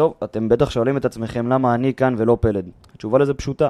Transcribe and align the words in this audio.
טוב, 0.00 0.14
אתם 0.24 0.48
בטח 0.48 0.70
שואלים 0.70 0.96
את 0.96 1.04
עצמכם 1.04 1.46
למה 1.48 1.74
אני 1.74 1.94
כאן 1.94 2.14
ולא 2.18 2.36
פלד. 2.40 2.68
התשובה 2.94 3.18
לזה 3.18 3.34
פשוטה. 3.34 3.68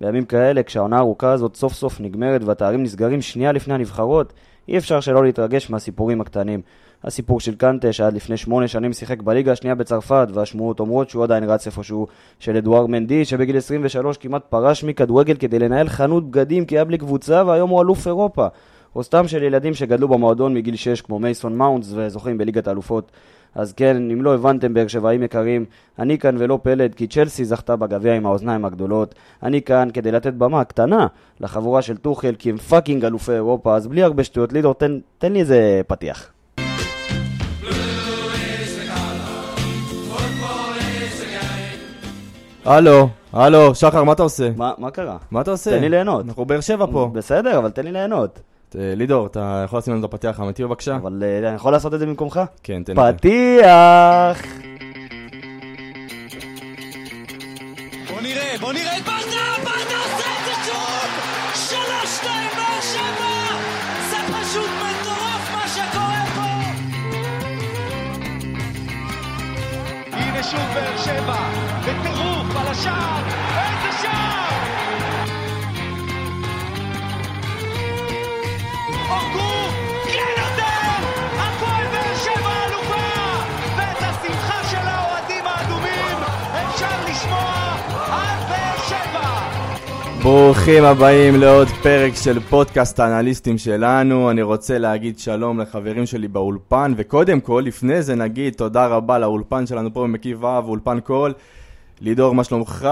בימים 0.00 0.24
כאלה, 0.24 0.62
כשהעונה 0.62 0.96
הארוכה 0.96 1.32
הזאת 1.32 1.56
סוף 1.56 1.72
סוף 1.72 2.00
נגמרת 2.00 2.44
והתארים 2.44 2.82
נסגרים 2.82 3.22
שנייה 3.22 3.52
לפני 3.52 3.74
הנבחרות, 3.74 4.32
אי 4.68 4.78
אפשר 4.78 5.00
שלא 5.00 5.24
להתרגש 5.24 5.70
מהסיפורים 5.70 6.20
הקטנים. 6.20 6.60
הסיפור 7.04 7.40
של 7.40 7.54
קנטה, 7.54 7.92
שעד 7.92 8.14
לפני 8.14 8.36
שמונה 8.36 8.68
שנים 8.68 8.92
שיחק 8.92 9.22
בליגה 9.22 9.52
השנייה 9.52 9.74
בצרפת, 9.74 10.28
והשמועות 10.34 10.80
אומרות 10.80 11.10
שהוא 11.10 11.24
עדיין 11.24 11.44
רץ 11.44 11.66
איפשהו, 11.66 12.06
של 12.38 12.56
אדואר 12.56 12.86
מנדי, 12.86 13.24
שבגיל 13.24 13.56
23 13.56 14.16
כמעט 14.16 14.42
פרש 14.48 14.84
מכדורגל 14.84 15.36
כדי 15.36 15.58
לנהל 15.58 15.88
חנות 15.88 16.30
בגדים 16.30 16.64
כי 16.64 16.76
היה 16.76 16.84
בלי 16.84 16.98
קבוצה, 16.98 17.42
והיום 17.46 17.70
הוא 17.70 17.82
אלוף 17.82 18.06
אירופה. 18.06 18.46
או 18.94 19.02
סתם 19.02 19.28
של 19.28 19.42
ילדים 19.42 19.74
שגדלו 19.74 20.08
במועדון 20.08 20.54
מגיל 20.54 20.76
6 20.76 21.00
כמו 21.00 21.18
מייסון 21.18 21.56
מאונטס 21.56 21.92
וזוכים 21.94 22.38
בליגת 22.38 22.68
האלופות. 22.68 23.12
אז 23.54 23.72
כן, 23.72 23.96
אם 23.96 24.22
לא 24.22 24.34
הבנתם 24.34 24.74
באר 24.74 24.86
שבעים 24.86 25.22
יקרים, 25.22 25.64
אני 25.98 26.18
כאן 26.18 26.36
ולא 26.38 26.58
פלד 26.62 26.94
כי 26.94 27.06
צ'לסי 27.06 27.44
זכתה 27.44 27.76
בגביע 27.76 28.14
עם 28.14 28.26
האוזניים 28.26 28.64
הגדולות. 28.64 29.14
אני 29.42 29.62
כאן 29.62 29.88
כדי 29.92 30.12
לתת 30.12 30.32
במה 30.32 30.64
קטנה 30.64 31.06
לחבורה 31.40 31.82
של 31.82 31.96
טוחל 31.96 32.34
כי 32.38 32.50
הם 32.50 32.56
fucking 32.56 33.04
אלופי 33.04 33.32
אירופה, 33.32 33.76
אז 33.76 33.86
בלי 33.86 34.02
הרבה 34.02 34.24
שטויות, 34.24 34.52
לידור, 34.52 34.74
תן, 34.74 34.98
תן 35.18 35.32
לי 35.32 35.40
איזה 35.40 35.80
פתיח. 35.86 36.32
הלו, 42.64 43.08
הלו, 43.32 43.74
שחר, 43.74 44.04
מה 44.04 44.12
אתה 44.12 44.22
עושה? 44.22 44.50
מה, 44.56 44.72
מה 44.78 44.90
קרה? 44.90 45.16
מה 45.30 45.40
אתה 45.40 45.50
עושה? 45.50 45.70
תן 45.70 45.80
לי 45.80 45.88
ליהנות. 45.88 46.24
אנחנו 46.26 46.44
באר 46.44 46.60
שבע 46.60 46.86
פה. 46.92 47.10
בסדר, 47.12 47.58
אבל 47.58 47.70
תן 47.70 47.84
לי 47.84 47.92
ליהנות. 47.92 48.40
אה, 48.78 48.94
לידור, 48.96 49.26
אתה 49.26 49.62
יכול 49.64 49.78
לשים 49.78 49.92
לנו 49.92 50.06
את 50.06 50.14
הפתיח 50.14 50.40
האמיתי 50.40 50.64
בבקשה? 50.64 50.96
אבל 50.96 51.22
אה, 51.22 51.48
אני 51.48 51.56
יכול 51.56 51.72
לעשות 51.72 51.94
את 51.94 51.98
זה 51.98 52.06
במקומך? 52.06 52.40
כן, 52.62 52.82
תן 52.82 52.92
לי. 52.96 53.12
פתיח! 53.12 54.46
בוא 58.10 58.20
נראה, 58.20 58.54
בוא 58.60 58.72
נראה 58.72 58.96
את 58.98 59.02
ברדה, 59.02 59.20
ברדה 59.64 59.96
עושה 60.04 60.28
את 60.40 60.44
זה 60.44 60.52
שוב! 60.66 61.10
שלוש, 61.54 62.16
שתיים, 62.16 62.48
באר 62.56 62.80
שבע! 62.80 63.30
זה 64.10 64.16
פשוט 64.34 64.70
מטורף 64.80 65.50
מה 65.52 65.68
שקורה 65.68 66.24
פה! 66.34 66.50
הנה 70.12 70.42
שוב 70.42 70.60
באר 70.74 70.96
שבע, 70.96 71.36
בטירוף 71.80 72.56
על 72.56 72.66
השער, 72.68 73.22
ברוכים 90.30 90.84
הבאים 90.84 91.34
לעוד 91.34 91.68
פרק 91.68 92.12
של 92.14 92.40
פודקאסט 92.40 93.00
האנליסטים 93.00 93.58
שלנו. 93.58 94.30
אני 94.30 94.42
רוצה 94.42 94.78
להגיד 94.78 95.18
שלום 95.18 95.60
לחברים 95.60 96.06
שלי 96.06 96.28
באולפן, 96.28 96.92
וקודם 96.96 97.40
כל, 97.40 97.62
לפני 97.66 98.02
זה 98.02 98.14
נגיד 98.14 98.54
תודה 98.54 98.86
רבה 98.86 99.18
לאולפן 99.18 99.66
שלנו 99.66 99.94
פה 99.94 100.02
במקיף 100.02 100.38
ו', 100.42 100.46
אולפן 100.46 101.00
קול. 101.00 101.34
לידור, 102.00 102.34
מה 102.34 102.44
שלומך? 102.44 102.88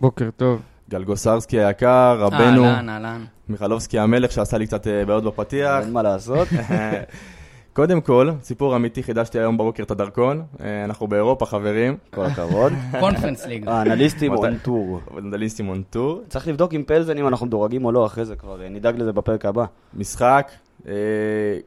בוקר 0.00 0.28
טוב. 0.36 0.62
גלגוסרסקי 0.90 1.60
היקר, 1.60 2.16
רבנו, 2.18 2.64
אהלן, 2.64 2.88
אהלן. 2.88 3.24
מיכלובסקי 3.48 3.98
המלך 3.98 4.32
שעשה 4.32 4.58
לי 4.58 4.66
קצת 4.66 4.86
אה, 4.86 5.04
בעיות 5.04 5.24
בפתיח. 5.24 5.80
אין 5.82 5.92
מה 5.92 6.02
לעשות. 6.02 6.48
קודם 7.78 8.00
כל, 8.00 8.30
סיפור 8.42 8.76
אמיתי, 8.76 9.02
חידשתי 9.02 9.38
היום 9.38 9.58
בבוקר 9.58 9.82
את 9.82 9.90
הדרכון. 9.90 10.42
אה, 10.60 10.84
אנחנו 10.84 11.06
באירופה, 11.06 11.46
חברים. 11.46 11.96
כל 12.10 12.24
הכבוד. 12.24 12.72
קונפרנס 13.00 13.46
ליג. 13.46 13.68
האנליסטים 13.68 14.32
מתי? 14.32 14.42
און 14.42 14.58
טור. 14.58 15.00
ונדליסטים 15.16 15.68
on 15.68 15.82
tour. 15.90 16.20
צריך 16.28 16.48
לבדוק 16.48 16.72
עם 16.72 16.82
פלזן 16.82 17.18
אם 17.18 17.28
אנחנו 17.28 17.46
מדורגים 17.46 17.84
או 17.84 17.92
לא, 17.92 18.06
אחרי 18.06 18.24
זה 18.24 18.36
כבר 18.36 18.62
אה, 18.62 18.68
נדאג 18.68 19.00
לזה 19.00 19.12
בפרק 19.12 19.44
הבא. 19.44 19.64
משחק. 19.94 20.50
אה, 20.88 20.92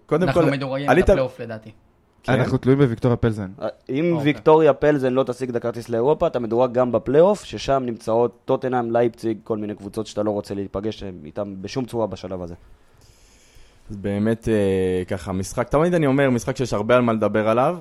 קודם 0.06 0.24
אנחנו 0.28 0.42
כל, 0.42 0.52
מדורגים 0.52 0.90
עלית- 0.90 1.06
בפלייאוף 1.06 1.40
לדעתי. 1.40 1.72
כן. 2.24 2.34
אנחנו 2.34 2.58
תלויים 2.58 2.80
בוויקטוריה 2.82 3.18
פלזן. 3.18 3.52
אם 3.90 4.12
אוקיי. 4.14 4.26
ויקטוריה 4.26 4.74
פלזן 4.74 5.14
לא 5.14 5.24
תשיג 5.24 5.50
את 5.50 5.56
הכרטיס 5.56 5.90
לאירופה, 5.90 6.28
אתה 6.28 6.40
מדורג 6.40 6.74
גם 6.74 6.92
בפלייאוף, 6.92 7.44
ששם 7.44 7.84
נמצאות 7.86 8.38
טוטנאם, 8.46 8.92
לייפציג, 8.92 9.38
כל 9.44 9.58
מיני 9.58 9.76
קבוצות 9.76 10.08
שאתה 10.08 10.24
לא 10.24 10.32
רוצה 10.32 10.54
להיפגש 10.56 11.04
איתן 11.26 11.54
בשום 11.62 11.86
צורה 11.86 12.08
בשלב 12.08 12.42
הזה. 12.42 12.56
אז 13.92 13.98
באמת 13.98 14.48
אה, 14.50 15.06
ככה, 15.08 15.32
משחק, 15.32 15.70
תמיד 15.70 15.94
אני 15.94 16.06
אומר, 16.06 16.30
משחק 16.30 16.58
שיש 16.58 16.74
הרבה 16.74 16.96
על 16.96 17.02
מה 17.02 17.14
לדבר 17.14 17.50
עליו, 17.50 17.78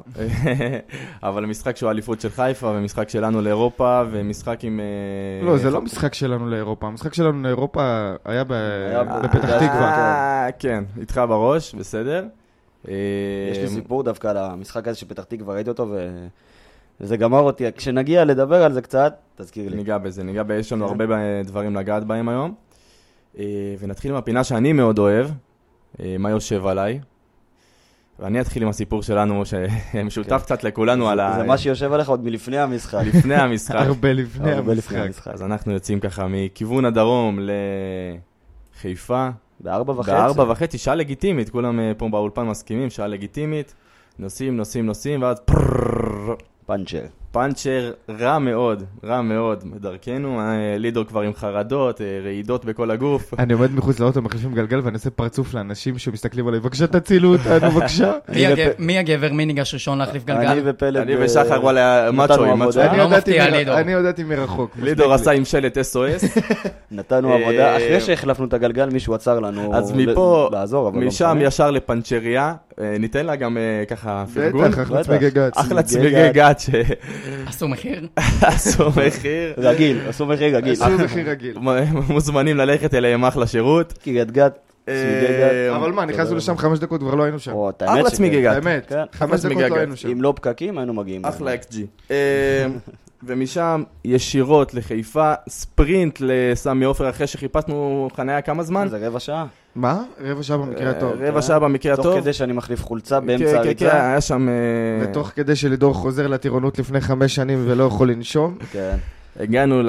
אבל 1.23 1.47
משחק 1.47 1.77
שהוא 1.77 1.91
אליפות 1.91 2.21
של 2.21 2.29
חיפה, 2.29 2.67
ומשחק 2.67 3.09
שלנו 3.09 3.41
לאירופה, 3.41 4.03
ומשחק 4.11 4.59
עם... 4.63 4.81
אה, 4.81 5.47
לא, 5.47 5.57
זה 5.57 5.71
לא 5.71 5.83
משחק 5.83 6.15
שלנו 6.15 6.49
לאירופה. 6.51 6.87
המשחק 6.87 7.15
שלנו 7.15 7.43
לאירופה 7.43 8.13
היה 8.25 8.45
ב- 8.45 8.53
היה 8.53 9.05
ב- 9.05 9.23
בפתח 9.25 9.49
אה, 9.51 9.59
תקווה. 9.59 9.91
אה, 10.47 10.53
כן, 10.59 10.85
איתך 11.01 11.21
בראש, 11.29 11.75
בסדר. 11.75 12.27
אה, 12.89 12.95
יש 13.53 13.59
לי 13.59 13.69
סיפור 13.69 14.03
דווקא 14.03 14.29
על 14.29 14.37
המשחק 14.37 14.89
הזה 14.89 14.99
שפתח 14.99 15.25
תקווה, 15.25 15.55
ראיתי 15.55 15.71
אותו 15.71 15.87
ו... 15.91 16.27
וזה 17.01 17.17
גמר 17.17 17.41
אותי. 17.41 17.65
כשנגיע 17.77 18.25
לדבר 18.25 18.63
על 18.63 18.73
זה 18.73 18.83
קצת, 18.83 19.15
תזכיר 19.37 19.71
לי. 19.71 19.77
ניגע 19.77 19.99
בזה, 19.99 20.23
ניגע 20.23 20.43
ב... 20.43 20.51
יש 20.51 20.73
לנו 20.73 20.89
כן. 20.89 21.01
הרבה 21.01 21.05
דברים 21.45 21.77
לגעת 21.77 22.05
בהם 22.05 22.29
היום. 22.29 22.55
ונתחיל 23.79 24.11
עם 24.11 24.17
הפינה 24.17 24.45
שאני 24.45 24.73
מאוד 24.73 24.99
אוהב, 24.99 25.27
מה 26.19 26.31
יושב 26.31 26.67
עליי. 26.67 27.01
ואני 28.21 28.41
אתחיל 28.41 28.63
עם 28.63 28.69
הסיפור 28.69 29.03
שלנו, 29.03 29.43
שמשותף 29.47 30.43
קצת 30.45 30.65
לכולנו 30.65 31.09
על 31.09 31.21
ה... 31.21 31.33
כן. 31.33 31.41
זה 31.41 31.47
מה 31.47 31.59
שיושב 31.59 31.93
עליך 31.93 32.09
עוד 32.09 32.25
מלפני 32.25 32.59
המשחק. 32.59 33.03
לפני 33.07 33.35
המשחק. 33.35 33.75
הרבה 33.87 34.13
לפני 34.13 34.53
הרבה 34.53 34.75
לפני 34.75 35.01
המשחק. 35.01 35.33
אז 35.33 35.43
אנחנו 35.43 35.73
יוצאים 35.73 36.01
ככה 36.01 36.27
מכיוון 36.29 36.85
הדרום 36.85 37.39
לחיפה. 38.77 39.29
בארבע 39.61 39.93
וחצי. 39.93 40.11
בארבע 40.11 40.53
וחצי, 40.53 40.79
שעה 40.79 40.95
לגיטימית, 40.95 41.51
כולם 41.51 41.81
אה, 41.81 41.93
פה 41.97 42.09
באולפן 42.09 42.43
מסכימים, 42.43 42.91
שעה 42.91 43.07
לגיטימית. 43.07 43.75
נוסעים, 44.19 44.57
נוסעים, 44.57 44.87
נוסעים, 44.87 45.23
ואז 45.23 45.41
פרררר, 45.41 46.35
פאנצ'ר. 46.67 47.05
פאנצ'ר 47.33 47.91
רע 48.21 48.39
מאוד, 48.39 48.83
רע 49.05 49.23
מאוד 49.23 49.65
בדרכנו. 49.75 50.41
אה, 50.41 50.45
לידור 50.79 51.05
כבר 51.05 51.21
עם 51.21 51.35
חרדות, 51.35 52.01
אה, 52.01 52.07
רעידות 52.25 52.65
בכל 52.65 52.91
הגוף. 52.91 53.35
אני 53.39 53.53
עומד 53.53 53.75
מחוץ 53.75 54.01
לאוטו, 54.01 54.23
מחליפים 54.23 54.55
גלגל 54.55 54.81
ואני 54.85 54.95
עושה 54.95 55.11
פרצוף 55.11 55.55
לאנשים 55.55 55.99
שמסתכלים 55.99 56.49
עליי, 56.49 56.61
בבקשה 56.61 56.87
תצילו 56.87 57.33
אותנו, 57.33 57.71
בבקשה. 57.71 58.13
מי 58.79 58.99
הגבר- 58.99 59.33
מי 59.33 59.47
ניגש 59.47 59.75
ראשון 59.75 59.99
להחליף 59.99 60.29
אני 60.29 60.47
גלגל? 60.47 60.63
ופלד... 60.65 60.97
אני 60.97 61.15
אה, 61.15 61.19
ושחר 61.25 61.61
וואלה 61.63 62.07
עבודה. 62.07 62.27
מאצ'ואים. 62.27 62.63
אני 62.63 62.99
לא 62.99 63.03
הודעתי. 63.03 63.41
אני 63.41 63.95
הודעתי 63.95 64.25
מרחוק. 64.25 64.71
לידור 64.83 65.09
לי. 65.09 65.15
עשה 65.15 65.31
עם 65.31 65.45
שלט 65.45 65.79
SOS. 65.79 66.41
נתנו 66.91 67.33
עבודה, 67.33 67.77
אחרי 67.77 68.01
שהחלפנו 68.01 68.45
את 68.45 68.53
הגלגל 68.55 68.89
מישהו 68.91 69.15
עצר 69.15 69.41
לנו 69.41 69.75
אז 69.77 69.93
מפה, 69.93 70.49
לא 70.73 70.91
משם. 70.93 71.39
ישר 71.41 71.71
לפנצ'ריה. 71.71 72.55
ניתן 73.01 73.27
לה 73.27 73.37
גם 73.37 73.57
ככה 73.89 74.25
פרגון. 74.35 74.71
בטח, 74.71 74.83
אחלה. 74.83 75.05
צמיגי 75.05 75.31
גץ. 75.31 75.53
אחלה 75.57 75.83
צמיגי. 75.83 76.29
גת 76.33 76.61
עשו 77.47 77.69
מחיר? 77.69 78.09
שעשו 78.41 78.89
מחיר. 78.91 79.55
רגיל, 79.59 80.01
עשו 80.09 80.27
מחיר 80.27 80.57
רגיל. 80.57 80.73
עשו 80.73 81.05
מחיר 81.05 81.31
רגיל. 81.31 81.59
מוזמנים 82.09 82.57
ללכת 82.57 82.95
אליהם 82.95 83.25
אחלה 83.25 83.47
שירות. 83.47 83.93
קריית 83.93 84.31
גת, 84.31 84.59
צמיגי 84.87 85.27
גת. 85.27 85.53
אה, 85.53 85.77
אבל 85.77 85.93
מה, 85.93 86.05
נכנסנו 86.05 86.37
לשם 86.37 86.57
חמש 86.57 86.79
דקות, 86.79 87.01
כבר 87.01 87.15
לא 87.15 87.23
היינו 87.23 87.39
שם. 87.39 87.53
אחלה. 87.85 88.11
צמיגי 88.11 88.43
גת. 88.43 88.55
באמת, 88.63 88.87
כן. 88.87 89.05
חמש 89.13 89.41
דקות 89.41 89.63
לא. 89.71 89.77
היינו 89.77 89.97
שם. 89.97 90.09
אם 90.11 90.23
לא 90.23 90.33
פקקים, 90.37 90.79
היינו 90.79 90.95
מגיעים. 90.95 91.25
אחלה 91.25 91.55
XG. 91.55 91.77
אה, 92.11 92.67
ומשם 93.23 93.83
ישירות 94.05 94.75
לחיפה, 94.75 95.33
ספרינט 95.49 96.19
לסמי 96.21 96.85
עופר 96.85 97.11
אחרי 97.11 97.27
שחיפשנו 97.27 98.09
חניה 98.17 98.43
כמה 98.43 98.63
זמן? 98.63 98.89
זה 98.89 99.07
רבע 99.07 99.21
שעה. 99.21 99.47
מה? 99.75 100.03
רבע 100.21 100.43
שעה 100.43 100.57
במקרה 100.57 100.91
הטוב. 100.91 101.23
אה, 101.23 101.29
רבע 101.29 101.43
שעה 101.43 101.59
במקרה 101.59 101.97
תוך 101.97 102.07
הטוב. 102.07 102.21
כדי 102.21 102.33
שאני 102.33 102.53
מחליף 102.53 102.85
חולצה 102.85 103.21
כן, 103.21 103.27
באמצע 103.27 103.45
כן, 103.45 103.53
כן, 103.53 103.59
הריצה. 103.59 104.11
היה 104.11 104.21
שם... 104.21 104.49
אה, 104.49 104.55
ותוך 105.03 105.29
כדי 105.29 105.57
שלידור 105.57 105.95
חוזר 105.95 106.27
לטירונות 106.27 106.79
לפני 106.79 107.01
חמש 107.01 107.35
שנים 107.35 107.65
ולא 107.67 107.85
יכול 107.85 108.11
לנשום. 108.11 108.59
כן. 108.73 108.97
הגענו 109.37 109.83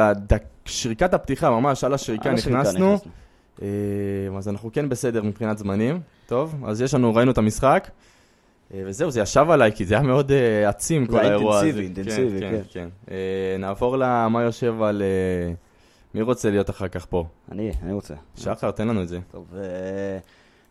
לשריקת 0.66 1.14
הפתיחה, 1.14 1.50
ממש 1.50 1.84
על 1.84 1.94
השריקה 1.94 2.32
נכנסנו. 2.32 2.98
אה, 3.62 3.68
אז 4.38 4.50
אנחנו 4.50 4.70
כן 4.74 4.90
בסדר 4.90 5.24
מבחינת 5.24 5.58
זמנים. 5.58 6.00
טוב, 6.28 6.56
אז 6.68 6.82
יש 6.82 6.94
לנו, 6.94 7.16
ראינו 7.16 7.32
את 7.32 7.38
המשחק. 7.38 7.90
וזהו, 8.86 9.12
זה 9.12 9.22
ישב 9.22 9.46
עליי, 9.50 9.72
כי 9.76 9.86
זה 9.86 9.94
היה 9.94 10.04
מאוד 10.04 10.32
עצים 10.68 11.06
זה 11.06 11.12
כל 11.12 11.20
היה 11.20 11.30
האירוע 11.30 11.58
הזה. 11.58 11.66
אינטנסיבי, 11.66 11.86
אינטנסיבי, 11.86 12.40
כן. 12.40 12.52
כן. 12.52 12.62
כן, 12.74 12.88
כן. 13.56 13.62
נעבור 13.62 13.98
למה 13.98 14.44
יושב 14.44 14.82
על... 14.82 15.02
מי 16.16 16.22
רוצה 16.22 16.50
להיות 16.50 16.70
אחר 16.70 16.88
כך 16.88 17.06
פה? 17.06 17.26
אני, 17.52 17.72
אני 17.84 17.94
רוצה. 17.94 18.14
שחר, 18.36 18.72
תן 18.72 18.88
לנו 18.88 19.02
את 19.02 19.08
זה. 19.08 19.20
טוב, 19.32 19.46
אה, 19.56 19.62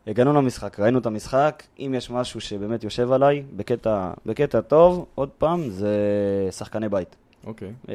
הגענו 0.07 0.33
למשחק, 0.33 0.81
ראינו 0.81 0.99
את 0.99 1.07
המשחק. 1.07 1.63
אם 1.79 1.95
יש 1.97 2.11
משהו 2.11 2.41
שבאמת 2.41 2.85
יושב 2.85 3.13
עליי, 3.13 3.43
בקטע, 3.57 4.11
בקטע 4.27 4.61
טוב, 4.61 5.07
עוד 5.15 5.29
פעם, 5.29 5.71
זה 5.71 5.97
שחקני 6.51 6.89
בית. 6.89 7.17
אוקיי. 7.47 7.73
אה, 7.89 7.95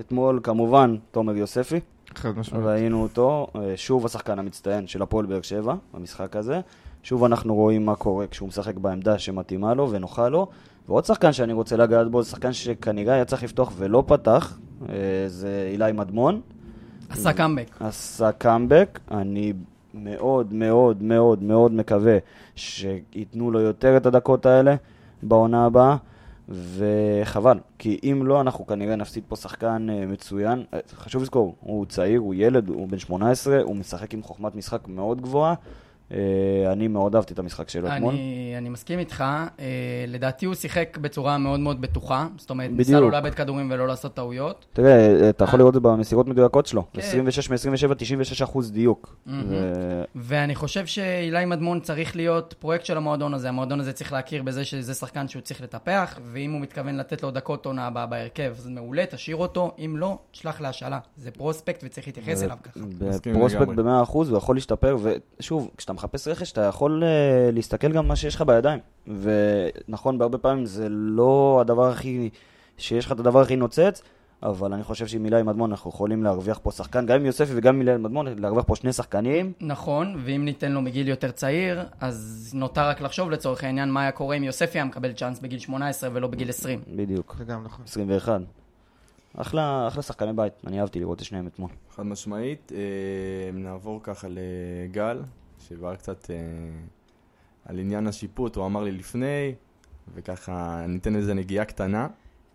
אתמול, 0.00 0.40
כמובן, 0.42 0.96
תומר 1.10 1.36
יוספי, 1.36 1.80
חד 2.14 2.38
משמעית. 2.38 2.64
ראינו 2.64 3.02
אותו, 3.02 3.46
אה, 3.56 3.76
שוב 3.76 4.06
השחקן 4.06 4.38
המצטיין 4.38 4.86
של 4.86 5.02
הפועל 5.02 5.26
באר 5.26 5.42
שבע, 5.42 5.74
במשחק 5.94 6.36
הזה. 6.36 6.60
שוב 7.02 7.24
אנחנו 7.24 7.54
רואים 7.54 7.86
מה 7.86 7.96
קורה 7.96 8.26
כשהוא 8.26 8.48
משחק 8.48 8.74
בעמדה 8.74 9.18
שמתאימה 9.18 9.74
לו 9.74 9.90
ונוחה 9.90 10.28
לו, 10.28 10.46
ועוד 10.88 11.04
שחקן 11.04 11.32
שאני 11.32 11.52
רוצה 11.52 11.76
לגעת 11.76 12.10
בו, 12.10 12.22
זה 12.22 12.30
שחקן 12.30 12.52
שכנראה 12.52 13.14
היה 13.14 13.24
צריך 13.24 13.42
לפתוח 13.42 13.72
ולא 13.76 14.04
פתח, 14.06 14.58
אה, 14.88 14.94
זה 15.26 15.68
אילי 15.72 15.92
מדמון. 15.92 16.40
עשה 17.08 17.32
קאמבק. 17.32 17.68
עשה 17.80 18.32
קאמבק, 18.32 18.98
אני 19.10 19.52
מאוד 19.94 20.52
מאוד 20.52 21.02
מאוד 21.02 21.42
מאוד 21.42 21.72
מקווה 21.72 22.18
שייתנו 22.54 23.50
לו 23.50 23.60
יותר 23.60 23.96
את 23.96 24.06
הדקות 24.06 24.46
האלה 24.46 24.74
בעונה 25.22 25.64
הבאה, 25.64 25.96
וחבל, 26.48 27.58
כי 27.78 28.00
אם 28.02 28.22
לא, 28.26 28.40
אנחנו 28.40 28.66
כנראה 28.66 28.96
נפסיד 28.96 29.22
פה 29.28 29.36
שחקן 29.36 29.86
אה, 29.90 30.06
מצוין. 30.06 30.64
אה, 30.74 30.78
חשוב 30.94 31.22
לזכור, 31.22 31.54
הוא 31.60 31.86
צעיר, 31.86 32.20
הוא 32.20 32.34
ילד, 32.34 32.68
הוא 32.68 32.88
בן 32.88 32.98
18, 32.98 33.62
הוא 33.62 33.76
משחק 33.76 34.14
עם 34.14 34.22
חוכמת 34.22 34.54
משחק 34.54 34.88
מאוד 34.88 35.20
גבוהה. 35.20 35.54
אה, 36.12 36.72
אני 36.72 36.88
מאוד 36.88 37.14
אהבתי 37.14 37.34
את 37.34 37.38
המשחק 37.38 37.68
שלו 37.68 37.88
אתמול. 37.88 38.14
אני, 38.14 38.54
אני 38.58 38.68
מסכים 38.68 38.98
איתך, 38.98 39.24
אה, 39.60 39.64
לדעתי 40.08 40.46
הוא 40.46 40.54
שיחק 40.54 40.98
בצורה 41.00 41.38
מאוד 41.38 41.60
מאוד 41.60 41.80
בטוחה, 41.80 42.26
זאת 42.36 42.50
אומרת, 42.50 42.70
ניסה. 42.70 43.00
לא 43.00 43.10
לאבד 43.10 43.34
כדורים 43.34 43.70
ולא 43.70 43.88
לעשות 43.88 44.14
טעויות. 44.14 44.66
תראה, 44.72 45.28
אתה 45.30 45.44
יכול 45.44 45.58
לראות 45.58 45.76
את 45.76 45.82
זה 45.82 45.88
במסירות 45.88 46.28
מדויקות 46.28 46.66
שלו. 46.66 46.84
כן. 46.92 47.00
26 47.00 47.50
מ-27, 47.50 47.94
96 47.94 48.42
אחוז 48.42 48.72
דיוק. 48.72 49.16
ואני 50.14 50.54
חושב 50.54 50.86
שאילי 50.86 51.44
מדמון 51.44 51.80
צריך 51.80 52.16
להיות 52.16 52.54
פרויקט 52.58 52.84
של 52.84 52.96
המועדון 52.96 53.34
הזה. 53.34 53.48
המועדון 53.48 53.80
הזה 53.80 53.92
צריך 53.92 54.12
להכיר 54.12 54.42
בזה 54.42 54.64
שזה 54.64 54.94
שחקן 54.94 55.28
שהוא 55.28 55.42
צריך 55.42 55.62
לטפח, 55.62 56.18
ואם 56.32 56.52
הוא 56.52 56.60
מתכוון 56.60 56.96
לתת 56.96 57.22
לו 57.22 57.30
דקות 57.30 57.66
עונה 57.66 57.86
הבאה 57.86 58.06
בהרכב, 58.06 58.54
אז 58.58 58.68
מעולה, 58.68 59.04
תשאיר 59.10 59.36
אותו. 59.36 59.72
אם 59.78 59.94
לא, 59.96 60.18
שלח 60.32 60.60
להשאלה. 60.60 60.98
זה 61.16 61.30
פרוספקט 61.30 61.84
וצריך 61.84 62.06
להתייחס 62.06 62.42
אליו 62.42 62.56
ככה. 62.62 62.80
לגמרי. 63.26 63.82
ב-100%, 63.82 64.12
הוא 64.12 64.36
יכול 64.36 64.56
להשתפר, 64.56 64.96
ושוב, 65.02 65.70
כשאתה 65.76 65.92
מחפש 65.98 66.28
רכש, 66.28 66.52
אתה 66.52 66.60
יכול 66.60 67.02
uh, 67.02 67.54
להסתכל 67.54 67.92
גם 67.92 68.08
מה 68.08 68.16
שיש 68.16 68.34
לך 68.34 68.42
בידיים. 68.42 68.80
ונכון, 69.06 70.18
בהרבה 70.18 70.38
פעמים 70.38 70.66
זה 70.66 70.86
לא 70.88 71.58
הדבר 71.60 71.90
הכי, 71.90 72.30
שיש 72.76 73.06
לך 73.06 73.12
את 73.12 73.20
הדבר 73.20 73.40
הכי 73.40 73.56
נוצץ, 73.56 74.02
אבל 74.42 74.72
אני 74.72 74.82
חושב 74.82 75.06
שעם 75.06 75.24
אילי 75.24 75.42
מדמון 75.42 75.70
אנחנו 75.70 75.90
יכולים 75.90 76.24
להרוויח 76.24 76.60
פה 76.62 76.70
שחקן, 76.70 77.06
גם 77.06 77.16
עם 77.16 77.26
יוספי 77.26 77.52
וגם 77.54 77.74
עם 77.74 77.80
אילי 77.80 77.96
מדמון, 77.96 78.26
להרוויח 78.38 78.64
פה 78.64 78.76
שני 78.76 78.92
שחקנים. 78.92 79.52
נכון, 79.60 80.16
ואם 80.24 80.44
ניתן 80.44 80.72
לו 80.72 80.80
מגיל 80.80 81.08
יותר 81.08 81.30
צעיר, 81.30 81.84
אז 82.00 82.50
נותר 82.54 82.88
רק 82.88 83.00
לחשוב 83.00 83.30
לצורך 83.30 83.64
העניין 83.64 83.90
מה 83.90 84.02
היה 84.02 84.12
קורה 84.12 84.36
אם 84.36 84.44
יוספי 84.44 84.78
היה 84.78 84.84
מקבל 84.84 85.12
צ'אנס 85.12 85.38
בגיל 85.38 85.58
18 85.58 86.10
ולא 86.12 86.28
בגיל 86.28 86.48
20. 86.48 86.80
בדיוק, 86.96 87.36
זה 87.38 87.44
גם 87.44 87.64
נכון. 87.64 87.84
21. 87.84 88.40
אחלה, 89.36 89.88
אחלה 89.88 90.02
שחקני 90.02 90.32
בית, 90.32 90.52
אני 90.66 90.80
אהבתי 90.80 91.00
לראות 91.00 91.18
את 91.18 91.24
שניהם 91.24 91.46
אתמול. 91.46 91.70
חד 91.96 92.02
משמעית. 92.02 92.72
אה, 92.74 93.50
נעבור 93.52 94.00
ככה 94.02 94.28
לגל, 94.30 95.22
שיבהר 95.68 95.94
קצת 95.94 96.30
אה, 96.30 96.36
על 97.64 97.78
עניין 97.78 98.06
השיפוט, 98.06 98.56
הוא 98.56 98.66
אמר 98.66 98.82
לי 98.82 98.92
לפני, 98.92 99.54
וככה 100.14 100.84
ניתן 100.88 101.16
איזה 101.16 101.34
נגיעה 101.34 101.64
קטנה. 101.64 102.06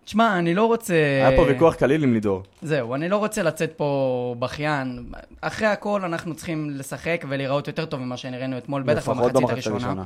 תשמע, 0.04 0.38
אני 0.38 0.54
לא 0.54 0.66
רוצה... 0.66 0.94
היה 0.94 1.36
פה 1.36 1.42
ויכוח 1.42 1.74
קליל 1.74 2.02
עם 2.02 2.12
לידור. 2.14 2.42
זהו, 2.62 2.94
אני 2.94 3.08
לא 3.08 3.16
רוצה 3.16 3.42
לצאת 3.42 3.72
פה 3.76 4.34
בכיין. 4.38 5.04
אחרי 5.40 5.66
הכל 5.66 6.04
אנחנו 6.04 6.34
צריכים 6.34 6.70
לשחק 6.70 7.24
ולהיראות 7.28 7.68
יותר 7.68 7.84
טוב 7.84 8.00
ממה 8.00 8.16
שנראינו 8.16 8.58
אתמול, 8.58 8.82
בטח 8.82 9.08
לפחות 9.08 9.32
במחצית 9.32 9.66
הראשונה. 9.66 10.04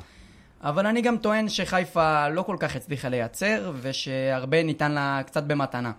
אבל 0.61 0.87
אני 0.87 1.03
גם 1.03 1.17
טוען 1.17 1.49
שחיפה 1.49 2.29
לא 2.29 2.43
כל 2.43 2.57
כך 2.59 2.77
הצליחה 2.77 3.09
לייצר, 3.09 3.73
ושהרבה 3.81 4.63
ניתן 4.63 4.93
לה 4.93 5.21
קצת 5.27 5.45
במתנה. 5.45 5.93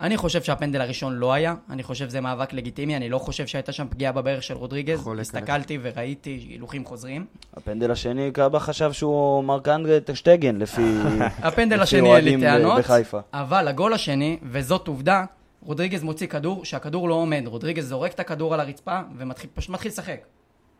אני 0.00 0.16
חושב 0.16 0.42
שהפנדל 0.42 0.80
הראשון 0.80 1.16
לא 1.16 1.32
היה, 1.32 1.54
אני 1.70 1.82
חושב 1.82 2.08
שזה 2.08 2.20
מאבק 2.20 2.52
לגיטימי, 2.52 2.96
אני 2.96 3.08
לא 3.08 3.18
חושב 3.18 3.46
שהייתה 3.46 3.72
שם 3.72 3.86
פגיעה 3.90 4.12
בברך 4.12 4.42
של 4.42 4.54
רודריגז. 4.54 5.00
חולק 5.00 5.20
הסתכלתי 5.20 5.78
וראיתי 5.82 6.30
הילוכים 6.30 6.84
חוזרים. 6.84 7.26
הפנדל 7.56 7.90
השני, 7.90 8.30
קאבה 8.32 8.60
חשב 8.60 8.92
שהוא 8.92 9.44
מרק 9.44 9.68
אנדרה 9.68 10.00
טשטגן, 10.00 10.56
לפי... 10.56 10.82
הפנדל 11.48 11.80
השני 11.80 12.16
אין 12.16 12.24
לי 12.24 12.36
ב- 12.36 12.40
טענות, 12.40 12.78
בחיפה. 12.78 13.18
אבל 13.32 13.68
הגול 13.68 13.92
השני, 13.92 14.38
וזאת 14.42 14.88
עובדה, 14.88 15.24
רודריגז 15.62 16.02
מוציא 16.02 16.26
כדור 16.26 16.64
שהכדור 16.64 17.08
לא 17.08 17.14
עומד. 17.14 17.42
רודריגז 17.46 17.88
זורק 17.88 18.12
את 18.14 18.20
הכדור 18.20 18.54
על 18.54 18.60
הרצפה 18.60 19.00
ופשוט 19.16 19.70
מתחיל 19.70 19.90
לשחק. 19.90 20.20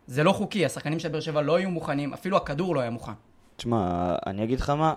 זה 0.06 0.24
לא 0.24 0.32
חוקי, 0.32 0.66
השחקנים 0.66 0.98
של 0.98 1.08
באר 1.08 1.20
שבע 1.20 1.42
לא 1.42 1.56
היו 1.56 1.70
מוכנים, 1.70 2.12
אפילו 2.12 2.36
הכדור 2.36 2.74
לא 2.74 2.80
היה 2.80 2.90
מוכן. 2.90 3.12
תשמע, 3.56 4.14
אני 4.26 4.44
אגיד 4.44 4.60
לך 4.60 4.70
מה, 4.70 4.94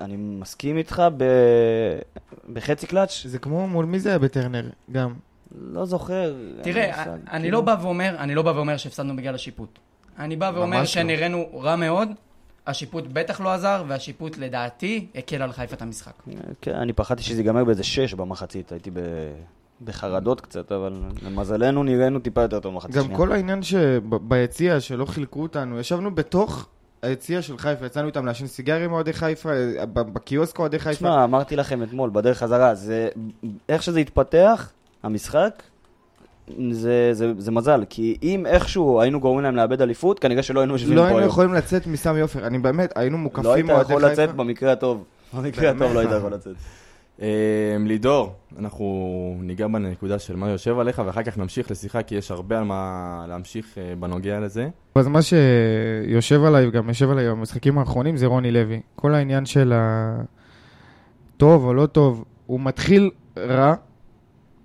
אני 0.00 0.16
מסכים 0.16 0.76
איתך 0.76 1.02
ב... 1.16 1.24
בחצי 2.52 2.86
קלאץ', 2.86 3.22
זה 3.24 3.38
כמו 3.38 3.66
מול 3.66 3.84
מי 3.84 3.98
זה 4.00 4.08
היה 4.08 4.18
בטרנר, 4.18 4.68
גם. 4.92 5.14
לא 5.60 5.84
זוכר. 5.84 6.34
תראה, 6.62 6.88
מושג, 6.88 7.10
אני 7.30 7.42
כאילו. 7.42 7.58
לא 7.58 7.60
בא 7.60 7.76
ואומר, 7.82 8.16
אני 8.18 8.34
לא 8.34 8.42
בא 8.42 8.50
ואומר 8.50 8.76
שהפסדנו 8.76 9.16
בגלל 9.16 9.34
השיפוט. 9.34 9.78
אני 10.18 10.36
בא 10.36 10.52
ואומר 10.54 10.78
לא. 10.78 10.84
שנראינו 10.84 11.46
רע 11.54 11.76
מאוד, 11.76 12.08
השיפוט 12.66 13.04
בטח 13.12 13.40
לא 13.40 13.52
עזר, 13.52 13.84
והשיפוט 13.88 14.38
לדעתי 14.38 15.06
הקל 15.14 15.42
על 15.42 15.52
חיפה 15.52 15.76
את 15.76 15.82
המשחק. 15.82 16.22
כן, 16.60 16.74
אני 16.74 16.92
פחדתי 16.92 17.22
שזה 17.22 17.40
ייגמר 17.40 17.64
באיזה 17.64 17.82
שש 17.82 18.14
במחצית, 18.14 18.72
הייתי 18.72 18.90
ב... 18.90 18.98
בחרדות 19.84 20.40
קצת, 20.40 20.72
אבל 20.72 21.02
למזלנו 21.22 21.82
נראינו 21.82 22.18
טיפה 22.18 22.42
יותר 22.42 22.60
טוב 22.60 22.72
במחצית 22.72 22.96
גם 22.96 23.02
שנייה. 23.02 23.18
כל 23.18 23.32
העניין 23.32 23.60
שביציע, 23.62 24.80
שלא 24.80 25.04
חילקו 25.04 25.42
אותנו, 25.42 25.80
ישבנו 25.80 26.14
בתוך 26.14 26.68
היציע 27.02 27.42
של 27.42 27.58
חיפה, 27.58 27.86
יצאנו 27.86 28.06
איתם 28.06 28.26
לעשן 28.26 28.46
סיגרים 28.46 28.82
עם 28.84 28.92
אוהדי 28.92 29.12
חיפה, 29.12 29.48
ב- 29.92 30.00
בקיוסק 30.12 30.58
אוהדי 30.58 30.78
חיפה. 30.78 30.96
תשמע, 30.96 31.24
אמרתי 31.24 31.56
לכם 31.56 31.82
אתמול, 31.82 32.10
בדרך 32.12 32.38
חזרה, 32.38 32.74
זה... 32.74 33.08
איך 33.68 33.82
שזה 33.82 34.00
התפתח, 34.00 34.70
המשחק, 35.02 35.62
זה, 36.70 37.10
זה, 37.12 37.32
זה 37.38 37.50
מזל, 37.50 37.84
כי 37.90 38.16
אם 38.22 38.46
איכשהו 38.46 39.00
היינו 39.00 39.20
גורמים 39.20 39.44
להם 39.44 39.56
לאבד 39.56 39.82
אליפות, 39.82 40.18
כנראה 40.18 40.42
שלא 40.42 40.60
היינו 40.60 40.74
יושבים 40.74 40.96
לא 40.96 41.00
פה 41.00 41.06
היינו 41.06 41.18
היום. 41.18 41.28
יכולים 41.28 41.54
לצאת 41.54 41.86
מסמי 41.86 42.20
עופר, 42.20 42.46
אני 42.46 42.58
באמת, 42.58 42.92
היינו 42.96 43.16
לא 43.16 43.22
מוקפים 43.22 43.50
היית 43.50 43.70
אוהדי 43.70 43.82
יכול 43.92 44.08
חיפה. 44.08 44.22
לצאת 44.22 44.34
במקרה 44.36 44.72
הטוב. 44.72 45.04
במקרה 45.34 45.70
הטוב. 45.70 45.92
לא 45.92 45.98
היית 45.98 46.10
יכול 46.18 46.34
לצאת. 46.34 46.52
אה, 47.20 47.76
לידור, 47.86 48.34
אנחנו 48.58 49.36
ניגע 49.40 49.66
בנקודה 49.66 50.18
של 50.18 50.36
מה 50.36 50.50
יושב 50.50 50.78
עליך, 50.78 51.02
ואחר 51.06 51.22
כך 51.22 51.38
נמשיך 51.38 51.70
לשיחה, 51.70 52.02
כי 52.02 52.14
יש 52.14 52.30
הרבה 52.30 52.58
על 52.58 52.64
מה 52.64 53.24
להמשיך 53.28 53.78
אה, 53.78 53.94
בנוגע 53.96 54.40
לזה. 54.40 54.68
אז 54.94 55.08
מה 55.08 55.20
שיושב 55.22 56.44
עליי, 56.44 56.68
וגם 56.68 56.88
יושב 56.88 57.10
עליי 57.10 57.30
במשחקים 57.30 57.78
האחרונים, 57.78 58.16
זה 58.16 58.26
רוני 58.26 58.50
לוי. 58.50 58.80
כל 58.96 59.14
העניין 59.14 59.46
של 59.46 59.72
הטוב 61.36 61.64
או 61.64 61.74
לא 61.74 61.86
טוב, 61.86 62.24
הוא 62.46 62.60
מתחיל 62.60 63.10
רע 63.38 63.74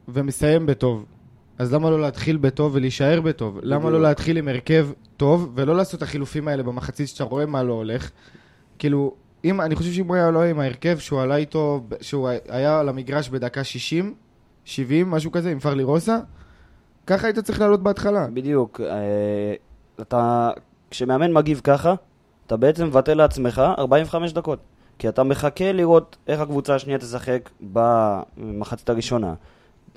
ומסיים 0.08 0.66
בטוב. 0.66 1.06
אז 1.58 1.74
למה 1.74 1.90
לא 1.90 2.02
להתחיל 2.02 2.38
בטוב 2.38 2.76
ולהישאר 2.76 3.22
בטוב? 3.22 3.60
למה 3.64 3.90
לא. 3.90 4.02
להתחיל 4.02 4.38
עם 4.38 4.48
הרכב 4.48 4.88
טוב, 5.18 5.52
ולא 5.56 5.76
לעשות 5.76 5.98
את 5.98 6.02
החילופים 6.04 6.48
האלה 6.48 6.64
במחצית 6.64 7.08
שאתה 7.08 7.24
רואה 7.24 7.46
מה 7.46 7.64
לא 7.64 7.74
הולך? 7.74 8.12
כאילו, 8.80 9.16
אם, 9.46 9.62
אני 9.62 9.76
חושב 9.76 9.92
שאם 9.92 10.08
הוא 10.08 10.16
היה 10.16 10.32
לא 10.32 10.44
עם 10.44 10.60
ההרכב 10.60 10.98
שהוא 10.98 11.22
עלה 11.22 11.36
איתו, 11.36 11.84
שהוא 12.02 12.30
היה 12.50 12.80
על 12.80 12.90
המגרש 12.90 13.30
בדקה 13.30 13.64
60, 13.64 14.14
70, 14.66 15.12
משהו 15.12 15.32
כזה, 15.32 15.52
עם 15.52 15.60
פרלי 15.60 15.84
רוסה, 15.84 16.18
ככה 17.08 17.28
היית 17.28 17.40
צריך 17.40 17.60
לעלות 17.60 17.84
בהתחלה. 17.84 18.28
בדיוק. 18.34 18.82
אה, 18.82 19.54
אתה, 20.02 20.52
כשמאמן 20.92 21.34
מגיב 21.34 21.62
ככה, 21.64 21.94
אתה 22.48 22.58
בעצם 22.58 22.86
מבטל 22.88 23.14
לעצמך 23.14 23.62
45 23.78 24.34
דקות. 24.34 24.60
כי 25.00 25.10
אתה 25.10 25.24
מחכה 25.24 25.72
לראות 25.72 26.18
איך 26.28 26.40
הקבוצה 26.40 26.76
השנייה 26.76 27.00
תשחק 27.00 27.50
במחצית 27.62 28.90
הראשונה. 28.90 29.34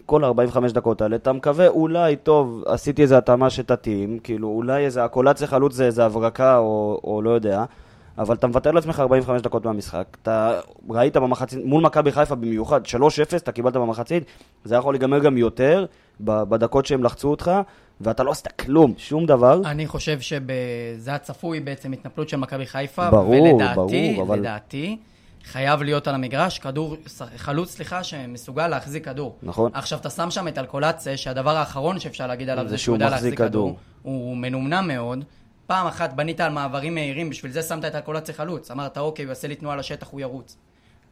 כל 0.07 0.25
ה-45 0.25 0.73
דקות 0.73 1.03
האלה, 1.03 1.17
אתה 1.17 1.33
מקווה, 1.33 1.69
אולי, 1.69 2.17
טוב, 2.17 2.63
עשיתי 2.67 3.03
איזה 3.03 3.19
התאמה 3.19 3.51
שתתאים, 3.51 4.19
כאילו, 4.19 4.49
אולי 4.49 4.85
איזה 4.85 5.05
הקולציה 5.05 5.47
חלוץ 5.47 5.75
זה 5.75 5.87
איזה 5.87 6.05
הברקה 6.05 6.59
או, 6.59 7.01
או 7.05 7.23
לא 7.23 7.31
יודע, 7.31 7.65
אבל 8.19 8.35
אתה 8.35 8.47
מוותר 8.47 8.71
לעצמך 8.71 9.01
45 9.01 9.43
דקות 9.43 9.65
מהמשחק. 9.65 10.05
אתה 10.23 10.61
ראית 10.91 11.17
במחצית, 11.17 11.65
מול 11.65 11.83
מכבי 11.83 12.13
חיפה 12.13 12.35
במיוחד, 12.35 12.81
3-0, 12.87 12.91
אתה 13.37 13.53
קיבלת 13.53 13.73
במחצית, 13.77 14.25
זה 14.65 14.75
יכול 14.77 14.95
להיגמר 14.95 15.19
גם 15.19 15.39
יותר, 15.39 15.87
בדקות 16.21 16.87
שהם 16.87 17.05
לחצו 17.05 17.29
אותך, 17.31 17.51
ואתה 18.01 18.23
לא 18.23 18.31
עשית 18.31 18.47
כלום, 18.53 18.95
שום 18.99 19.27
דבר. 19.27 19.61
אני 19.65 19.87
חושב 19.87 20.21
שזה 20.21 21.15
הצפוי 21.15 21.61
בעצם 21.61 21.93
התנפלות 21.93 22.29
של 22.29 22.37
מכבי 22.37 22.67
חיפה, 22.67 23.11
ברור, 23.11 23.43
ולדעתי, 23.43 23.75
ברור, 24.15 24.27
אבל- 24.27 24.39
לדעתי, 24.39 24.97
חייב 25.45 25.83
להיות 25.83 26.09
על 26.09 26.15
המגרש 26.15 26.59
כדור, 26.59 26.97
חלוץ, 27.37 27.71
סליחה, 27.71 28.05
שמסוגל 28.05 28.69
להחזיק 28.69 29.05
כדור. 29.05 29.37
נכון. 29.43 29.71
עכשיו, 29.75 29.99
אתה 29.99 30.11
שם 30.11 30.31
שם 30.31 30.49
את 30.49 30.59
אלקולציה, 30.59 31.17
שהדבר 31.17 31.57
האחרון 31.57 31.99
שאפשר 32.01 32.27
להגיד 32.27 32.49
עליו 32.49 32.65
זה 32.65 32.71
זה 32.71 32.79
שהוא 32.79 32.97
יודע 32.97 33.11
להחזיק 33.11 33.35
כדור. 33.39 33.49
כדור. 33.49 33.77
הוא 34.03 34.37
מנומנם 34.37 34.89
מאוד. 34.89 35.25
פעם 35.69 35.87
אחת 35.87 36.13
בנית 36.13 36.41
על 36.41 36.53
מעברים 36.53 36.95
מהירים, 36.95 37.31
בשביל 37.31 37.53
זה 37.53 37.63
שמת 37.63 37.85
את 37.85 37.95
אלקולציה 37.95 38.35
חלוץ. 38.35 38.71
אמרת, 38.71 38.99
אוקיי, 38.99 39.25
הוא 39.25 39.29
יעשה 39.29 39.49
לי 39.49 39.55
תנועה 39.55 39.77
לשטח, 39.77 40.09
הוא 40.11 40.21
ירוץ. 40.21 40.57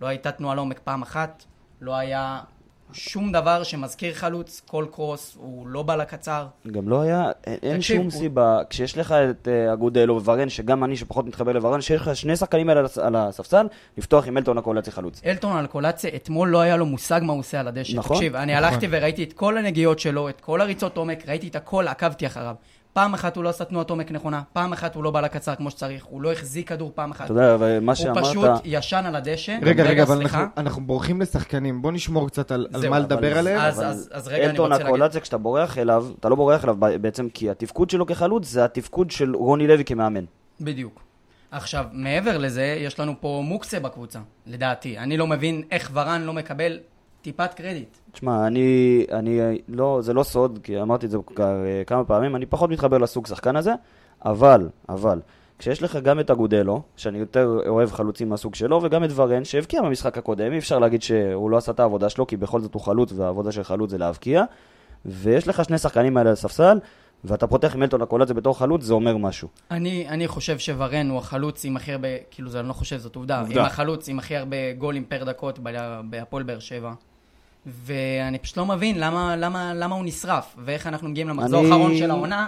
לא 0.01 0.07
הייתה 0.07 0.33
תנועה 0.33 0.55
לעומק 0.55 0.79
פעם 0.85 1.03
אחת, 1.03 1.45
לא 1.81 1.97
היה 1.97 2.41
שום 2.93 3.33
דבר 3.33 3.63
שמזכיר 3.63 4.15
חלוץ, 4.15 4.63
כל 4.67 4.87
קרוס, 4.93 5.37
הוא 5.41 5.67
לא 5.69 5.83
בא 5.83 5.97
לקצר. 5.97 6.47
גם 6.73 6.89
לא 6.89 7.01
היה, 7.01 7.31
אין, 7.47 7.57
אין 7.63 7.77
תקשיב, 7.77 7.97
שום 7.97 8.05
הוא- 8.05 8.11
סיבה, 8.13 8.59
כשיש 8.71 8.99
לך 8.99 9.13
את 9.13 9.49
uh, 9.49 9.73
אגודלו 9.73 10.23
וורן, 10.23 10.49
שגם 10.49 10.85
אני 10.85 10.97
שפחות 10.97 11.27
מתחבר 11.27 11.53
לוורן, 11.53 11.81
שיש 11.81 12.01
לך 12.01 12.17
שני 12.17 12.37
שחקנים 12.37 12.71
על 12.71 12.85
הס- 12.85 12.99
על 12.99 13.17
הספסל, 13.17 13.67
לפתוח 13.99 14.27
עם 14.29 14.39
אלטון 14.39 14.59
הקולציה 14.59 14.93
חלוץ. 14.93 15.21
אלטון 15.27 15.57
אלקולציה, 15.59 16.11
אתמול 16.17 16.49
לא 16.49 16.61
היה 16.61 16.77
לו 16.77 16.87
מושג 16.87 17.21
מה 17.25 17.33
הוא 17.33 17.41
עושה 17.41 17.61
על 17.61 17.69
הדשא. 17.69 17.97
נכון, 17.97 18.17
תקשיב, 18.17 18.37
אני 18.37 18.53
נכון. 18.55 18.65
הלכתי 18.65 18.87
וראיתי 18.91 19.25
את 19.25 19.33
כל 19.33 19.59
הנגיעות 19.59 19.99
שלו, 19.99 20.29
את 20.29 20.41
כל 20.41 20.61
הריצות 20.61 20.97
עומק, 20.97 21.29
ראיתי 21.29 21.49
את 21.49 21.57
הכל, 21.57 21.89
עקבתי 21.89 22.27
אחריו. 22.27 22.55
פעם 22.97 23.15
אחת 23.15 23.37
הוא 23.37 23.45
לא 23.45 23.49
עשה 23.49 23.65
תנועת 23.65 23.91
עומק 23.91 24.11
נכונה, 24.11 24.43
פעם 24.53 24.73
אחת 24.73 24.95
הוא 24.95 25.05
לא 25.05 25.11
בא 25.11 25.21
לקצר 25.21 25.55
כמו 25.55 25.71
שצריך, 25.71 26.05
הוא 26.05 26.23
לא 26.23 26.33
החזיק 26.33 26.69
כדור 26.69 26.93
פעם 26.95 27.11
אחת. 27.11 27.25
אתה 27.25 27.33
יודע, 27.33 27.55
אבל 27.55 27.79
מה 27.81 27.93
הוא 27.93 27.97
שאמרת... 27.97 28.25
פשוט 28.25 28.51
ישן 28.65 29.03
על 29.07 29.17
הדשא. 29.17 29.59
רגע, 29.63 29.85
רגע, 29.85 30.03
אבל. 30.03 30.21
אנחנו- 30.21 30.45
אנחנו 30.57 30.87
בורחים 30.87 31.21
לשחקנים, 31.21 31.83
בוא 31.83 31.93
נשמור 31.93 32.29
קצת 32.29 32.51
על 32.53 32.67
על 32.75 32.81
מה 32.81 32.97
אבל 32.97 32.99
לדבר 33.05 33.39
עליהם. 33.39 33.61
אז- 33.61 33.79
אבל 33.79 33.87
אז- 33.87 34.09
אז 34.13 34.29
רגע, 34.29 34.51
אני 34.51 34.59
רוצה 34.59 34.69
להגיד- 34.71 34.87
הקולציה, 34.87 35.21
כשאתה 35.21 35.39
בורח 35.39 35.79
אליו, 35.79 36.07
אתה 36.21 36.29
לא 36.29 36.37
בורח 36.37 36.65
אליו 36.65 36.77
בעצם 37.01 37.29
כי 37.35 37.51
התפקוד 37.51 37.91
שלו 37.91 38.07
כחלוץ 38.07 38.47
זה 38.49 38.65
התפקוד 38.65 39.11
של 39.11 39.37
רוני 39.37 39.67
לוי 39.67 39.85
כמאמן. 39.85 40.25
בדיוק. 40.61 41.01
עכשיו, 41.51 41.85
מעבר 41.93 42.39
לזה, 42.39 42.77
יש 42.81 43.01
לנו 43.01 43.15
פה 43.21 43.43
מוקצה 43.45 43.81
בקבוצה, 43.81 44.19
לדעתי. 44.47 44.99
אני 44.99 45.17
לא 45.17 45.27
מבין 45.27 45.63
איך 45.71 45.91
ורן 45.95 46.23
לא 46.23 46.33
מקבל 46.33 46.79
טיפת 47.27 47.55
קרדיט. 47.55 47.97
תשמע, 48.13 48.47
אני, 48.47 49.07
אני, 49.13 49.59
לא, 49.69 49.99
זה 50.03 50.15
לא 50.15 50.23
סוד, 50.23 50.59
כי 50.63 50.83
אמרתי 50.83 51.07
את 51.07 51.11
זה 51.11 51.19
כבר 51.27 51.65
אה, 51.65 51.83
כמה 51.87 52.05
פעמים, 52.05 52.37
אני 52.37 52.47
פחות 52.47 52.71
מתחבר 52.71 52.99
לסוג 52.99 53.27
שחקן 53.27 53.57
הזה, 53.57 53.73
אבל, 54.25 54.69
אבל, 54.89 55.21
כשיש 55.59 55.83
לך 55.83 55.97
גם 55.97 56.21
את 56.21 56.31
אגודלו, 56.31 56.83
שאני 56.97 57.19
יותר 57.19 57.61
אוהב 57.69 57.93
חלוצים 57.93 58.29
מהסוג 58.29 58.55
שלו, 58.55 58.81
וגם 58.83 59.05
את 59.05 59.11
ורן, 59.15 59.45
שהבקיע 59.45 59.83
במשחק 59.83 60.19
הקודם, 60.19 60.53
אי 60.53 60.59
אפשר 60.59 60.79
להגיד 60.79 61.03
שהוא 61.03 61.51
לא 61.51 61.57
עשה 61.57 61.73
את 61.73 61.81
העבודה 61.81 62.09
שלו, 62.09 62.27
כי 62.27 62.37
בכל 62.37 62.61
זאת 62.61 62.75
הוא 62.75 62.83
חלוץ, 62.83 63.13
והעבודה 63.13 63.53
של 63.53 63.65
חלוץ 63.65 63.91
זה 63.91 63.99
להבקיע, 63.99 64.45
ויש 65.05 65.49
לך 65.49 65.65
שני 65.65 65.79
שחקנים 65.79 66.17
האלה 66.17 66.31
על 66.31 66.33
הספסל, 66.33 66.79
ואתה 67.25 67.47
פותח 67.47 67.75
עם 67.75 67.83
אלטון 67.83 68.03
הקולציה 68.03 68.35
בתור 68.35 68.59
חלוץ, 68.59 68.83
זה 68.83 68.95
אומר 68.95 69.17
משהו. 69.17 69.49
אני, 69.71 70.09
אני 70.09 70.29
חושב 70.29 70.59
שוורן 70.59 71.11
הוא 71.11 71.19
החלוץ 71.19 71.65
עם 71.65 71.77
הכי 71.77 71.93
הרבה, 71.93 72.09
כאילו 72.31 72.51
זה, 72.51 72.61
אני 72.61 72.69
לא 72.69 72.73
חושב, 72.73 72.97
זאת 72.97 73.17
עובדה, 73.17 73.41
עובדה. 73.41 73.61
עם 73.61 73.67
החלוץ 73.67 74.09
עם 74.09 74.19
הכי 74.19 74.37
הרבה 74.37 74.73
גולים 74.79 75.05
פר 75.05 75.25
דקות 75.25 75.59
בהפועל 76.11 76.43
באר 76.43 76.59
שבע. 76.59 76.93
ואני 77.67 78.39
פשוט 78.39 78.57
לא 78.57 78.67
מבין 78.67 78.99
למה, 79.01 79.37
למה, 79.37 79.75
למה 79.75 79.95
הוא 79.95 80.05
נשרף, 80.05 80.57
ואיך 80.65 80.87
אנחנו 80.87 81.09
מגיעים 81.09 81.29
למחזור 81.29 81.61
אני- 81.61 81.69
האחרון 81.69 81.97
של 81.97 82.11
העונה, 82.11 82.47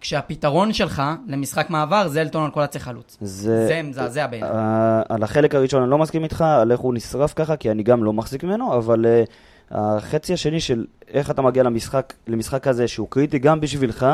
כשהפתרון 0.00 0.72
שלך 0.72 1.02
למשחק 1.26 1.70
מעבר 1.70 2.08
זה 2.08 2.20
אלטון 2.22 2.44
על 2.44 2.50
קולציה 2.50 2.80
חלוץ. 2.80 3.16
זה, 3.20 3.66
זה 3.66 3.80
מזעזע 3.84 4.26
בעיניי. 4.26 4.50
אה, 4.50 5.02
על 5.08 5.22
החלק 5.22 5.54
הראשון 5.54 5.82
אני 5.82 5.90
לא 5.90 5.98
מסכים 5.98 6.24
איתך, 6.24 6.40
על 6.42 6.72
איך 6.72 6.80
הוא 6.80 6.94
נשרף 6.94 7.32
ככה, 7.36 7.56
כי 7.56 7.70
אני 7.70 7.82
גם 7.82 8.04
לא 8.04 8.12
מחזיק 8.12 8.44
ממנו, 8.44 8.76
אבל 8.76 9.06
אה, 9.06 9.22
החצי 9.70 10.32
השני 10.32 10.60
של 10.60 10.84
איך 11.12 11.30
אתה 11.30 11.42
מגיע 11.42 11.62
למשחק, 11.62 12.12
למשחק 12.26 12.62
כזה 12.62 12.88
שהוא 12.88 13.06
קריטי 13.10 13.38
גם 13.38 13.60
בשבילך, 13.60 14.06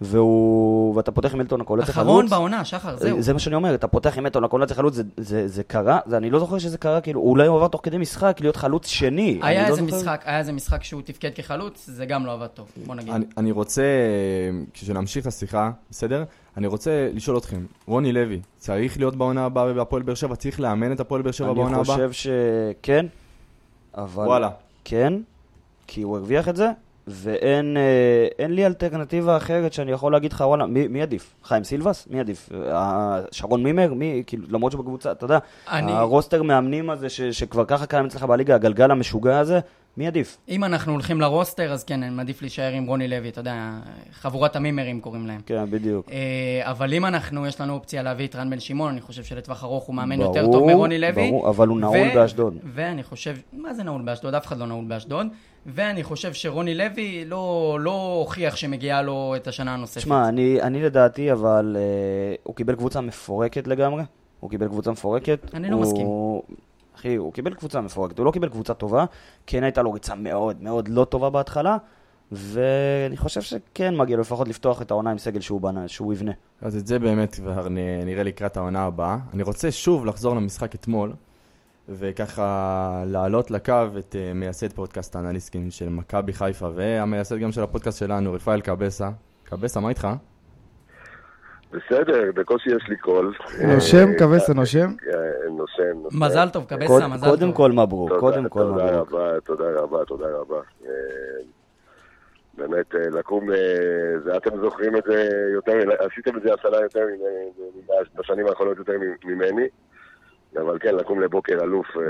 והוא, 0.00 0.96
ואתה 0.96 1.12
פותח 1.12 1.34
עם 1.34 1.40
אלטון 1.40 1.60
הקולציה 1.60 1.94
חלוץ. 1.94 2.06
אחרון 2.06 2.26
בעונה, 2.26 2.64
שחר, 2.64 2.96
זהו. 2.96 3.22
זה 3.22 3.32
מה 3.32 3.38
שאני 3.38 3.54
אומר, 3.54 3.74
אתה 3.74 3.88
פותח 3.88 4.18
עם 4.18 4.26
אלטון 4.26 4.44
הקולציה 4.44 4.76
חלוץ, 4.76 4.94
זה, 4.94 5.02
זה, 5.16 5.48
זה 5.48 5.62
קרה, 5.62 5.98
זה, 6.06 6.16
אני 6.16 6.30
לא 6.30 6.38
זוכר 6.38 6.58
שזה 6.58 6.78
קרה, 6.78 7.00
כאילו, 7.00 7.20
אולי 7.20 7.46
הוא 7.46 7.56
עבר 7.56 7.68
תוך 7.68 7.80
כדי 7.84 7.98
משחק 7.98 8.36
להיות 8.40 8.56
חלוץ 8.56 8.86
שני. 8.86 9.38
אני 9.42 9.50
היה 9.50 9.62
לא 9.62 9.68
איזה 9.68 9.82
זוכר. 9.82 9.96
משחק, 9.96 10.22
היה 10.24 10.38
איזה 10.38 10.52
משחק 10.52 10.84
שהוא 10.84 11.02
תפקד 11.02 11.30
כחלוץ, 11.34 11.86
זה 11.86 12.06
גם 12.06 12.26
לא 12.26 12.32
עבד 12.32 12.46
טוב, 12.46 12.66
בוא 12.86 12.94
נגיד. 12.94 13.14
אני, 13.14 13.24
אני 13.36 13.50
רוצה, 13.52 13.82
כשנמשיך 14.74 15.22
את 15.22 15.26
השיחה, 15.26 15.70
בסדר? 15.90 16.24
אני 16.56 16.66
רוצה 16.66 17.08
לשאול 17.14 17.38
אתכם, 17.38 17.64
רוני 17.86 18.12
לוי, 18.12 18.40
צריך 18.58 18.98
להיות 18.98 19.16
בעונה 19.16 19.44
הבאה 19.44 19.72
בהפועל 19.72 20.02
באר 20.02 20.14
שבע? 20.14 20.36
צריך 20.36 20.60
לאמן 20.60 20.92
את 20.92 21.00
הפועל 21.00 21.22
באר 21.22 21.32
שבע 21.32 21.52
בעונה 21.52 21.76
אני 21.76 21.80
הבאה? 21.80 21.96
חושב 21.96 22.12
שכן, 22.12 23.06
אבל... 23.94 24.24
וואלה. 24.26 24.50
כן, 24.84 25.12
כי 25.86 26.02
הוא 26.02 26.16
הרוויח 26.16 26.48
את 26.48 26.56
זה, 26.56 26.70
ואין 27.06 27.76
אה, 27.76 28.46
לי 28.46 28.66
אלטרנטיבה 28.66 29.36
אחרת 29.36 29.72
שאני 29.72 29.92
יכול 29.92 30.12
להגיד 30.12 30.32
לך, 30.32 30.40
וואלה, 30.46 30.66
מי, 30.66 30.88
מי 30.88 31.02
עדיף? 31.02 31.34
חיים 31.44 31.64
סילבס? 31.64 32.06
מי 32.10 32.20
עדיף? 32.20 32.48
אה, 32.68 33.20
שרון 33.30 33.62
מימר? 33.62 33.94
מי? 33.94 34.22
כאילו, 34.26 34.42
למרות 34.50 34.72
שבקבוצה, 34.72 35.12
אתה 35.12 35.24
יודע, 35.24 35.38
אני- 35.70 35.92
הרוסטר 35.92 36.42
מאמנים 36.42 36.90
הזה 36.90 37.08
ש, 37.08 37.20
שכבר 37.20 37.64
ככה 37.64 37.86
קיים 37.86 38.04
אצלך 38.06 38.22
בליגה, 38.22 38.54
הגלגל 38.54 38.90
המשוגע 38.90 39.38
הזה, 39.38 39.60
מי 39.96 40.06
עדיף? 40.06 40.38
אם 40.48 40.64
אנחנו 40.64 40.92
הולכים 40.92 41.20
לרוסטר, 41.20 41.72
אז 41.72 41.84
כן, 41.84 42.02
אני 42.02 42.14
מעדיף 42.14 42.42
להישאר 42.42 42.72
עם 42.72 42.86
רוני 42.86 43.08
לוי, 43.08 43.28
אתה 43.28 43.40
יודע, 43.40 43.70
חבורת 44.12 44.56
המימרים 44.56 45.00
קוראים 45.00 45.26
להם. 45.26 45.40
כן, 45.46 45.70
בדיוק. 45.70 46.08
אה, 46.10 46.60
אבל 46.70 46.94
אם 46.94 47.06
אנחנו, 47.06 47.46
יש 47.46 47.60
לנו 47.60 47.74
אופציה 47.74 48.02
להביא 48.02 48.26
את 48.26 48.36
רן 48.36 48.50
בן 48.50 48.60
שמעון, 48.60 48.90
אני 48.90 49.00
חושב 49.00 49.24
שלטווח 49.24 49.64
ארוך 49.64 49.84
הוא 49.84 49.94
מאמן 49.94 50.18
ברור, 50.18 50.36
יותר 50.36 50.52
טוב 50.52 50.66
מרוני 50.66 50.98
לוי. 50.98 51.30
ברור, 51.30 51.48
אבל 51.48 51.68
הוא 51.68 51.80
נעול 51.80 52.14
באשדוד. 52.14 52.56
ואני 52.74 53.02
חושב, 53.02 53.36
מה 53.52 53.74
זה 53.74 53.82
נעול 53.82 54.02
באשדוד? 54.02 54.34
אף 54.34 54.46
אחד 54.46 54.58
לא 54.58 54.66
נעול 54.66 54.84
באשדוד. 54.84 55.26
ואני 55.66 56.02
חושב 56.02 56.32
שרוני 56.32 56.74
לוי 56.74 57.24
לא, 57.24 57.78
לא 57.80 58.16
הוכיח 58.20 58.56
שמגיעה 58.56 59.02
לו 59.02 59.34
את 59.36 59.46
השנה 59.46 59.74
הנוספת. 59.74 59.98
תשמע, 59.98 60.28
אני, 60.28 60.62
אני 60.62 60.82
לדעתי, 60.82 61.32
אבל 61.32 61.76
אה, 61.78 62.34
הוא 62.42 62.56
קיבל 62.56 62.74
קבוצה 62.74 63.00
מפורקת 63.00 63.66
לגמרי. 63.66 64.02
הוא 64.40 64.50
קיבל 64.50 64.68
קבוצה 64.68 64.90
מפורקת. 64.90 65.50
אני 65.54 65.70
לא 65.70 65.76
הוא... 65.76 65.82
מסכים. 65.82 66.06
אחי, 67.02 67.16
הוא 67.16 67.32
קיבל 67.32 67.54
קבוצה 67.54 67.80
מפורקת, 67.80 68.18
הוא 68.18 68.26
לא 68.26 68.30
קיבל 68.30 68.48
קבוצה 68.48 68.74
טובה. 68.74 69.04
כן 69.46 69.62
הייתה 69.62 69.82
לו 69.82 69.92
ריצה 69.92 70.14
מאוד 70.14 70.62
מאוד 70.62 70.88
לא 70.88 71.04
טובה 71.04 71.30
בהתחלה, 71.30 71.76
ואני 72.32 73.16
חושב 73.16 73.42
שכן 73.42 73.96
מגיע 73.96 74.16
לו 74.16 74.22
לפחות 74.22 74.48
לפתוח 74.48 74.82
את 74.82 74.90
העונה 74.90 75.10
עם 75.10 75.18
סגל 75.18 75.40
שהוא 75.40 75.60
בנה, 75.60 75.88
שהוא 75.88 76.12
יבנה. 76.12 76.32
אז 76.60 76.76
את 76.76 76.86
זה 76.86 76.98
באמת 76.98 77.34
כבר 77.34 77.68
נראה 78.04 78.22
לקראת 78.22 78.56
העונה 78.56 78.84
הבאה. 78.84 79.18
אני 79.34 79.42
רוצה 79.42 79.70
שוב 79.70 80.06
לחזור 80.06 80.36
למשחק 80.36 80.74
אתמול, 80.74 81.12
וככה 81.88 83.02
לעלות 83.06 83.50
לקו 83.50 83.72
את 83.98 84.16
uh, 84.18 84.34
מייסד 84.34 84.72
פודקאסט 84.72 85.16
האנליסטים 85.16 85.70
של 85.70 85.88
מכבי 85.88 86.32
חיפה, 86.32 86.68
והמייסד 86.74 87.38
גם 87.38 87.52
של 87.52 87.62
הפודקאסט 87.62 87.98
שלנו, 87.98 88.32
רפאל 88.32 88.60
קבסה. 88.60 89.10
קבסה, 89.44 89.80
מה 89.80 89.88
איתך? 89.88 90.08
בסדר, 91.72 92.30
בקושי 92.34 92.70
יש 92.70 92.88
לי 92.88 92.96
קול. 92.96 93.34
נושם, 93.74 94.08
אה, 94.08 94.18
קבסה, 94.18 94.54
נושם? 94.54 94.86
אה, 95.14 95.48
נושם, 95.50 95.82
נושם. 96.02 96.24
מזל 96.24 96.48
טוב, 96.48 96.64
קבסה, 96.64 97.08
מזל 97.08 97.26
טוב. 97.26 97.36
קודם 97.38 97.52
כל 97.52 97.72
מברוק, 97.72 98.08
תודה, 98.08 98.20
קודם 98.20 98.48
כל 98.48 98.60
תודה 98.60 98.84
מברוק. 98.84 99.12
רבה, 99.12 99.40
תודה 99.40 99.64
רבה, 99.70 100.04
תודה 100.04 100.26
רבה. 100.28 100.60
אה, 100.86 100.90
באמת, 102.54 102.94
אה, 102.94 103.00
לקום, 103.18 103.50
אה, 103.50 103.56
זה 104.24 104.36
אתם 104.36 104.60
זוכרים 104.60 104.96
את 104.96 105.02
זה 105.06 105.28
יותר, 105.52 105.72
עשיתם 105.98 106.36
את 106.36 106.42
זה 106.42 106.54
השנה 106.54 106.76
יותר, 106.82 107.06
בשנים 108.14 108.46
האחרונות 108.46 108.78
יותר 108.78 108.92
ממני, 109.24 109.66
אבל 110.56 110.78
כן, 110.78 110.94
לקום 110.94 111.20
לבוקר 111.20 111.62
אלוף, 111.62 111.86
אה, 111.96 112.02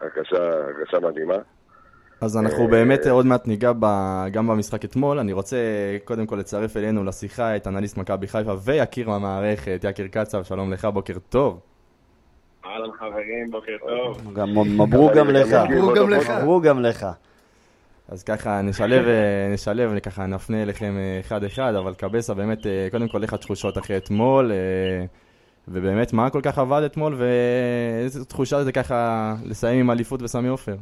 הרגשה 0.00 1.00
מדהימה. 1.02 1.36
אז 2.20 2.36
אנחנו 2.36 2.64
אה, 2.64 2.70
באמת 2.70 3.06
עוד 3.06 3.26
מעט 3.26 3.46
ניגע 3.46 3.72
ב- 3.80 4.26
גם 4.30 4.46
במשחק 4.46 4.84
אתמול. 4.84 5.18
אני 5.18 5.32
רוצה 5.32 5.56
קודם 6.04 6.26
כל 6.26 6.36
לצרף 6.36 6.76
אלינו 6.76 7.04
לשיחה 7.04 7.56
את 7.56 7.66
אנליסט 7.66 7.96
מכבי 7.96 8.28
חיפה 8.28 8.54
ויקיר 8.64 9.08
מהמערכת, 9.08 9.84
יקיר 9.88 10.06
קצב, 10.10 10.42
שלום 10.44 10.72
לך, 10.72 10.84
בוקר 10.84 11.18
טוב. 11.28 11.60
אהלן 12.64 12.92
חברים, 12.98 13.50
בוקר 13.50 13.72
טוב. 13.88 14.32
גם 14.34 14.48
מברוק 14.54 15.12
גם 15.12 15.30
לך. 15.30 16.30
מברוק 16.30 16.64
גם 16.64 16.80
לך. 16.80 17.06
אז 18.08 18.22
ככה 18.22 18.62
נשלב, 18.62 19.06
אה, 19.06 19.48
נשלב, 19.54 19.98
ככה 19.98 20.26
נפנה 20.26 20.62
אליכם 20.62 20.94
אה, 20.98 21.20
אחד-אחד, 21.20 21.74
אבל 21.74 21.94
קבסה 21.94 22.34
באמת, 22.34 22.66
אה, 22.66 22.88
קודם 22.90 23.08
כל 23.08 23.22
איך 23.22 23.32
התחושות 23.32 23.78
אחרי 23.78 23.96
אתמול, 23.96 24.52
אה, 24.52 25.04
ובאמת 25.68 26.12
מה 26.12 26.30
כל 26.30 26.40
כך 26.42 26.58
עבד 26.58 26.82
אתמול, 26.86 27.16
ואיזה 27.18 28.24
תחושה 28.24 28.64
זה 28.64 28.72
ככה 28.72 29.34
לסיים 29.44 29.80
עם 29.80 29.90
אליפות 29.90 30.22
וסמי 30.22 30.48
עופר. 30.48 30.76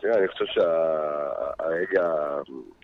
תראה, 0.00 0.18
אני 0.18 0.28
חושב 0.28 0.44
שהרגע 0.46 2.14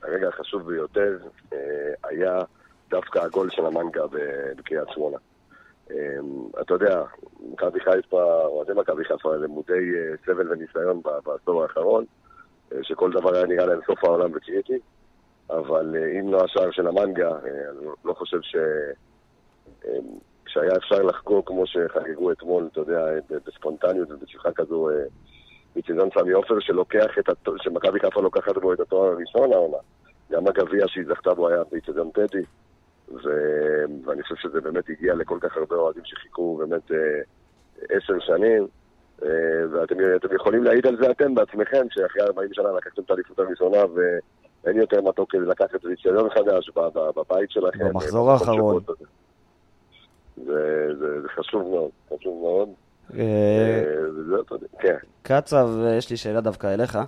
הרגע 0.03 0.29
החשוב 0.29 0.73
ביותר 0.73 1.19
אה, 1.53 1.59
היה 2.05 2.43
דווקא 2.91 3.19
הגול 3.19 3.51
של 3.51 3.67
המנגה 3.67 4.03
בקריית 4.57 4.89
שמונה. 4.95 5.17
אה, 5.91 5.97
אתה 6.61 6.75
יודע, 6.75 7.03
מכבי 7.53 7.81
חיפה, 7.81 8.45
אוהדי 8.45 8.73
מכבי 8.77 9.05
חיפה 9.05 9.37
למודי 9.37 9.73
אה, 9.73 10.17
סבל 10.27 10.53
וניסיון 10.53 11.01
בעשור 11.25 11.63
האחרון, 11.63 12.05
אה, 12.73 12.79
שכל 12.83 13.13
דבר 13.13 13.35
היה 13.35 13.47
נראה 13.47 13.67
להם 13.67 13.81
סוף 13.87 14.05
העולם 14.05 14.31
וקריטי, 14.35 14.79
אבל 15.51 15.97
אם 16.21 16.33
לא 16.33 16.45
השער 16.45 16.71
של 16.71 16.87
המנגה, 16.87 17.31
אני 17.31 17.87
לא 18.05 18.15
חושב 18.15 18.39
ש... 18.43 18.57
אה, 19.87 19.99
שהיה 20.49 20.77
אפשר 20.77 21.03
לחגוג 21.03 21.47
כמו 21.47 21.67
שחגגו 21.67 22.33
אתמול, 22.33 22.69
אתה 22.73 22.81
יודע, 22.81 23.05
בספונטניות 23.47 24.11
ובתשוקה 24.11 24.53
כזו 24.53 24.89
אה, 25.77 25.81
מצדון 25.81 26.09
סמי 26.15 26.33
עופר, 26.33 26.61
שלוקח 26.61 27.19
את 27.19 27.29
התואר, 27.29 27.57
שמכבי 27.61 28.01
חיפה 28.01 28.21
לוקחת 28.21 28.59
בו 28.59 28.73
את 28.73 28.81
התואר 28.81 29.13
הראשון 29.13 29.53
העונה. 29.53 29.79
גם 30.31 30.47
הגביע 30.47 30.85
שהיא 30.89 31.05
זכתה 31.09 31.35
בו 31.35 31.49
היה 31.49 31.63
באיצטדיון 31.71 32.11
טדי, 32.11 32.43
ו... 33.09 33.29
ואני 34.05 34.23
חושב 34.23 34.35
שזה 34.37 34.61
באמת 34.61 34.85
הגיע 34.91 35.15
לכל 35.15 35.39
כך 35.41 35.57
הרבה 35.57 35.77
אוהדים 35.77 36.03
שחיכו 36.05 36.57
באמת 36.57 36.93
אה, 36.93 37.21
עשר 37.97 38.15
שנים, 38.21 38.67
אה, 39.23 39.29
ואתם 39.71 39.95
אתם 40.17 40.35
יכולים 40.35 40.65
להעיד 40.65 40.87
על 40.87 40.97
זה 40.97 41.11
אתם 41.11 41.35
בעצמכם, 41.35 41.87
שאחרי 41.91 42.23
40 42.23 42.49
שנה 42.53 42.73
לקחתם 42.77 43.03
את 43.03 43.11
האליפות 43.11 43.39
הראשונה, 43.39 43.79
ואין 43.95 44.77
יותר 44.77 45.01
מתוק 45.01 45.33
כדי 45.33 45.47
לקחת 45.47 45.75
את 45.75 45.85
איצטדיון 45.91 46.31
חדש 46.31 46.71
בבית 47.17 47.51
שלכם. 47.51 47.89
במחזור 47.89 48.29
אה, 48.29 48.33
האחרון. 48.33 48.83
זה, 50.37 50.89
זה, 50.99 51.23
זה 51.23 51.29
חשוב 51.29 51.63
מאוד, 51.63 51.91
חשוב 52.07 52.43
מאוד. 52.43 52.69
אה, 53.15 53.83
כן. 54.79 54.97
קצב, 55.23 55.69
אה, 55.85 55.95
יש 55.95 56.11
לי 56.11 56.17
שאלה 56.17 56.41
דווקא 56.41 56.75
אליך. 56.75 56.99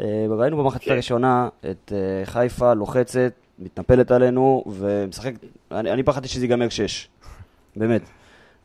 אה, 0.00 0.26
ראינו 0.30 0.56
במחצית 0.56 0.88
הראשונה 0.88 1.48
את 1.70 1.92
חיפה 2.24 2.74
לוחצת, 2.74 3.32
מתנפלת 3.58 4.10
עלינו, 4.10 4.64
ומשחק... 4.66 5.32
אני, 5.70 6.02
פחדתי 6.02 6.28
שזה 6.28 6.44
ייגמר 6.44 6.68
6. 6.68 7.08
באמת. 7.76 8.02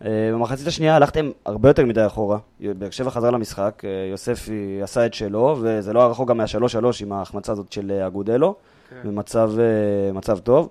במחצית 0.01 0.67
השנייה 0.67 0.95
הלכתם 0.95 1.31
הרבה 1.45 1.69
יותר 1.69 1.85
מדי 1.85 2.05
אחורה. 2.05 2.37
באר 2.59 2.89
שבע 2.89 3.09
חזר 3.09 3.31
למשחק, 3.31 3.83
יוספי 4.11 4.79
עשה 4.83 5.05
את 5.05 5.13
שלו, 5.13 5.57
וזה 5.61 5.93
לא 5.93 5.99
היה 5.99 6.09
רחוק 6.09 6.29
גם 6.29 6.37
מה-3-3 6.37 6.85
עם 7.01 7.11
ההחמצה 7.11 7.51
הזאת 7.51 7.71
של 7.71 7.91
אגודלו. 7.91 8.55
במצב 9.03 9.51
אה, 9.59 10.13
מצב 10.13 10.39
טוב. 10.39 10.69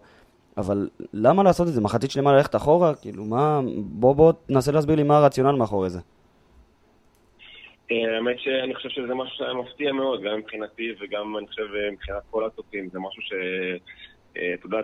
אבל 0.59 0.89
למה 1.13 1.43
לעשות 1.43 1.69
את 1.69 1.73
זה? 1.73 1.81
מחצית 1.81 2.11
שלמה 2.11 2.33
ללכת 2.33 2.57
אחורה? 2.57 2.95
כאילו, 2.95 3.25
מה... 3.25 3.61
בוא, 3.77 4.15
בוא, 4.17 4.33
תנסה 4.47 4.73
להסביר 4.73 4.97
לי 4.97 5.03
מה 5.03 5.19
הרציונל 5.19 5.53
מאחורי 5.53 5.91
זה. 5.91 6.01
אה, 7.91 8.17
האמת 8.17 8.39
שאני 8.39 8.75
חושב 8.75 8.89
שזה 8.89 9.15
משהו 9.15 9.37
שהיה 9.37 9.55
מפתיע 9.55 9.93
מאוד, 9.93 10.23
גם 10.23 10.39
מבחינתי 10.39 10.95
וגם 11.01 11.37
אני 11.39 11.47
חושב 11.47 11.67
מבחינת 11.93 12.23
כל 12.31 12.47
הצופים. 12.47 12.89
זה 12.93 12.99
משהו 12.99 13.23
ש... 13.23 13.33
אה, 14.37 14.55
אתה 14.55 14.67
יודע, 14.67 14.79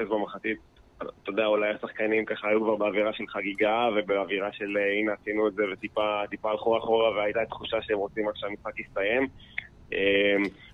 3-0 0.00 0.04
במחצית, 0.04 0.58
אתה 0.98 1.30
יודע, 1.30 1.46
אולי 1.46 1.70
השחקנים 1.70 2.24
ככה 2.24 2.48
היו 2.48 2.60
כבר 2.60 2.76
באווירה 2.76 3.12
של 3.12 3.24
חגיגה 3.28 3.88
ובאווירה 3.96 4.52
של 4.52 4.76
אה, 4.76 4.98
הנה 5.00 5.12
עשינו 5.12 5.48
את 5.48 5.54
זה 5.54 5.62
וטיפה 5.72 6.22
טיפה 6.30 6.50
הלכו 6.50 6.78
אחורה 6.78 7.10
והייתה 7.10 7.40
תחושה 7.48 7.76
שהם 7.82 7.98
רוצים 7.98 8.28
רק 8.28 8.36
שהמשחק 8.36 8.80
יסתיים. 8.80 9.26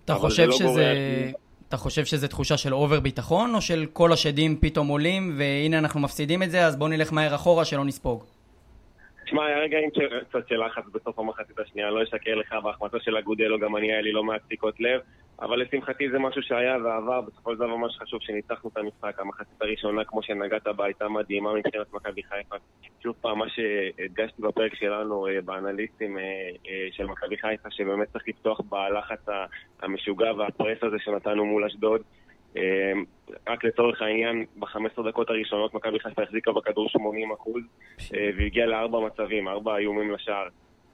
אתה 0.05 0.15
חושב 0.15 0.47
לא 0.47 0.53
שזה... 0.53 0.95
אתה 1.73 1.81
חושב 1.81 2.05
שזה 2.05 2.29
תחושה 2.29 2.57
של 2.57 2.75
אובר 2.75 3.01
ביטחון, 3.01 3.55
או 3.55 3.61
של 3.61 3.87
כל 3.93 4.13
השדים 4.13 4.57
פתאום 4.61 4.89
עולים, 4.89 5.35
והנה 5.39 5.79
אנחנו 5.79 6.01
מפסידים 6.01 6.43
את 6.43 6.51
זה, 6.51 6.67
אז 6.67 6.77
בואו 6.77 6.89
נלך 6.89 7.13
מהר 7.13 7.35
אחורה 7.35 7.65
שלא 7.65 7.85
נספוג? 7.85 8.25
תשמע, 9.25 9.45
היה 9.47 9.59
רגעים 9.59 9.91
קצת 10.31 10.49
של 10.49 10.67
לחץ 10.67 10.83
בסוף 10.93 11.19
המחצית 11.19 11.59
השנייה, 11.59 11.91
לא 11.91 12.03
אשקר 12.03 12.35
לך, 12.35 12.55
בהחמצה 12.65 12.97
של 13.01 13.17
אגודלו 13.17 13.59
גם 13.59 13.77
אני 13.77 13.93
היה 13.93 14.01
לי 14.03 14.13
לא 14.13 14.25
מעט 14.25 14.41
דפיקות 14.47 14.81
לב, 14.81 15.01
אבל 15.43 15.63
לשמחתי 15.63 16.11
זה 16.11 16.19
משהו 16.19 16.43
שהיה 16.43 16.77
ועבר, 16.85 17.21
בסופו 17.21 17.53
של 17.53 17.59
דבר 17.59 17.77
ממש 17.77 17.99
חשוב 17.99 18.21
שניצחנו 18.23 18.71
את 18.73 18.77
המשחק. 18.77 19.21
המחצית 19.21 19.63
הראשונה, 19.63 20.05
כמו 20.05 20.23
שנגעת 20.23 20.67
בה, 20.67 20.85
הייתה 20.85 21.09
מדהימה 21.09 21.55
מבחינת 21.55 21.93
מכבי 21.93 22.23
חיפה. 22.23 22.57
שוב 23.03 23.15
פעם, 23.21 23.39
מה 23.39 23.47
שהדגשתי 23.49 24.43
בפרק 24.43 24.75
שלנו 24.75 25.27
אה, 25.27 25.41
באנליסטים 25.45 26.19
אה, 26.19 26.23
אה, 26.69 26.89
של 26.93 27.07
מכבי 27.07 27.37
חיפה, 27.37 27.71
שבאמת 27.71 28.09
צריך 28.13 28.29
לפתוח 28.29 28.61
בלחץ 28.61 29.27
המשוגע 29.83 30.33
והפרס 30.33 30.79
הזה 30.83 30.97
שנתנו 30.99 31.45
מול 31.45 31.65
אשדוד. 31.65 32.01
רק 33.49 33.65
לצורך 33.65 34.03
העניין, 34.03 34.45
ב-15 34.57 35.03
דקות 35.09 35.31
הראשונות 35.31 35.75
מכבי 35.75 36.01
חיפה 36.01 36.23
החזיקה 36.23 36.53
בכדור 36.53 36.89
80 36.89 37.33
אחוז 37.33 37.63
אה, 38.15 38.31
והגיעה 38.39 38.67
לארבע 38.67 39.01
מצבים, 39.01 39.49
ארבע 39.49 39.77
איומים 39.77 40.13
לשער. 40.13 40.49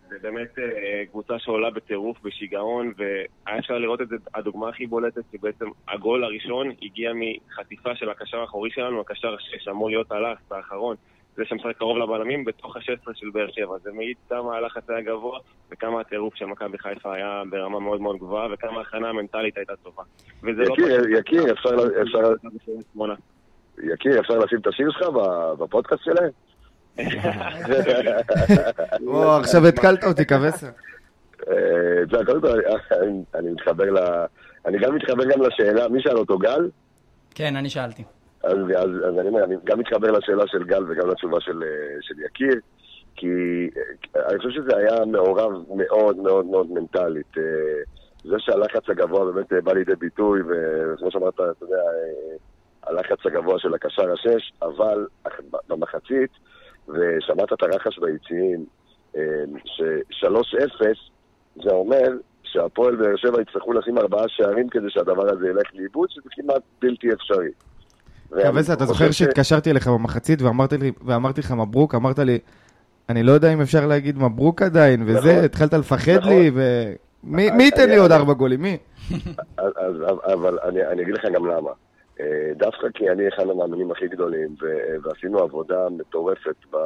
זה 0.08 0.16
באמת 0.22 0.58
אה, 0.58 1.02
קבוצה 1.10 1.38
שעולה 1.38 1.70
בטירוף, 1.70 2.16
בשיגעון, 2.22 2.92
והיה 2.96 3.58
אפשר 3.58 3.78
לראות 3.78 4.00
את 4.00 4.08
זה, 4.08 4.16
הדוגמה 4.34 4.68
הכי 4.68 4.86
בולטת, 4.86 5.22
שבעצם 5.32 5.66
הגול 5.88 6.24
הראשון 6.24 6.70
הגיע 6.82 7.12
מחטיפה 7.14 7.96
של 7.96 8.10
הקשר 8.10 8.40
האחורי 8.40 8.70
שלנו, 8.70 9.00
הקשר 9.00 9.36
שאמור 9.58 9.90
להיות 9.90 10.12
הלחץ 10.12 10.52
האחרון. 10.52 10.96
זה 11.36 11.44
שמשחק 11.44 11.76
קרוב 11.76 11.98
לבלמים 11.98 12.44
בתוך 12.44 12.76
ה-16 12.76 13.10
של 13.14 13.30
באר 13.30 13.50
שבע. 13.50 13.78
זה 13.82 13.92
מעיד 13.92 14.16
כמה 14.28 14.56
הלחץ 14.56 14.90
היה 14.90 15.00
גבוה 15.00 15.38
וכמה 15.70 16.00
הטירוף 16.00 16.34
של 16.34 16.44
מכבי 16.44 16.78
חיפה 16.78 17.14
היה 17.14 17.42
ברמה 17.50 17.80
מאוד 17.80 18.00
מאוד 18.00 18.16
גבוהה 18.16 18.48
וכמה 18.52 18.78
ההכנה 18.78 19.08
המנטלית 19.08 19.56
הייתה 19.56 19.72
טובה. 19.76 20.02
וזה 20.42 20.62
לא 20.62 20.74
יקיר, 20.74 21.00
פשוט. 21.00 21.18
יקיר, 21.18 21.52
אפשר. 21.52 21.70
יקיר, 23.82 24.20
אפשר 24.20 24.38
לשים 24.38 24.58
את 24.58 24.66
השיר 24.66 24.90
שלך 24.90 25.08
בפודקאסט 25.58 26.04
שלהם? 26.04 26.30
או, 29.06 29.36
עכשיו 29.36 29.66
התקלת 29.66 30.04
אותי, 30.04 30.24
קווסר. 30.24 30.66
אה, 31.48 32.24
קודם 32.26 32.40
כל, 32.40 32.60
אני- 33.34 33.50
מתחבר 33.50 33.90
ל... 33.90 33.98
אני 34.66 34.78
גם 34.78 34.94
מתחבר 34.94 35.24
גם 35.24 35.42
לשאלה, 35.42 35.88
מי 35.88 36.02
שאל 36.02 36.16
אותו 36.16 36.38
גל? 36.38 36.70
כן, 37.34 37.56
אני 37.56 37.70
שאלתי. 37.70 38.02
אז, 38.44 38.56
אז, 38.76 38.90
אז 39.08 39.18
אני 39.18 39.28
אומר, 39.28 39.44
אני 39.44 39.54
גם 39.64 39.78
מתחבר 39.78 40.10
לשאלה 40.10 40.44
של 40.46 40.64
גל 40.64 40.84
וגם 40.88 41.08
לתשובה 41.10 41.40
של, 41.40 41.62
אה, 41.62 41.68
של 42.00 42.14
יקיר, 42.26 42.60
כי 43.16 43.26
אה, 44.16 44.22
אני 44.30 44.38
חושב 44.38 44.50
שזה 44.50 44.76
היה 44.76 45.04
מעורב 45.04 45.52
מאוד 45.76 46.16
מאוד 46.16 46.46
מאוד 46.46 46.66
מנטלית. 46.70 47.34
זה 48.24 48.34
שהלחץ 48.38 48.88
הגבוה 48.90 49.32
באמת 49.32 49.64
בא 49.64 49.72
לידי 49.72 49.94
ביטוי, 49.98 50.40
וכמו 50.42 51.10
שאמרת, 51.10 51.34
אתה 51.34 51.42
יודע, 51.64 51.82
הלחץ 52.86 53.26
הגבוה 53.26 53.58
של 53.58 53.74
הקשר 53.74 54.12
השש, 54.12 54.52
אבל 54.62 55.06
במחצית, 55.68 56.30
ושמעת 56.88 57.52
את 57.52 57.62
הרחש 57.62 57.98
ביציעים, 57.98 58.64
אה, 59.16 59.22
ש-3-0, 59.64 60.82
זה 61.62 61.70
אומר 61.70 62.08
שהפועל 62.42 62.96
באר 62.96 63.16
שבע 63.16 63.40
יצטרכו 63.40 63.72
לשים 63.72 63.98
ארבעה 63.98 64.24
שערים 64.28 64.68
כדי 64.68 64.90
שהדבר 64.90 65.32
הזה 65.32 65.48
ילך 65.48 65.66
לאיבוד, 65.74 66.08
שזה 66.10 66.28
כמעט 66.30 66.62
בלתי 66.82 67.12
אפשרי. 67.12 67.48
קווסר, 68.42 68.72
אתה 68.72 68.84
זוכר 68.84 69.10
שהתקשרתי 69.10 69.70
אליך 69.70 69.88
במחצית 69.88 70.42
ואמרתי 71.04 71.40
לך 71.40 71.52
מברוק, 71.52 71.94
אמרת 71.94 72.18
לי, 72.18 72.38
אני 73.08 73.22
לא 73.22 73.32
יודע 73.32 73.52
אם 73.52 73.60
אפשר 73.60 73.86
להגיד 73.86 74.18
מברוק 74.18 74.62
עדיין, 74.62 75.02
וזה, 75.06 75.32
נכון. 75.32 75.44
התחלת 75.44 75.74
לפחד 75.74 76.12
נכון. 76.12 76.32
לי, 76.32 76.50
ומי 76.54 77.50
מי 77.50 77.64
ייתן 77.64 77.88
לי 77.88 77.96
עוד 77.96 78.12
ארבע 78.12 78.32
גולים? 78.32 78.62
מי? 78.62 78.76
אבל 80.34 80.58
אני 80.64 81.02
אגיד 81.02 81.14
לך 81.14 81.24
גם 81.34 81.46
למה. 81.46 81.70
אה, 82.20 82.50
דווקא 82.56 82.86
כי 82.94 83.10
אני 83.10 83.28
אחד 83.28 83.50
המאמינים 83.50 83.90
הכי 83.90 84.08
גדולים, 84.08 84.54
ועשינו 85.02 85.38
עבודה 85.38 85.88
מטורפת 85.90 86.56
ב, 86.70 86.76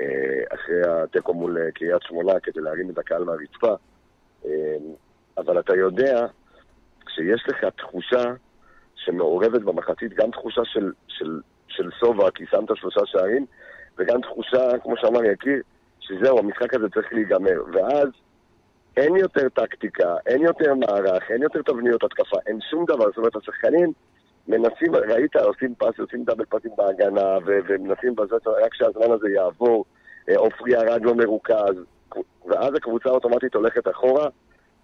אה, 0.00 0.42
אחרי 0.54 0.82
התיקו 0.86 1.34
מול 1.34 1.58
אה, 1.58 1.70
קריית 1.70 2.02
שמונה 2.02 2.40
כדי 2.40 2.60
להרים 2.60 2.90
את 2.90 2.98
הקהל 2.98 3.24
מהרצפה. 3.24 3.74
אבל 5.38 5.58
אתה 5.58 5.76
יודע, 5.76 6.26
כשיש 7.06 7.44
לך 7.48 7.64
תחושה 7.76 8.24
שמעורבת 8.94 9.60
במחצית, 9.60 10.14
גם 10.14 10.30
תחושה 10.30 10.60
של, 10.64 10.92
של, 11.08 11.40
של 11.68 11.90
סובה, 12.00 12.30
כי 12.30 12.44
שמת 12.50 12.76
שלושה 12.76 13.00
שערים, 13.04 13.46
וגם 13.98 14.20
תחושה, 14.20 14.78
כמו 14.82 14.94
שאמר 14.96 15.24
יקיר, 15.24 15.62
שזהו, 16.00 16.38
המשחק 16.38 16.74
הזה 16.74 16.88
צריך 16.88 17.12
להיגמר. 17.12 17.62
ואז 17.72 18.08
אין 18.96 19.16
יותר 19.16 19.48
טקטיקה, 19.48 20.16
אין 20.26 20.42
יותר 20.42 20.74
מערך, 20.74 21.30
אין 21.30 21.42
יותר 21.42 21.62
תבניות 21.62 22.04
התקפה, 22.04 22.36
אין 22.46 22.58
שום 22.70 22.84
דבר. 22.84 23.06
זאת 23.06 23.16
אומרת, 23.16 23.36
השחקנים 23.36 23.92
מנסים, 24.48 24.94
ראית, 24.94 25.36
עושים 25.36 25.74
פס, 25.78 25.98
עושים 26.00 26.24
דאבל 26.24 26.44
פסים 26.44 26.70
בהגנה, 26.76 27.38
ו- 27.46 27.58
ומנסים 27.68 28.14
בזה, 28.14 28.36
רק 28.64 28.74
שהזמן 28.74 29.12
הזה 29.12 29.28
יעבור, 29.30 29.84
אה, 30.28 30.36
עופרי 30.36 30.76
ארד 30.76 31.02
לא 31.04 31.14
מרוכז, 31.14 31.74
ואז 32.46 32.74
הקבוצה 32.76 33.08
האוטומטית 33.08 33.54
הולכת 33.54 33.88
אחורה, 33.88 34.28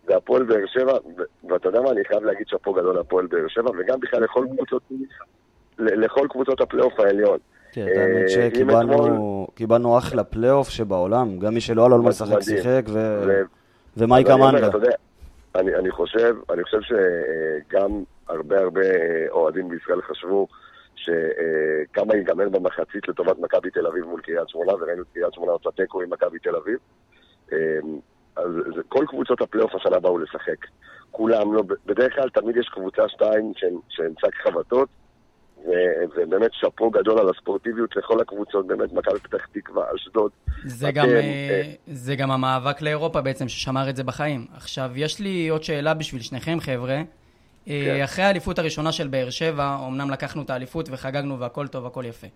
זה 0.06 0.16
הפועל 0.16 0.42
באר 0.42 0.66
שבע, 0.66 0.92
ו- 0.92 1.48
ואתה 1.52 1.68
יודע 1.68 1.80
מה, 1.80 1.90
אני 1.90 2.04
חייב 2.04 2.24
להגיד 2.24 2.46
שאפו 2.48 2.72
גדול 2.72 2.96
להפועל 2.96 3.26
באר 3.26 3.48
שבע, 3.48 3.70
וגם 3.78 4.00
בכלל 4.00 4.22
לכל 4.22 4.46
קבוצות, 4.56 4.82
לכל 5.78 6.26
קבוצות 6.30 6.60
הפלייאוף 6.60 7.00
העליון. 7.00 7.38
כן, 7.72 7.86
אה, 7.88 8.02
האמת 8.02 8.22
אם 8.22 9.18
שקיבלנו 9.54 9.98
אחלה 9.98 10.24
פלייאוף 10.24 10.68
שבעולם, 10.68 11.38
גם 11.38 11.54
מי 11.54 11.60
שלא 11.60 11.86
עלה 11.86 11.96
לו 11.96 12.08
לשחק. 12.08 12.40
שיחק, 12.40 12.82
ומייקה 13.96 14.36
מנגה. 14.36 14.68
אני, 15.54 15.74
אני 15.74 15.90
חושב, 15.90 16.36
אני 16.50 16.64
חושב 16.64 16.78
שגם 16.80 18.02
הרבה 18.28 18.60
הרבה 18.60 18.80
אה, 18.82 19.26
אוהדים 19.30 19.68
בישראל 19.68 20.02
חשבו 20.02 20.48
שכמה 20.96 22.14
ייגמר 22.14 22.48
במחצית 22.48 23.08
לטובת 23.08 23.38
מכבי 23.38 23.70
תל 23.70 23.86
אביב 23.86 24.04
מול 24.04 24.20
קריית 24.20 24.48
שמונה, 24.48 24.72
וראינו 24.74 25.02
את 25.02 25.06
קריית 25.14 25.34
שמונה 25.34 25.52
עושה 25.52 25.70
תיקו 25.70 26.00
עם 26.02 26.10
מכבי 26.10 26.38
תל 26.38 26.56
אביב. 26.56 26.78
אה, 27.52 27.78
אז 28.36 28.50
זה, 28.76 28.82
כל 28.88 29.04
קבוצות 29.08 29.40
הפלייאוף 29.40 29.74
השנה 29.74 30.00
באו 30.00 30.18
לשחק. 30.18 30.66
כולם, 31.10 31.54
לא, 31.54 31.62
בדרך 31.86 32.14
כלל 32.14 32.28
תמיד 32.28 32.56
יש 32.56 32.68
קבוצה 32.68 33.08
שתיים 33.08 33.52
שהן- 33.56 34.14
שק 34.18 34.34
חבטות, 34.34 34.88
ובאמת 35.64 36.50
שאפו 36.52 36.90
גדול 36.90 37.18
על 37.18 37.28
הספורטיביות 37.28 37.96
לכל 37.96 38.20
הקבוצות, 38.20 38.66
באמת 38.66 38.92
מכבי 38.92 39.18
פתח 39.18 39.46
תקווה, 39.52 39.84
אשדוד. 39.94 40.30
זה 40.64 40.88
אתם, 40.88 40.96
גם, 40.96 41.08
אה, 41.08 41.14
אה, 41.14 41.72
זה 41.86 42.16
גם 42.16 42.30
המאבק 42.30 42.82
לאירופה 42.82 43.20
בעצם, 43.20 43.48
ששמר 43.48 43.90
את 43.90 43.96
זה 43.96 44.04
בחיים. 44.04 44.46
עכשיו, 44.54 44.90
יש 44.94 45.20
לי 45.20 45.48
עוד 45.48 45.62
שאלה 45.62 45.94
בשביל 45.94 46.22
שניכם, 46.22 46.60
חבר'ה. 46.60 46.94
אה, 46.94 47.02
כן. 47.66 48.02
אחרי 48.04 48.24
האליפות 48.24 48.58
הראשונה 48.58 48.92
של 48.92 49.08
באר 49.08 49.30
שבע, 49.30 49.76
אמנם 49.88 50.10
לקחנו 50.10 50.42
את 50.42 50.50
האליפות 50.50 50.88
וחגגנו 50.90 51.38
והכל 51.38 51.68
טוב, 51.68 51.86
הכל 51.86 52.04
יפה. 52.06 52.26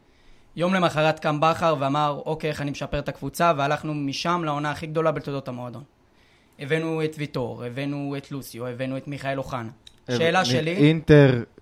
יום 0.57 0.75
למחרת 0.75 1.19
קם 1.19 1.41
בכר 1.41 1.75
ואמר, 1.79 2.23
אוקיי, 2.27 2.51
איך 2.51 2.61
אני 2.61 2.71
משפר 2.71 2.99
את 2.99 3.09
הקבוצה, 3.09 3.53
והלכנו 3.57 3.95
משם 3.95 4.43
לעונה 4.45 4.71
הכי 4.71 4.87
גדולה 4.87 5.13
בתולדות 5.13 5.49
המועדון. 5.49 5.83
הבאנו 6.59 7.05
את 7.05 7.15
ויטור, 7.19 7.65
הבאנו 7.65 8.15
את 8.17 8.33
לוסיו, 8.33 8.67
הבאנו 8.67 8.97
את 8.97 9.09
מיכאל 9.09 9.39
אוחנה. 9.39 9.71
שאלה 10.11 10.45
שלי... 10.45 10.77
אינטר, 10.77 11.31
אה, 11.35 11.58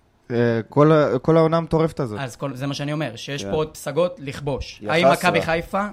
כל 0.69 0.93
ה- 0.93 1.19
כל 1.19 1.37
העונה 1.37 1.57
המטורפת 1.57 2.01
הזאת. 2.01 2.19
אז 2.21 2.37
כל, 2.37 2.55
זה 2.55 2.67
מה 2.67 2.75
שאני 2.75 2.93
אומר, 2.93 3.17
שיש 3.17 3.45
כן. 3.45 3.51
פה 3.51 3.57
עוד 3.57 3.71
פסגות 3.71 4.17
לכבוש. 4.19 4.83
האם 4.89 5.13
מכבי. 5.13 5.41
חיפה 5.43 5.87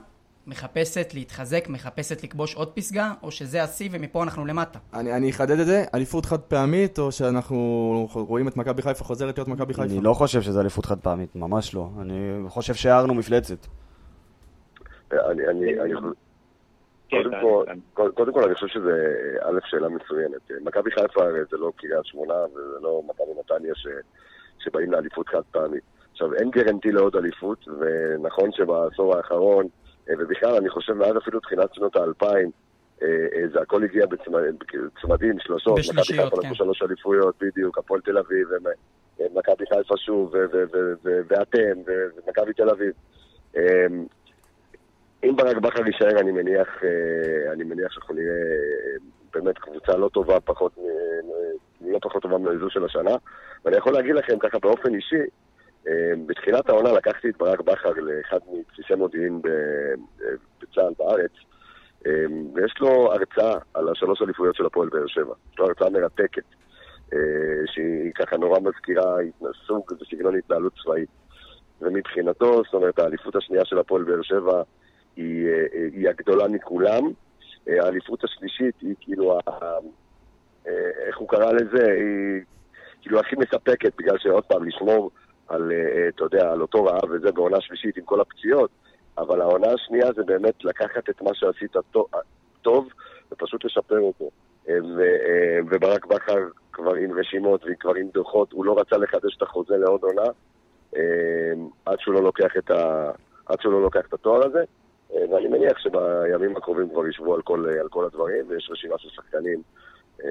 מחפשת 0.48 1.12
להתחזק, 1.14 1.66
מחפשת 1.70 2.24
לכבוש 2.24 2.56
עוד 2.56 2.68
פסגה, 2.74 3.14
או 3.24 3.32
שזה 3.32 3.64
השיא 3.64 3.90
ומפה 3.92 4.24
אנחנו 4.24 4.46
למטה? 4.46 4.80
אני, 4.94 5.14
אני 5.14 5.30
אחדד 5.30 5.60
את 5.60 5.66
זה, 5.66 5.86
אליפות 5.94 6.26
חד 6.26 6.40
פעמית, 6.40 7.00
או 7.00 7.12
שאנחנו 7.12 7.58
רואים 8.14 8.48
את 8.48 8.58
מכבי 8.58 8.82
חיפה 8.82 9.04
חוזרת 9.04 9.38
להיות 9.38 9.48
מכבי 9.48 9.74
חיפה? 9.74 9.94
אני 9.94 10.02
לא 10.04 10.14
חושב 10.14 10.42
שזה 10.42 10.62
אליפות 10.62 10.86
חד 10.86 11.00
פעמית, 11.00 11.36
ממש 11.36 11.74
לא. 11.74 11.90
אני 12.02 12.16
חושב 12.48 12.74
שהערנו 12.74 13.14
מפלצת. 13.14 13.68
אני, 15.12 15.20
אני, 15.52 15.82
אני, 15.82 15.94
קודם 17.18 17.32
דן, 17.32 17.42
כל. 17.42 17.66
קודם 17.94 18.12
קודם 18.12 18.34
כל 18.34 18.44
אני 18.44 18.54
חושב 18.54 18.68
שזה, 18.68 19.16
א', 19.42 19.60
שאלה 19.66 19.90
מצוינת. 19.90 20.52
מכבי 20.62 20.92
חיפה 20.92 21.24
הרי 21.24 21.40
זה 21.52 21.58
לא 21.58 21.72
קריית 21.76 22.06
שמונה 22.06 22.34
וזה 22.34 22.80
לא 22.82 23.02
מכבי 23.08 23.32
נתניה 23.40 23.76
ש, 23.76 23.88
שבאים 24.60 24.92
לאליפות 24.92 25.30
חד 25.30 25.42
פעמית. 25.52 25.84
עכשיו, 26.12 26.34
אין 26.34 26.50
גרנטי 26.50 26.92
לעוד 26.92 27.16
אליפות, 27.16 27.66
ונכון 27.80 28.52
שבעשור 28.52 29.16
האחרון, 29.18 29.66
אה, 30.10 30.14
ובכלל, 30.20 30.56
אני 30.56 30.70
חושב 30.70 30.94
מאז 30.94 31.18
אפילו 31.18 31.40
תחילת 31.40 31.74
שנות 31.74 31.96
האלפיים, 31.96 32.52
אה, 33.02 33.08
אה, 33.08 33.48
זה 33.54 33.62
הכל 33.62 33.84
הגיע 33.84 34.06
בצמדים, 34.06 35.40
שלושות, 35.40 35.80
מכבי 35.80 36.02
חיפה 36.04 36.30
כן. 36.30 36.38
לקחו 36.42 36.56
שלוש 36.56 36.82
אליפויות, 36.82 37.36
בדיוק, 37.42 37.78
הפועל 37.78 38.02
תל 38.02 38.18
אביב, 38.18 38.48
מכבי 39.34 39.66
חיפה 39.74 39.98
שוב, 39.98 40.34
ו- 40.34 40.46
ו- 40.54 40.64
ו- 40.74 40.94
ו- 41.04 41.22
ואתם, 41.28 41.80
ו- 41.88 42.08
ומכבי 42.26 42.54
תל 42.54 42.70
אביב. 42.70 42.94
אם 45.24 45.36
ברק 45.36 45.58
בכר 45.58 45.88
יישאר, 45.88 46.20
אני 46.20 46.32
מניח, 46.32 46.84
אה, 46.84 47.54
אני 47.54 47.64
מניח 47.64 47.92
שאנחנו 47.92 48.16
נראה 48.16 48.34
אה, 48.34 48.98
באמת 49.34 49.58
קבוצה 49.58 49.98
לא 49.98 50.10
טובה, 50.10 50.40
פחות, 50.40 50.78
לא 51.82 52.00
פחות 52.02 52.22
טובה 52.22 52.38
מזו 52.38 52.70
של 52.70 52.86
השנה. 52.86 53.16
ואני 53.66 53.78
יכול 53.78 53.94
להגיד 53.94 54.16
לכם 54.16 54.40
ככה 54.40 54.60
באופן 54.60 54.96
אישי, 54.96 55.24
אה, 55.88 56.12
בתחילת 56.26 56.70
העונה 56.70 56.92
לקחתי 56.92 57.30
את 57.30 57.38
ברק 57.38 57.62
בכר 57.62 57.90
לאחד 57.90 58.40
מבסיסי 58.52 58.96
מודיעין 58.96 59.42
אה, 59.46 60.34
בצה"ל 60.62 60.94
בארץ, 61.00 61.32
ויש 62.56 62.74
לו 62.80 63.14
הרצאה 63.14 63.58
על 63.74 63.90
השלוש 63.90 64.22
אליפויות 64.22 64.56
של 64.56 64.66
הפועל 64.66 64.90
באר 64.90 65.08
שבע. 65.08 65.34
יש 65.54 65.60
לו 65.60 65.66
הרצאה 65.66 65.90
מרתקת, 65.90 66.44
שהיא 67.66 68.14
ככה 68.16 68.38
נורא 68.38 68.60
מזכירה 68.60 69.16
סוג 69.68 69.84
וסגנון 70.02 70.38
התנהלות 70.38 70.74
צבאית. 70.84 71.10
ומבחינתו, 71.82 72.64
זאת 72.64 72.74
אומרת, 72.74 73.00
האליפות 73.00 73.36
השנייה 73.36 73.66
של 73.66 73.80
הפועל 73.80 74.04
באר 74.04 74.22
שבע 74.22 74.64
היא, 75.16 75.48
אה, 75.48 75.64
היא 75.94 76.10
הגדולה 76.10 76.48
מכולם. 76.48 77.04
אה, 77.70 77.84
האליפות 77.86 78.24
השלישית 78.24 78.76
היא 78.82 78.96
כאילו, 79.00 79.38
ה- 79.38 79.52
אה, 80.68 80.72
איך 81.08 81.18
הוא 81.18 81.30
קרא 81.30 81.52
לזה? 81.52 81.92
היא 81.92 82.42
כאילו 83.02 83.20
הכי 83.20 83.36
מספקת, 83.36 83.94
בגלל 83.98 84.18
שעוד 84.18 84.44
פעם, 84.44 84.64
לשמור 84.64 85.12
על, 85.48 85.72
אתה 86.08 86.24
יודע, 86.24 86.52
על 86.52 86.62
אותו 86.62 86.84
רעב 86.86 87.12
וזה 87.12 87.32
בעונה 87.32 87.62
שלישית 87.62 87.98
עם 87.98 88.04
כל 88.04 88.22
הפציעות, 88.22 88.70
אבל 89.18 89.42
העונה 89.42 89.68
השנייה 89.72 90.08
זה 90.16 90.24
באמת 90.24 90.64
לקחת 90.64 91.10
את 91.10 91.22
מה 91.22 91.30
שעשית 91.34 91.76
טוב, 92.62 92.88
ופשוט 93.32 93.66
לשפר 93.66 94.00
אותו. 94.00 94.30
ו- 94.68 95.60
וברק 95.72 96.06
בכר 96.06 96.38
כבר 96.74 96.94
עם 96.96 97.20
רשימות 97.20 97.64
וכבר 97.68 97.96
עם 97.96 98.08
דוחות, 98.14 98.52
הוא 98.52 98.66
לא 98.66 98.80
רצה 98.80 98.98
לחדש 98.98 99.38
את 99.38 99.42
החוזה 99.42 99.78
לעוד 99.78 100.02
עונה, 100.04 100.30
עד 101.86 102.00
שהוא 102.00 102.14
לא 102.14 102.24
לוקח 102.24 102.58
את, 102.58 102.72
ה... 102.72 103.12
עד 103.46 103.62
שהוא 103.62 103.74
לא 103.74 103.82
לוקח 103.82 104.02
את 104.10 104.14
התואר 104.14 104.46
הזה. 104.46 104.64
אה, 105.16 105.36
ואני 105.36 105.48
מניח 105.48 105.78
שבימים 105.80 106.58
הקרובים 106.58 106.90
כבר 106.90 107.08
ישבו 107.08 107.36
על 107.36 107.42
כל, 107.42 107.66
על 107.82 107.90
כל 107.90 108.06
הדברים, 108.06 108.46
ויש 108.48 108.70
רשימה 108.72 108.96
של 108.98 109.10
שחקנים 109.10 109.62
אה, 110.24 110.30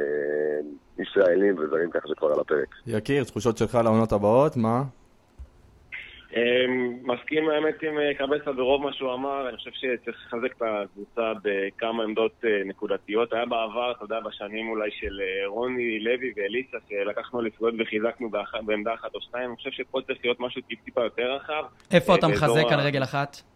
ישראלים 0.99 1.59
וזרים 1.59 1.91
ככה 1.91 2.09
שכבר 2.09 2.33
על 2.33 2.41
הפרק. 2.41 2.75
יקיר, 2.87 3.25
תחושות 3.25 3.59
שלך 3.59 3.75
לעונות 3.75 4.13
הבאות, 4.13 4.57
מה? 4.57 4.83
אמ, 6.37 6.99
מסכים 7.03 7.49
האמת 7.49 7.83
עם 7.83 7.99
אה, 7.99 8.15
קבסה 8.15 8.53
ברוב 8.53 8.83
מה 8.83 8.93
שהוא 8.93 9.15
אמר, 9.15 9.49
אני 9.49 9.57
חושב 9.57 9.71
שצריך 9.73 10.17
לחזק 10.27 10.57
את 10.57 10.63
הקבוצה 10.63 11.33
בכמה 11.43 12.03
עמדות 12.03 12.33
אה, 12.45 12.51
נקודתיות. 12.65 13.33
היה 13.33 13.47
בעבר, 13.47 13.93
אתה 13.97 14.05
יודע, 14.05 14.21
בשנים 14.21 14.69
אולי 14.69 14.91
של 14.91 15.21
אה, 15.21 15.49
רוני 15.49 16.01
לוי 16.01 16.33
ואליסה, 16.37 16.77
שלקחנו 16.89 17.41
אליפויות 17.41 17.75
וחיזקנו 17.79 18.31
בעמדה 18.67 18.95
אחת 18.95 19.15
או 19.15 19.21
שתיים, 19.21 19.49
אני 19.49 19.57
חושב 19.57 19.71
שפה 19.71 20.01
צריך 20.07 20.19
להיות 20.25 20.41
משהו 20.41 20.63
טיפ-טיפה 20.63 21.05
יותר 21.05 21.33
רחב. 21.33 21.65
איפה 21.91 22.13
אה, 22.13 22.19
אתה 22.19 22.29
מחזק 22.29 22.73
על 22.73 22.81
רגל 22.81 23.03
אחת? 23.03 23.52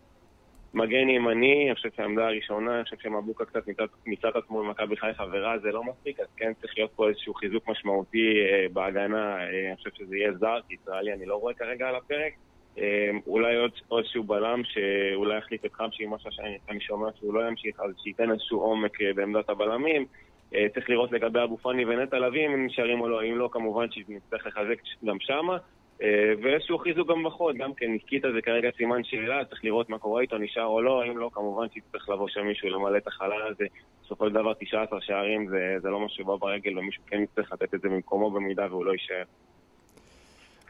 מגן 0.75 1.09
ימני, 1.09 1.65
אני 1.67 1.75
חושב 1.75 1.89
שהעמדה 1.97 2.27
הראשונה, 2.27 2.77
אני 2.77 2.85
חושב 2.85 2.97
שמבוקה 3.03 3.45
קצת 3.45 3.69
מצד, 4.07 4.31
עצמו 4.35 4.59
במכבי 4.59 4.97
חיפה 4.97 5.23
ורע 5.33 5.59
זה 5.59 5.73
לא 5.73 5.85
מספיק, 5.85 6.21
אז 6.21 6.27
כן 6.37 6.53
צריך 6.61 6.75
להיות 6.77 6.91
פה 6.97 7.09
איזשהו 7.09 7.35
חיזוק 7.35 7.69
משמעותי 7.69 8.35
אה, 8.41 8.67
בהגנה, 8.73 9.37
אה, 9.37 9.69
אני 9.69 9.77
חושב 9.77 9.91
שזה 9.95 10.17
יהיה 10.17 10.33
זר, 10.33 10.59
כי 10.69 10.75
ישראלי 10.75 11.13
אני 11.13 11.27
לא 11.27 11.37
רואה 11.37 11.55
כרגע 11.55 11.89
על 11.89 11.95
הפרק. 11.97 12.33
אה, 12.79 13.11
אולי 13.27 13.57
עוד, 13.57 13.71
איזשהו 13.99 14.25
בלם 14.25 14.63
שאולי 14.65 15.39
יחליף 15.39 15.65
את 15.65 15.73
חבשי, 15.73 16.07
מה 16.07 16.17
שאני 16.19 16.81
שומע 16.81 17.09
שהוא 17.19 17.35
לא 17.35 17.49
ימשיך, 17.49 17.81
אז 17.81 17.91
שייתן 18.03 18.31
איזשהו 18.33 18.61
עומק 18.61 19.01
אה, 19.01 19.13
בעמדת 19.15 19.51
הבלמים. 19.51 20.07
אה, 20.55 20.67
צריך 20.75 20.91
לראות 20.91 21.13
לגבי 21.13 21.43
אבו 21.45 21.57
פאני 21.57 21.85
ונטע 21.85 22.19
לביא 22.19 22.47
אם 22.47 22.53
הם 22.53 22.67
נשארים 22.67 23.01
או 23.01 23.09
לא, 23.09 23.23
אם 23.25 23.39
לא 23.39 23.49
כמובן 23.53 23.87
שנצטרך 23.91 24.47
לחזק 24.47 24.79
גם 25.05 25.17
שמה. 25.21 25.59
אה, 26.03 26.33
ואיזשהו 26.43 26.79
חיזוק 26.79 27.09
גם 27.09 27.25
בחוד, 27.25 27.57
גם 27.57 27.75
כן, 27.75 27.87
ניקיטה 27.91 28.33
זה 28.33 28.43
כרגע 28.43 28.69
סימן 28.77 29.05
שאלה, 29.05 29.45
צריך 29.45 29.65
לראות 29.65 29.91
מה 29.91 29.99
קורה 29.99 30.23
איתו, 30.23 30.39
נשאר 30.39 30.65
או 30.65 30.83
לא, 30.83 31.05
אם 31.05 31.19
לא, 31.19 31.31
כמובן 31.33 31.67
שיצטרך 31.75 32.09
לבוא 32.09 32.29
שם 32.29 32.47
מישהו 32.47 32.69
למלא 32.69 32.97
את 32.97 33.07
החלל 33.07 33.43
הזה. 33.51 33.65
בסופו 34.05 34.29
של 34.29 34.35
דבר 34.35 34.55
19 34.55 35.01
שערים 35.01 35.49
זה, 35.49 35.77
זה 35.83 35.89
לא 35.89 36.01
משהו 36.01 36.25
שבא 36.25 36.37
ברגל, 36.37 36.79
ומישהו 36.79 37.03
כן 37.07 37.23
יצטרך 37.23 37.53
לתת 37.53 37.75
את 37.75 37.81
זה 37.81 37.89
במקומו 37.89 38.31
במידה 38.31 38.67
והוא 38.71 38.85
לא 38.85 38.93
יישאר. 38.93 39.23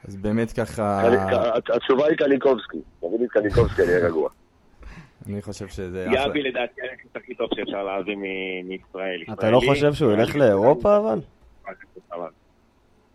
אז 0.09 0.17
באמת 0.17 0.53
ככה, 0.53 1.03
התשובה 1.75 2.07
היא 2.07 2.17
קניקובסקי. 2.17 2.79
תגיד 3.01 3.21
לי 3.21 3.29
קניקובסקי, 3.29 3.83
אני 3.83 3.91
אהיה 3.91 4.07
רגוע. 4.07 4.31
אני 5.27 5.43
חושב 5.43 5.69
שזה 5.69 6.07
אחלה. 6.09 6.21
יאבי 6.21 6.43
לדעתי 6.43 6.81
הנכס 6.81 7.17
הכי 7.17 7.35
טוב 7.35 7.49
שאפשר 7.55 7.83
להביא 7.83 8.17
מישראל. 8.65 9.23
אתה 9.33 9.51
לא. 9.51 9.61
חושב 9.67 9.93
שהוא 9.93 10.13
ילך 10.13 10.37
לאירופה 10.37 10.97
אבל? 10.97 11.19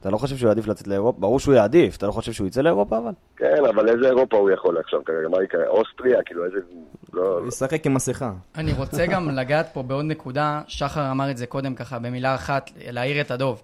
אתה 0.01 0.09
לא 0.09 0.17
חושב 0.17 0.37
שהוא 0.37 0.47
יעדיף 0.47 0.67
לצאת 0.67 0.87
לאירופה? 0.87 1.19
ברור 1.19 1.39
שהוא 1.39 1.53
יעדיף, 1.53 1.97
אתה 1.97 2.07
לא 2.07 2.11
חושב 2.11 2.31
שהוא 2.31 2.47
יצא 2.47 2.61
לאירופה 2.61 2.97
אבל? 2.97 3.11
כן, 3.37 3.65
אבל 3.69 3.89
איזה 3.89 4.07
אירופה 4.07 4.37
הוא 4.37 4.49
יכול 4.49 4.77
עכשיו 4.77 5.03
כרגע? 5.05 5.27
מה 5.29 5.43
יקרה? 5.43 5.67
אוסטריה? 5.67 6.23
כאילו 6.25 6.45
איזה... 6.45 6.57
לא... 7.13 7.37
הוא 7.39 7.47
ישחק 7.47 7.85
עם 7.85 7.93
מסכה. 7.93 8.31
אני 8.55 8.73
רוצה 8.73 9.05
גם 9.05 9.29
לגעת 9.29 9.69
פה 9.73 9.83
בעוד 9.83 10.05
נקודה, 10.05 10.61
שחר 10.67 11.11
אמר 11.11 11.31
את 11.31 11.37
זה 11.37 11.45
קודם 11.45 11.75
ככה 11.75 11.99
במילה 11.99 12.35
אחת, 12.35 12.71
להעיר 12.77 13.21
את 13.21 13.31
הדוב. 13.31 13.61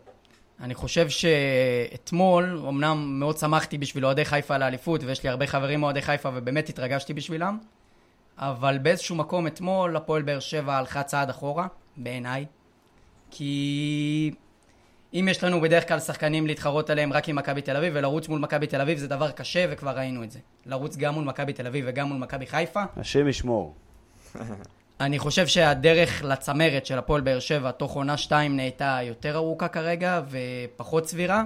אני 0.61 0.75
חושב 0.75 1.09
שאתמול, 1.09 2.59
אמנם 2.69 3.19
מאוד 3.19 3.37
שמחתי 3.37 3.77
בשביל 3.77 4.05
אוהדי 4.05 4.25
חיפה 4.25 4.55
על 4.55 4.61
האליפות, 4.61 5.03
ויש 5.03 5.23
לי 5.23 5.29
הרבה 5.29 5.47
חברים 5.47 5.79
מאוהדי 5.79 6.01
חיפה 6.01 6.29
ובאמת 6.35 6.69
התרגשתי 6.69 7.13
בשבילם, 7.13 7.57
אבל 8.37 8.77
באיזשהו 8.81 9.15
מקום 9.15 9.47
אתמול 9.47 9.95
הפועל 9.95 10.21
באר 10.21 10.39
שבע 10.39 10.77
הלכה 10.77 11.03
צעד 11.03 11.29
אחורה, 11.29 11.67
בעיניי, 11.97 12.45
כי 13.31 14.31
אם 15.13 15.27
יש 15.31 15.43
לנו 15.43 15.61
בדרך 15.61 15.87
כלל 15.87 15.99
שחקנים 15.99 16.47
להתחרות 16.47 16.89
עליהם 16.89 17.13
רק 17.13 17.29
עם 17.29 17.35
מכבי 17.35 17.61
תל 17.61 17.75
אביב, 17.77 17.93
ולרוץ 17.95 18.27
מול 18.29 18.39
מכבי 18.39 18.67
תל 18.67 18.81
אביב 18.81 18.97
זה 18.97 19.07
דבר 19.07 19.31
קשה, 19.31 19.65
וכבר 19.69 19.91
ראינו 19.97 20.23
את 20.23 20.31
זה. 20.31 20.39
לרוץ 20.65 20.97
גם 20.97 21.13
מול 21.13 21.23
מכבי 21.23 21.53
תל 21.53 21.67
אביב 21.67 21.85
וגם 21.87 22.07
מול 22.07 22.17
מכבי 22.17 22.45
חיפה, 22.45 22.83
השם 22.97 23.27
ישמור. 23.27 23.73
אני 25.01 25.19
חושב 25.19 25.47
שהדרך 25.47 26.23
לצמרת 26.23 26.85
של 26.85 26.97
הפועל 26.97 27.21
באר 27.21 27.39
שבע 27.39 27.71
תוך 27.71 27.93
עונה 27.95 28.17
שתיים 28.17 28.55
נהייתה 28.55 28.99
יותר 29.03 29.35
ארוכה 29.35 29.67
כרגע 29.67 30.21
ופחות 30.29 31.07
סבירה, 31.07 31.43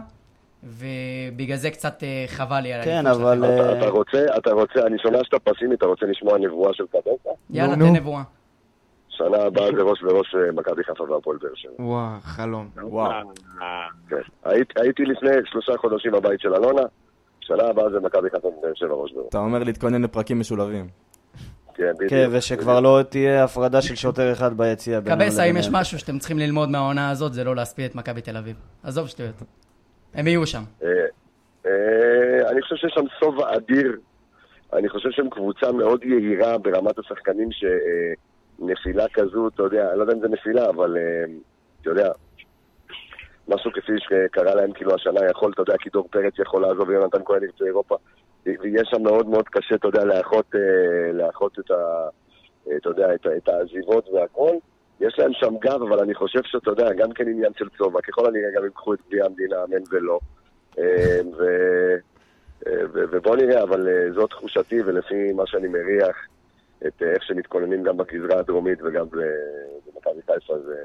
ובגלל 0.63 1.57
זה 1.57 1.71
קצת 1.71 2.03
אה, 2.03 2.23
חבל 2.27 2.59
לי 2.59 2.73
על 2.73 2.83
כן, 2.83 3.07
אבל... 3.07 3.45
אתה- 3.45 3.77
אתה 3.79 3.89
רוצה, 3.89 4.25
אתה 4.37 4.51
רוצה, 4.51 4.79
אני 4.87 4.97
שומע 5.03 5.17
שאתה 5.23 5.37
פסימי, 5.39 5.75
אתה 5.75 5.85
רוצה 5.85 6.05
לשמוע 6.05 6.37
נבואה 6.37 6.73
של 6.73 6.83
קבסה? 6.91 7.29
יאללה, 7.49 7.75
תן. 7.75 7.81
נבואה. 7.81 8.23
שנה 9.11 9.37
הבאה 9.37 9.65
זה 9.75 9.81
ראש 9.81 10.01
בראש 10.01 10.35
אה, 10.35 10.51
מכבי 10.51 10.83
חיפה 10.83 11.03
והפועל 11.03 11.37
באר 11.41 11.51
שבע. 11.55 11.71
וואו, 11.79 12.19
חלום. 12.21 12.69
וואו. 12.81 13.31
כן. 14.09 14.15
הייתי- 14.45 15.03
לפני 15.05 15.29
שלושה 15.45 15.71
חודשים 15.77 16.11
בבית 16.11 16.39
של 16.39 16.53
אלונה, 16.55 16.81
שנה 17.41 17.63
הבאה 17.63 17.89
זה 17.89 17.99
מכבי 17.99 18.29
חיפה 18.29 18.47
ובאר 18.47 18.71
שבע 18.75 18.93
ראש 18.93 19.11
בראש. 19.13 19.25
אתה 19.29 19.37
אומר 19.37 19.63
להתכונן 19.63 20.01
לפרקים 20.01 20.39
משולבים. 20.39 20.87
כן, 21.75 21.91
בדיוק. 21.95 22.09
כן, 22.09 22.29
ושכבר 22.31 22.79
לא 22.79 22.99
תהיה 23.09 23.43
הפרדה 23.43 23.81
של 23.81 23.95
שוטר 23.95 24.31
אחד 24.31 24.57
ביציע. 24.57 24.99
קבסה, 25.01 25.43
אם 25.43 25.57
יש. 25.57 25.69
משהו 25.71 25.99
שאתם 25.99 26.19
צריכים 26.19 26.39
ללמוד 26.39 26.69
מהעונה 26.69 27.09
הזאת, 27.09 27.33
זה 27.33 27.43
לא 27.43 27.55
להספיד 27.55 27.85
את 27.85 27.95
מכבי 27.95 28.21
תל 28.21 28.37
אביב. 28.37 28.55
עזוב 28.83 29.07
שטויות. 29.07 29.35
הם 30.13 30.27
יהיו 30.27 30.47
שם. 30.47 30.63
אה, 30.83 30.87
אה, 31.65 32.49
אני 32.49 32.61
חושב 32.61 32.75
שיש 32.75 32.91
שם 32.95 33.05
שובע 33.19 33.55
אדיר. 33.55 33.97
אני 34.73 34.89
חושב 34.89 35.09
שהם 35.11 35.29
קבוצה 35.29 35.71
מאוד 35.71 36.03
יהירה 36.03 36.57
ברמת 36.57 36.99
השחקנים 36.99 37.49
שנפילה 38.61 39.05
כזו, 39.13 39.47
אתה 39.47 39.63
יודע, 39.63 39.89
אני 39.89 39.97
לא 39.97 40.03
יודע 40.03 40.13
אם 40.13 40.19
זה 40.19 40.27
נפילה, 40.27 40.69
אבל 40.69 40.97
אה, 40.97 41.33
אתה 41.81 41.89
יודע, 41.89 42.11
משהו 43.47 43.71
כפי 43.71 43.91
שקרה 43.97 44.55
להם 44.55 44.71
כאילו 44.71 44.95
השנה 44.95 45.19
יכול, 45.31 45.51
אתה 45.53 45.61
יודע, 45.61 45.77
כי 45.79 45.89
דור 45.89 46.07
פרץ 46.11 46.33
יכול 46.39 46.61
לעזוב 46.61 46.89
ויונתן 46.89 47.23
כהן 47.25 47.43
ירצה 47.43 47.65
אירופה. 47.65 47.95
ויש 48.45 48.87
שם 48.91 49.03
מאוד 49.03 49.27
מאוד 49.27 49.49
קשה, 49.49 49.75
אתה 49.75 49.87
יודע, 49.87 50.05
לאחות, 50.05 50.55
אה, 50.55 51.11
לאחות 51.13 51.59
את 51.59 51.71
ה... 51.71 52.07
אתה 52.77 52.89
יודע, 52.89 53.13
את, 53.13 53.27
את 53.37 53.49
העזיבות 53.49 54.09
והכל. 54.09 54.55
יש 54.99 55.19
להם 55.19 55.31
שם 55.33 55.57
גב, 55.57 55.81
אבל 55.81 55.99
אני 55.99 56.13
חושב 56.13 56.39
שאתה 56.43 56.69
יודע, 56.71 56.93
גם 56.93 57.11
כן 57.11 57.27
עניין 57.27 57.53
של 57.57 57.69
צובע. 57.77 58.01
ככל 58.01 58.25
הנראה 58.25 58.51
גם 58.55 58.63
ייקחו 58.63 58.93
את 58.93 58.99
גביע 59.07 59.25
המדינה, 59.25 59.63
אמן 59.63 59.83
ולא. 59.91 60.19
אה, 60.79 61.19
ובוא 62.93 63.35
נראה, 63.35 63.63
אבל 63.63 63.87
זו 64.15 64.27
תחושתי, 64.27 64.81
ולפי 64.81 65.33
מה 65.33 65.47
שאני 65.47 65.67
מריח, 65.67 66.17
את 66.87 67.03
אה, 67.03 67.13
איך 67.13 67.23
שמתכוננים 67.23 67.83
גם 67.83 67.97
בגזרה 67.97 68.39
הדרומית 68.39 68.81
וגם 68.81 69.05
במכבי 69.11 70.21
חיפה, 70.25 70.53
זה 70.65 70.75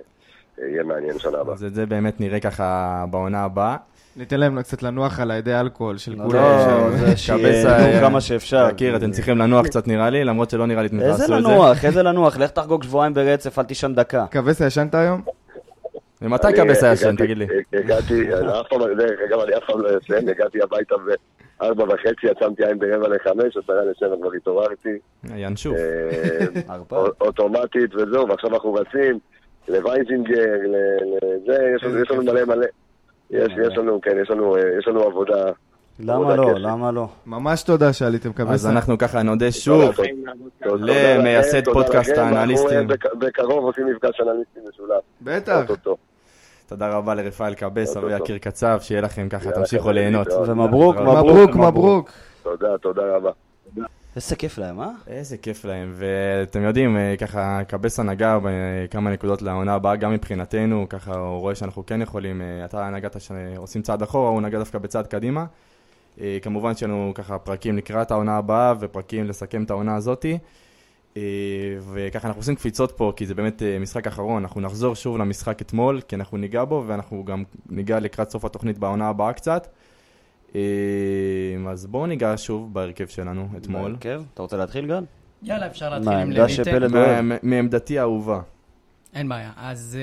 אה, 0.62 0.68
יהיה 0.68 0.82
מעניין 0.82 1.18
שנה 1.18 1.38
הבאה. 1.38 1.54
אז 1.54 1.64
את 1.64 1.74
זה 1.74 1.87
באמת 1.87 2.20
נראה 2.20 2.40
ככה 2.40 3.04
בעונה 3.11 3.44
הבאה. 3.44 3.76
ניתן 4.16 4.40
להם 4.40 4.62
קצת 4.62 4.82
לנוח 4.82 5.20
על 5.20 5.30
הידי 5.30 5.54
אלכוהול 5.54 5.98
של 5.98 6.14
לא, 6.18 6.24
כולם. 6.24 6.96
זה 6.96 7.06
קבסה, 7.06 7.16
שיהנו 7.16 7.85
אה, 7.85 8.00
כמה 8.00 8.20
שאפשר. 8.20 8.68
יקיר, 8.70 8.96
אתם 8.96 9.11
צריכים 9.11 9.38
לנוח 9.38 9.66
קצת 9.66 9.88
נראה 9.88 10.11
לי, 10.11 10.24
למרות 10.24 10.50
שלא 10.50 10.66
נראה 10.66 10.82
לי 10.82 10.88
אתם 10.88 11.00
איזה 11.00 11.11
תעשו 11.11 11.22
את 11.22 11.28
זה. 11.28 11.48
לנוח, 11.48 11.85
איזה 11.85 12.02
לנוח, 12.02 12.38
לך 12.38 12.50
תחגוג 12.50 12.82
שבועיים 12.82 13.14
ברצף, 13.14 13.59
אל 13.59 13.64
תישן 13.64 13.94
דקה. 13.94 14.26
קבסה, 14.30 14.66
ישנת 14.66 14.94
היום? 14.94 15.22
ומתי 16.22 16.46
אני, 16.46 16.56
קבסה 16.56 16.92
ישן, 16.92 17.16
תגיד 17.16 17.38
לי? 17.38 17.46
הגעתי, 17.72 18.35
אני 18.35 18.61
אף 18.61 18.66
פעם, 18.70 18.80
דרך 18.98 19.20
אגב, 19.28 19.40
אני 19.40 19.56
אף 19.56 19.62
פעם 19.66 19.80
לא 19.80 19.98
ישן, 19.98 20.28
הגעתי 20.28 20.62
הביתה 20.62 20.94
ארבע 21.62 21.84
וחצי, 21.84 22.28
עצמתי 22.30 22.64
עין 22.66 22.78
ברבע 22.78 23.08
לחמש, 23.08 23.56
עשרה 23.56 23.76
לשבע 23.90 24.16
כבר 24.20 24.32
התעוררתי. 24.32 24.98
ינשוף. 25.36 25.76
אה, 25.76 26.76
אוטומטית 27.20 27.94
וזהו, 27.94 28.28
ועכשיו 28.28 28.50
אנחנו 28.54 28.74
רצים 28.74 29.18
לווייזינגר, 29.68 30.44
לזה, 31.22 31.58
יש 31.76 32.10
לנו- 32.10 32.22
מלא 32.22 32.44
מלא. 32.44 32.66
יש 33.30 33.42
לנו, 33.78 34.00
כן, 34.00 34.16
יש 34.22 34.30
לנו, 34.30 34.56
אה, 34.56 34.62
יש 34.78 34.88
לנו 34.88 35.00
עבודה. 35.02 35.44
למה 36.00 36.36
לא? 36.36 36.52
למה 36.58 36.90
לא? 36.92 37.08
ממש 37.26 37.62
תודה 37.62 37.92
שעליתם, 37.92 38.28
אז 38.28 38.34
קבסה. 38.34 38.70
אנחנו 38.70 38.98
ככה 38.98 39.22
נודה 39.22 39.52
שוב. 39.52 39.90
למייסד 40.64 41.64
פודקאסט 41.64 42.18
האנליסטים. 42.18 42.78
אה, 42.78 42.82
בק- 42.84 43.14
בקרוב 43.14 43.64
עושים 43.64 43.86
מפגש 43.86 44.20
אנליסטים 44.20 44.62
משולב. 44.68 45.00
בטח. 45.22 45.62
תודה 46.66 46.88
רבה 46.88 47.14
לרפאל 47.14 47.55
קבס, 47.55 47.96
אבי. 47.96 48.16
יקיר 48.16 48.38
קצב, 48.38 48.79
שיהיה 48.81 49.00
לכם 49.00 49.29
ככה, 49.29 49.52
תמשיכו 49.52 49.92
ליהנות. 49.92 50.29
ומברוק, 50.46 50.96
מברוק, 50.96 51.26
מברוק, 51.26 51.57
מברוק. 51.57 52.11
תודה, 52.42 52.79
תודה 52.79 53.02
רבה. 53.16 53.31
איזה 54.16 54.37
כיף 54.37 54.59
להם, 54.59 54.81
אה? 54.81 54.90
איזה 55.07 55.37
כיף 55.37 55.64
להם, 55.64 55.92
ואתם 55.94 56.62
יודעים, 56.62 56.96
אה, 56.96 57.14
ככה 57.18 57.64
קבסה 57.68 58.02
נגע 58.02 58.38
בכמה 58.42 59.11
נקודות 59.11 59.42
לעונה 59.42 59.74
הבאה, 59.74 59.96
גם 59.96 60.12
מבחינתנו, 60.12 60.87
ככה 60.88 61.16
הוא 61.16 61.40
רואה 61.40 61.55
שאנחנו 61.55 61.87
כן 61.87 62.02
יכולים, 62.02 62.42
אה, 62.42 62.64
אתה 62.64 62.90
נגעת 62.90 63.20
שעושים 63.20 63.83
צעד 63.83 64.02
אחורה, 64.02 64.31
הוא 64.31 64.42
נגע 64.42 64.59
דווקא 64.59 64.79
בצעד 64.79 65.07
קדימה. 65.07 65.44
אה, 66.20 66.38
כמובן 66.42 66.74
שיש 66.74 66.83
לנו 66.83 67.12
ככה 67.14 67.38
פרקים 67.38 67.76
לקראת 67.76 68.11
העונה 68.11 68.37
הבאה, 68.37 68.74
ופרקים 68.81 69.24
לסכם 69.29 69.64
את 69.64 69.70
העונה 69.70 69.96
הזאתי. 69.96 70.38
אה, 71.16 71.22
וככה 71.92 72.29
אנחנו 72.29 72.40
עושים 72.40 72.55
קפיצות 72.55 72.92
פה, 72.96 73.12
כי 73.16 73.26
זה 73.26 73.35
באמת 73.35 73.62
אה, 73.62 73.79
משחק 73.79 74.07
אחרון, 74.07 74.42
אנחנו 74.42 74.61
נחזור 74.61 74.94
שוב 74.94 75.18
למשחק 75.18 75.62
אתמול, 75.62 76.00
כי 76.00 76.16
אנחנו 76.16 76.37
ניגע 76.37 76.64
בו, 76.64 76.85
ואנחנו 76.87 77.24
גם 77.24 77.44
ניגע 77.70 78.00
לקראת 78.00 78.31
סוף 78.31 78.44
התוכנית 78.44 78.79
בעונה 78.79 79.09
הבאה 79.09 79.33
קצת. 79.33 79.66
אה, 80.55 80.61
אז 81.68 81.87
בואו 81.87 82.07
ניגע 82.07 82.35
שוב 82.37 82.74
בהרכב 82.74 83.07
שלנו 83.07 83.48
אתמול. 83.57 83.90
בהרכב? 83.90 84.22
אתה 84.35 84.42
רוצה 84.42 84.57
להתחיל, 84.57 84.87
גל? 84.87 85.05
יאללה, 85.42 85.66
אפשר 85.66 85.90
להתחיל 85.90 86.12
עם 86.12 86.33
לויטה. 86.33 87.20
מעמדתי 87.42 87.98
האהובה. 87.98 88.40
אין 89.14 89.29
בעיה. 89.29 89.52
אז 89.57 89.98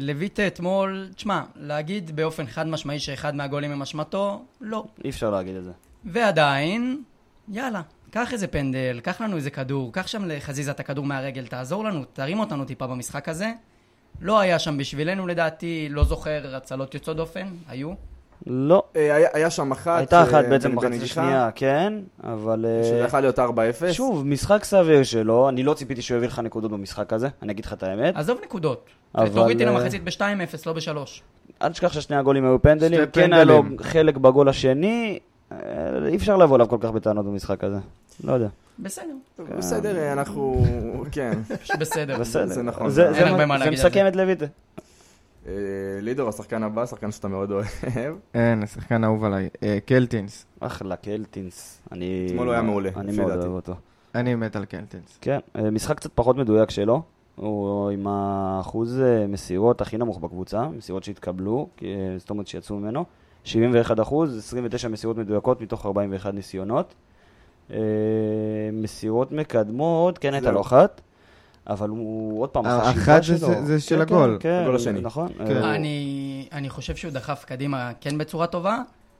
לויטה 0.00 0.46
אתמול, 0.46 1.08
תשמע, 1.14 1.42
להגיד 1.56 2.16
באופן 2.16 2.46
חד 2.46 2.66
משמעי 2.66 2.98
שאחד 2.98 3.34
מהגולים 3.34 3.70
הם 3.70 3.82
אשמתו, 3.82 4.44
לא. 4.60 4.84
אי 5.04 5.10
אפשר 5.10 5.30
להגיד 5.30 5.56
את 5.56 5.64
זה. 5.64 5.72
ועדיין, 6.04 7.02
יאללה, 7.48 7.82
קח 8.16 8.32
איזה 8.32 8.46
פנדל, 8.46 9.00
קח 9.02 9.20
לנו 9.20 9.36
איזה 9.36 9.50
כדור, 9.50 9.92
קח 9.92 10.06
שם 10.06 10.24
לחזיזה 10.24 10.70
את 10.70 10.80
הכדור 10.80 11.04
מהרגל, 11.06 11.46
תעזור 11.46 11.84
לנו, 11.84 12.04
תרים 12.12 12.40
אותנו 12.40 12.64
טיפה 12.64 12.86
במשחק 12.86 13.28
הזה. 13.28 13.52
לא 14.20 14.38
היה 14.40 14.58
שם 14.58 14.78
בשבילנו 14.78 15.26
לדעתי, 15.26 15.88
לא 15.90 16.04
זוכר 16.04 16.56
הצלות 16.56 16.94
יוצאות 16.94 17.16
דופן, 17.16 17.46
היו. 17.68 17.90
לא. 18.46 18.82
אה, 18.96 19.14
היה- 19.16 19.28
היה 19.32 19.50
שם 19.50 19.72
אחת. 19.72 19.98
הייתה 19.98 20.22
אחת 20.22 20.44
אה, 20.44 20.50
בעצם 20.50 20.76
בחצי 20.76 21.06
שנייה, 21.06 21.50
כן, 21.54 21.92
אבל... 22.24 22.66
אה, 22.68 22.84
שזה 22.84 22.98
יכול 22.98 23.20
להיות 23.20 23.38
4-0. 23.38 23.42
שוב, 23.92 24.26
משחק 24.26 24.64
סביר 24.64 25.02
שלו, 25.02 25.48
אני 25.48 25.62
לא 25.62 25.74
ציפיתי 25.74 26.02
שהוא 26.02 26.16
יביא 26.16 26.28
לך 26.28 26.38
נקודות 26.38 26.70
במשחק 26.70 27.12
הזה, 27.12 27.28
אני 27.42 27.52
אגיד 27.52 27.64
לך 27.64 27.72
את 27.72 27.82
האמת. 27.82 28.16
עזוב 28.16 28.38
נקודות. 28.44 28.86
אבל, 29.14 29.28
תוריד 29.28 29.56
אותי 29.56 29.66
אה, 29.68 29.72
למחצית 29.72 30.04
ב-2-0, 30.04 30.20
לא 30.66 30.72
ב-3. 30.72 30.88
אל 31.62 31.68
תשכח 31.72 31.92
ששני 31.92 32.16
הגולים 32.16 32.44
היו 32.44 32.62
פנדלים, 32.62 33.00
כן 33.12 33.32
היה 33.32 33.44
לו. 33.44 33.62
חלק 33.82 34.16
בגול 34.16 34.48
השני, 34.48 35.18
אי 36.06 36.16
אפשר 36.16 36.36
לבוא 36.36 36.56
אליו 36.56 36.68
כל 36.68 36.76
כך 36.80 36.90
בטענות 36.90 37.26
במשחק 37.26 37.64
הזה. 37.64 37.78
לא 38.24 38.32
יודע. 38.32 38.48
בסדר, 38.78 39.14
בסדר, 39.58 39.96
אה, 39.98 40.12
אנחנו... 40.12 40.64
כן. 41.12 41.32
בסדר. 41.80 42.18
בסדר. 42.20 42.46
זה 42.46 42.62
נכון. 42.62 42.90
זה- 42.90 43.10
אין 43.18 43.28
הרבה 43.28 43.46
מה- 43.46 43.70
מסכם 43.70 44.06
את 44.08 44.16
לויטה. 44.16 44.44
אה, 45.46 45.52
לידור, 46.00 46.28
השחקן 46.28 46.62
הבא, 46.62 46.86
שחקן 46.86 47.10
שאתה 47.12 47.28
מאוד 47.28 47.50
אוהב. 47.50 47.66
אין, 48.34 48.62
השחקן 48.62 49.04
האהוב 49.04 49.24
עליי. 49.24 49.48
אה, 49.62 49.78
קלטינס. 49.86 50.46
אחלה, 50.60 50.96
קלטינס. 50.96 51.82
אני... 51.92 52.26
אתמול 52.30 52.46
הוא 52.46 52.52
היה 52.52 52.62
מעולה, 52.62 52.90
אני 52.96 53.16
מאוד. 53.16 53.32
אוהב 53.32 53.52
אותו. 53.52 53.74
אני 54.14 54.34
מת 54.34 54.56
על 54.56 54.64
קלטינס. 54.64 55.18
כן, 55.20 55.38
אה, 55.56 55.70
משחק 55.70 55.96
קצת 55.96 56.10
פחות 56.14 56.36
מדויק 56.36 56.70
שלו. 56.70 57.02
הוא 57.36 57.90
עם 57.90 58.06
האחוז 58.06 59.00
אה, 59.00 59.26
מסירות 59.26 59.80
הכי 59.80 59.98
נמוך 59.98 60.18
בקבוצה, 60.18 60.68
מסירות 60.68 61.04
שהתקבלו, 61.04 61.68
אה, 61.82 61.88
זאת 62.18 62.30
אומרת 62.30 62.46
שיצאו 62.46 62.76
ממנו. 62.76 63.04
71 63.46 64.00
אחוז, 64.00 64.38
29 64.38 64.88
מסירות 64.88 65.16
מדויקות 65.16 65.60
מתוך 65.60 65.86
41 65.86 66.34
ניסיונות. 66.34 66.94
אה, 67.70 67.76
מסירות 68.72 69.32
מקדמות, 69.32 70.18
כן 70.18 70.34
הייתה. 70.34 70.50
לו 70.50 70.60
אחת, 70.60 71.00
אבל 71.66 71.88
הוא 71.88 72.40
עוד 72.42 72.48
פעם, 72.48 72.66
אה, 72.66 72.76
החשיבה 72.76 73.02
אחת 73.02 73.22
זה- 73.22 73.38
שלו... 73.38 73.48
זה- 73.48 73.64
זה 73.64 73.80
של 73.80 73.94
כן, 73.96 74.00
הגול. 74.02 74.36
כן, 74.40 74.58
הגול 74.62 74.70
כן, 74.72 74.76
השני. 74.76 75.00
נכון. 75.00 75.28
כן. 75.46 75.56
אה, 75.56 75.74
אני, 75.74 76.08
אני 76.52 76.68
חושב 76.70 76.96
שהוא 76.96 77.12
דחף 77.12 77.44
קדימה 77.46 77.90
כן 78.00 78.18
בצורה 78.18 78.46
טובה, 78.46 78.78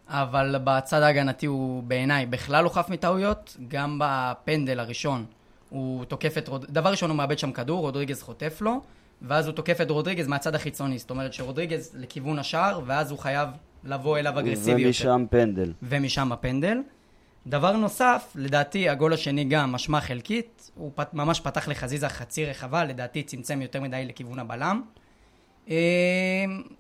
אבל 0.08 0.54
בצד 0.64 1.02
ההגנתי 1.02 1.46
הוא 1.46 1.82
בעיניי 1.82 2.26
בכלל 2.26 2.64
לא 2.64 2.68
חף 2.68 2.88
מטעויות, 2.90 3.56
גם 3.68 4.00
בפנדל 4.02 4.80
הראשון 4.80 5.24
הוא 5.70 6.04
תוקף 6.04 6.38
את 6.38 6.48
רוד... 6.48 6.64
דבר 6.68 6.90
ראשון 6.90 7.10
הוא 7.10 7.16
מאבד 7.16 7.38
שם 7.38 7.52
כדור, 7.52 7.80
רודריגז 7.80 8.22
חוטף 8.22 8.58
לו, 8.60 8.80
ואז 9.22 9.46
הוא 9.46 9.54
תוקף 9.54 9.80
את 9.80 9.90
רודריגז 9.90 10.26
מהצד 10.28 10.54
החיצוני, 10.54 10.98
זאת 10.98 11.10
אומרת 11.10 11.32
שרודריגז 11.32 11.90
לכיוון 11.98 12.38
השער, 12.38 12.80
ואז 12.86 13.10
הוא 13.10 13.18
חייב 13.18 13.48
לבוא 13.87 14.18
אליו 14.18 14.38
אגרסיבי 14.38 14.70
יותר. 14.70 14.87
ומשם 14.87 15.25
פנדל. 15.31 15.72
ומשם 15.83 16.33
הפנדל. 16.33 16.79
דבר 17.46 17.77
נוסף, 17.77 18.33
לדעתי 18.35 18.88
הגול 18.88 19.12
השני 19.12 19.44
גם 19.44 19.75
אשמה 19.75 20.01
חלקית, 20.01 20.70
הוא 20.75 20.90
פת, 20.94 21.14
ממש 21.14 21.40
פתח 21.40 21.68
לחזיזה 21.68 22.09
חצי 22.09 22.44
רחבה, 22.46 22.85
לדעתי 22.85 23.22
צמצם 23.22 23.62
יותר 23.62 23.81
מדי 23.81 24.05
לכיוון 24.09 24.38
הבלם. 24.38 24.83
אה, 25.70 25.75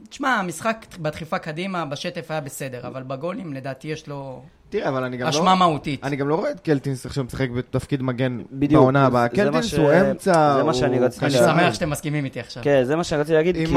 תשמע, 0.08 0.28
המשחק 0.28 0.86
בדחיפה 1.00 1.38
קדימה, 1.38 1.84
בשטף 1.84 2.30
היה 2.30 2.40
בסדר, 2.40 2.86
אבל 2.86 3.02
בגולים 3.02 3.52
לדעתי 3.54 3.88
יש 3.88 4.08
לו 4.08 4.42
תראה, 4.68 4.88
אבל 4.88 5.04
אני 5.04 5.16
גם 5.16 5.24
לא... 5.26 5.30
אשמה 5.30 5.54
מהותית. 5.54 6.04
אני 6.04 6.16
גם 6.16 6.28
לא 6.28 6.34
רואה 6.34 6.50
את 6.50 6.60
קלטינס 6.60 7.06
עכשיו 7.06 7.24
משחק 7.24 7.50
בתפקיד 7.50 8.02
מגן 8.02 8.38
בדיוק. 8.52 8.82
בעונה 8.82 9.06
הבאה. 9.06 9.28
קלטינס 9.28 9.64
ש- 9.66 9.74
הוא 9.74 9.92
אמצע, 9.92 10.32
זה 10.32 10.62
מה 10.62 10.70
הוא 10.70 10.72
שאני 10.72 10.98
רציתי 10.98 11.26
אני. 11.26 11.34
להגיד. 11.34 11.48
שמח 11.60 11.74
שאתם 11.74 11.90
מסכימים 11.90 12.24
איתי 12.24 12.40
עכשיו. 12.40 12.62
כן, 12.62 12.84
זה 12.84 12.96
מה 12.96 13.04
שרציתי 13.04 13.32
להגיד, 13.34 13.56
כי... 13.56 13.74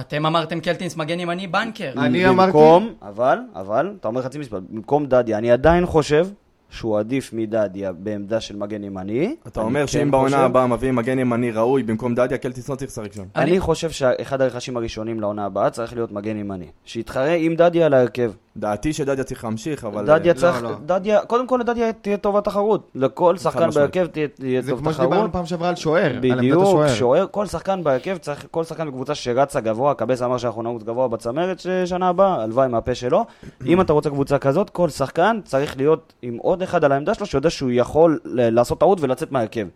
אתם 0.00 0.26
אמרתם 0.26 0.60
קלטינס 0.60 0.96
מגן 0.96 1.20
ימני 1.20 1.46
בנקר. 1.46 1.92
אני 1.96 2.28
אמרתי- 2.28 2.52
במקום, 2.52 2.92
אבל, 3.02 3.38
אבל, 3.54 3.92
אתה 4.00 4.08
אומר 4.08 4.22
חצי 4.22 4.38
משפט, 4.38 4.62
במקום 4.70 5.06
דדיה, 5.06 5.38
אני 5.38 5.50
עדיין 5.50 5.86
חושב 5.86 6.26
שהוא 6.70 6.98
עדיף 6.98 7.32
מדדיה 7.32 7.92
בעמדה 7.92 8.40
של 8.40 8.56
מגן 8.56 8.84
ימני. 8.84 9.34
אתה 9.46 9.60
אומר 9.60 9.80
כן 9.80 9.86
שאם 9.86 10.10
בעונה 10.10 10.28
חושב- 10.28 10.38
הבאה 10.44 10.66
מביאים 10.66 10.96
מגן 10.96 11.18
ימני 11.18 11.50
ראוי 11.50 11.82
במקום 11.82 12.14
דדיה, 12.14 12.38
קלטיס 12.38 12.68
לא 12.70 12.74
צריך 12.74 12.90
לשחק 12.90 13.12
שם. 13.12 13.22
אני- 13.36 13.50
אני 13.50 13.60
חושב 13.60 13.90
שאחד 13.90 14.40
הרכשים 14.42 14.76
הראשונים 14.76 15.20
לעונה 15.20 15.44
הבאה 15.44 15.70
צריך 15.70 15.92
להיות 15.94 16.12
מגן 16.12 16.36
ימני. 16.36 16.66
שיתחרה 16.84 17.32
עם 17.34 17.54
דדיה 17.54 17.86
על 17.86 17.94
ההרכב. 17.94 18.32
דעתי 18.56 18.92
שדדיה 18.92 19.24
צריך 19.24 19.44
להמשיך, 19.44 19.84
אבל... 19.84 20.06
דדיה 20.06 20.32
אה, 20.32 20.38
צריך, 20.38 20.62
לא. 20.62 20.70
דדיה, 20.86 21.20
קודם 21.24 21.46
כל 21.46 21.56
לדדיה 21.60 21.92
תהיה 21.92 22.16
טובה 22.16 22.40
תחרות. 22.40 22.90
לכל 22.94 23.36
שחקן. 23.36 23.70
בהרכב 23.70 24.06
תהיה 24.06 24.28
תהיה 24.28 24.62
זה 24.62 24.70
טוב 24.70 24.80
כמו 24.80 24.92
שדיברנו 24.92 25.14
תחרות. 25.16 25.32
פעם 25.32 25.46
שעברה 25.46 25.68
על 25.68 25.76
שוער, 25.76 26.04
על 26.12 26.18
בדיוק, 26.20 26.62
השוער. 26.62 26.88
שוער, 26.88 27.26
כל 27.30 27.46
שחקן 27.46 27.84
בהרכב 27.84 28.16
צריך, 28.16 28.46
כל 28.50 28.64
שחקן 28.64 28.88
בקבוצה 28.88 29.14
שרצה 29.14 29.60
גבוה, 29.60 29.94
קבס 29.94 30.22
אמר 30.22 30.38
שאנחנו 30.38 30.62
נעוץ 30.62 30.82
גבוה 30.82 31.08
בצמרת 31.08 31.62
שנה 31.84 32.08
הבאה, 32.08 32.42
הלוואי 32.42 32.68
מהפה 32.68 32.94
שלו. 32.94 33.24
אם 33.66 33.80
אתה 33.80 33.92
רוצה 33.92 34.10
קבוצה 34.10 34.38
כזאת, 34.38 34.70
כל 34.70 34.88
שחקן 34.88 35.40
צריך 35.44 35.76
להיות 35.76 36.12
עם 36.22 36.36
עוד 36.36 36.62
אחד 36.64 36.84
על 36.84 36.92
העמדה 36.92 37.14
שלו, 37.14 37.26
שיודע 37.26 37.50
שהוא 37.50 37.70
יכול 37.70 38.20
לעשות 38.24 38.80
טעות 38.80 39.00
ולצאת 39.00 39.32
מההרכב. 39.32 39.68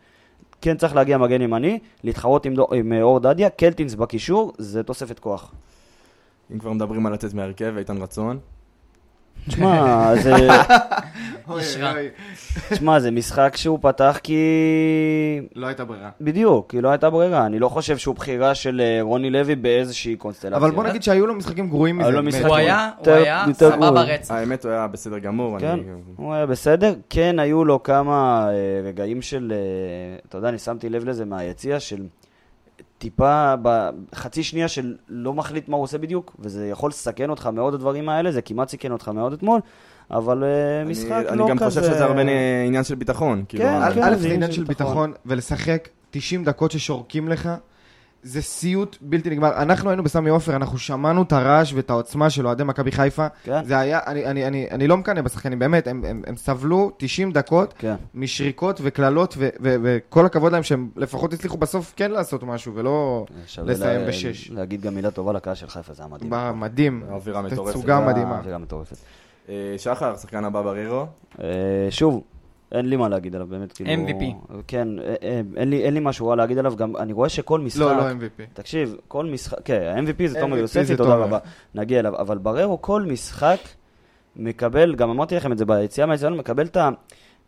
כן 0.60 0.76
צריך 0.76 0.94
להגיע 0.94 1.18
מגן 1.18 1.42
ימני, 1.42 1.78
להתחרות 2.04 2.46
עם, 2.46 2.54
דו- 2.54 2.68
עם 2.74 2.92
אה, 2.92 3.02
אור 3.02 3.20
דדיה, 3.20 3.50
קלטינס 3.50 3.94
בקישור, 3.94 4.52
זה 4.58 4.82
תוספת 4.82 5.18
כוח. 5.18 5.52
אם 6.52 6.58
כבר 6.58 6.72
מדברים 6.72 7.06
על 7.06 7.12
לצאת 7.12 7.34
מהרכב, 7.34 7.74
איתן 7.78 8.02
רצון. 8.02 8.38
תשמע, 9.48 10.12
זה. 10.22 10.34
תשמע, 12.70 13.00
זה 13.00 13.10
משחק 13.10 13.56
שהוא 13.56 13.78
פתח 13.82 14.18
כי... 14.22 14.38
לא 15.54 15.66
הייתה 15.66 15.84
ברירה. 15.84 16.10
בדיוק, 16.20 16.70
כי 16.70 16.80
לא 16.80 16.88
הייתה 16.88 17.10
ברירה. 17.10 17.46
אני 17.46 17.58
לא 17.58 17.68
חושב 17.68 17.98
שהוא 17.98 18.14
בחירה 18.14 18.54
של 18.54 18.80
אה, 18.84 18.98
רוני 19.02 19.30
לוי 19.30 19.56
באיזושהי 19.56 20.16
קונסטלציה. 20.16 20.56
אבל 20.56 20.70
בוא 20.70 20.84
נגיד 20.84 21.02
שהיו 21.02 21.26
לו 21.26 21.34
משחקים 21.34 21.68
גרועים 21.68 21.98
מזה. 21.98 22.46
הוא 22.46 22.56
היה, 22.56 22.90
הוא 22.98 23.12
היה 23.12 23.44
סבבה. 23.52 24.02
רצח. 24.02 24.34
האמת, 24.34 24.64
הוא 24.64 24.72
היה 24.72 24.86
בסדר 24.86 25.18
גמור. 25.18 25.58
כן, 25.58 25.78
הוא 26.16 26.34
היה 26.34 26.46
בסדר. 26.46 26.94
כן, 27.10 27.38
היו 27.38 27.64
לו 27.64 27.82
כמה 27.82 28.48
אה, 28.48 28.80
רגעים 28.84 29.22
של, 29.22 29.52
אה, 29.54 30.18
אתה 30.28 30.38
יודע, 30.38 30.48
אני 30.48 30.58
שמתי 30.58 30.88
לב 30.88 31.04
לזה 31.04 31.24
מהיציע, 31.24 31.80
של 31.80 32.02
טיפה, 32.98 33.54
בחצי 33.62 34.42
שנייה 34.42 34.68
של 34.68 34.96
לא 35.08 35.34
מחליט 35.34 35.68
מה 35.68 35.76
הוא 35.76 35.84
עושה 35.84 35.98
בדיוק, 35.98 36.36
וזה 36.38 36.68
יכול 36.68 36.90
לסכן 36.90 37.30
אותך 37.30 37.46
מאוד 37.46 37.74
הדברים 37.74 38.08
האלה, 38.08 38.32
זה 38.32 38.42
כמעט 38.42 38.68
סיכן 38.68 38.92
אותך 38.92 39.08
מאוד 39.08 39.32
אתמול, 39.32 39.60
אבל 40.10 40.44
אה, 40.44 40.82
אני- 40.82 40.90
משחק 40.90 41.10
לא 41.10 41.22
כזה... 41.22 41.32
אני 41.42 41.48
גם 41.50 41.58
חושב 41.58 41.82
שזה 41.82 42.04
הרבה 42.04 42.22
עניין 42.66 42.84
של 42.84 42.94
ביטחון. 42.94 43.44
כאילו, 43.48 43.64
כן, 43.64 43.70
ה- 43.82 43.94
כן. 43.94 44.02
א', 44.02 44.14
זה 44.16 44.28
עניין 44.28 44.52
של. 44.52 44.64
ביטחון, 44.64 45.12
ולשחק 45.26 45.88
90 46.10 46.44
דקות 46.44 46.70
ששורקים 46.70 47.28
לך, 47.28 47.48
זה 48.22 48.42
סיוט 48.42 48.96
בלתי 49.00 49.30
נגמר. 49.30 49.62
אנחנו 49.62 49.90
היינו 49.90 50.02
בסמי 50.04 50.30
עופר, 50.30 50.56
אנחנו 50.56 50.78
שמענו 50.78 51.22
את 51.22 51.32
הרעש 51.32 51.72
ואת 51.72 51.90
העוצמה 51.90 52.30
של 52.30 52.46
אוהדי 52.46 52.64
מכבי 52.64 52.92
חיפה. 52.92 53.26
כן. 53.44 53.64
זה 53.64 53.78
היה, 53.78 54.00
אני, 54.06 54.26
אני, 54.26 54.46
אני, 54.46 54.66
אני 54.70 54.86
לא 54.88 54.96
מקנא 54.96 55.20
בשחקנים, 55.22 55.58
באמת, 55.58 55.86
הם, 55.86 56.04
הם, 56.08 56.22
הם 56.26 56.36
סבלו 56.36 56.90
90 56.96 57.32
דקות 57.32 57.74
כן. 57.78 57.94
משריקות 58.14 58.80
וקללות, 58.82 59.36
וכל 59.60 60.26
הכבוד 60.26 60.52
להם 60.52 60.62
שהם 60.62 60.88
לפחות 60.96 61.32
הצליחו 61.32 61.56
בסוף 61.56 61.92
כן 61.96 62.10
לעשות 62.10 62.42
משהו, 62.42 62.74
ולא 62.74 63.26
לסיים 63.64 64.00
לה- 64.00 64.08
בשש. 64.08 64.50
להגיד 64.50 64.80
גם 64.80 64.94
מילה 64.94 65.10
טובה 65.10 65.32
לקהל 65.32 65.54
של 65.54 65.68
חיפה, 65.68 65.92
זה 65.94 66.02
היה 66.02 66.12
מדהים. 66.12 66.30
בא 66.30 66.52
מדהים. 66.54 67.02
האווירה 67.10 67.42
מטורפת. 67.42 67.70
תצוגה 67.76 68.00
מדהימה. 68.00 68.38
אווירה 68.38 68.58
מטורפת. 68.58 68.96
אה, 69.48 69.54
שחר, 69.78 70.16
שחקן 70.16 70.44
הבא 70.44 70.62
בררו. 70.62 71.06
אה, 71.42 71.46
שוב, 71.90 72.22
אין 72.72 72.88
לי 72.88 72.96
מה 72.96 73.08
להגיד 73.08 73.34
עליו, 73.34 73.46
באמת, 73.46 73.72
כאילו... 73.72 73.90
MVP. 73.90 74.54
כן, 74.66 74.88
אה, 74.98 75.14
אה, 75.22 75.40
אין 75.56 75.70
לי, 75.70 75.82
אין 75.82 75.94
לי 75.94 76.00
משהו 76.00 76.28
רע 76.28 76.36
להגיד 76.36 76.58
עליו, 76.58 76.76
גם 76.76 76.96
אני 76.96 77.12
רואה 77.12 77.28
שכל 77.28 77.60
משחק... 77.60 77.80
לא, 77.80 77.96
לא 77.96 78.10
MVP. 78.10 78.42
תקשיב, 78.52 78.96
כל 79.08 79.26
משחק, 79.26 79.58
כן, 79.64 79.92
ה-MVP 79.96 80.26
זה 80.26 80.40
תומר 80.40 80.58
יוספי, 80.58 80.96
תודה. 80.96 81.14
רבה, 81.14 81.38
נגיע 81.74 81.98
אליו, 81.98 82.20
אבל 82.20 82.38
בררו 82.38 82.82
כל 82.82 83.02
משחק 83.02 83.58
מקבל, 84.36 84.94
גם 84.94 85.10
אמרתי 85.10 85.36
לכם 85.36 85.52
את 85.52 85.58
זה 85.58 85.64
ביציאה 85.64 86.06
מהיציאה, 86.06 86.30
מקבל 86.30 86.66
את 86.66 86.76
ה... 86.76 86.90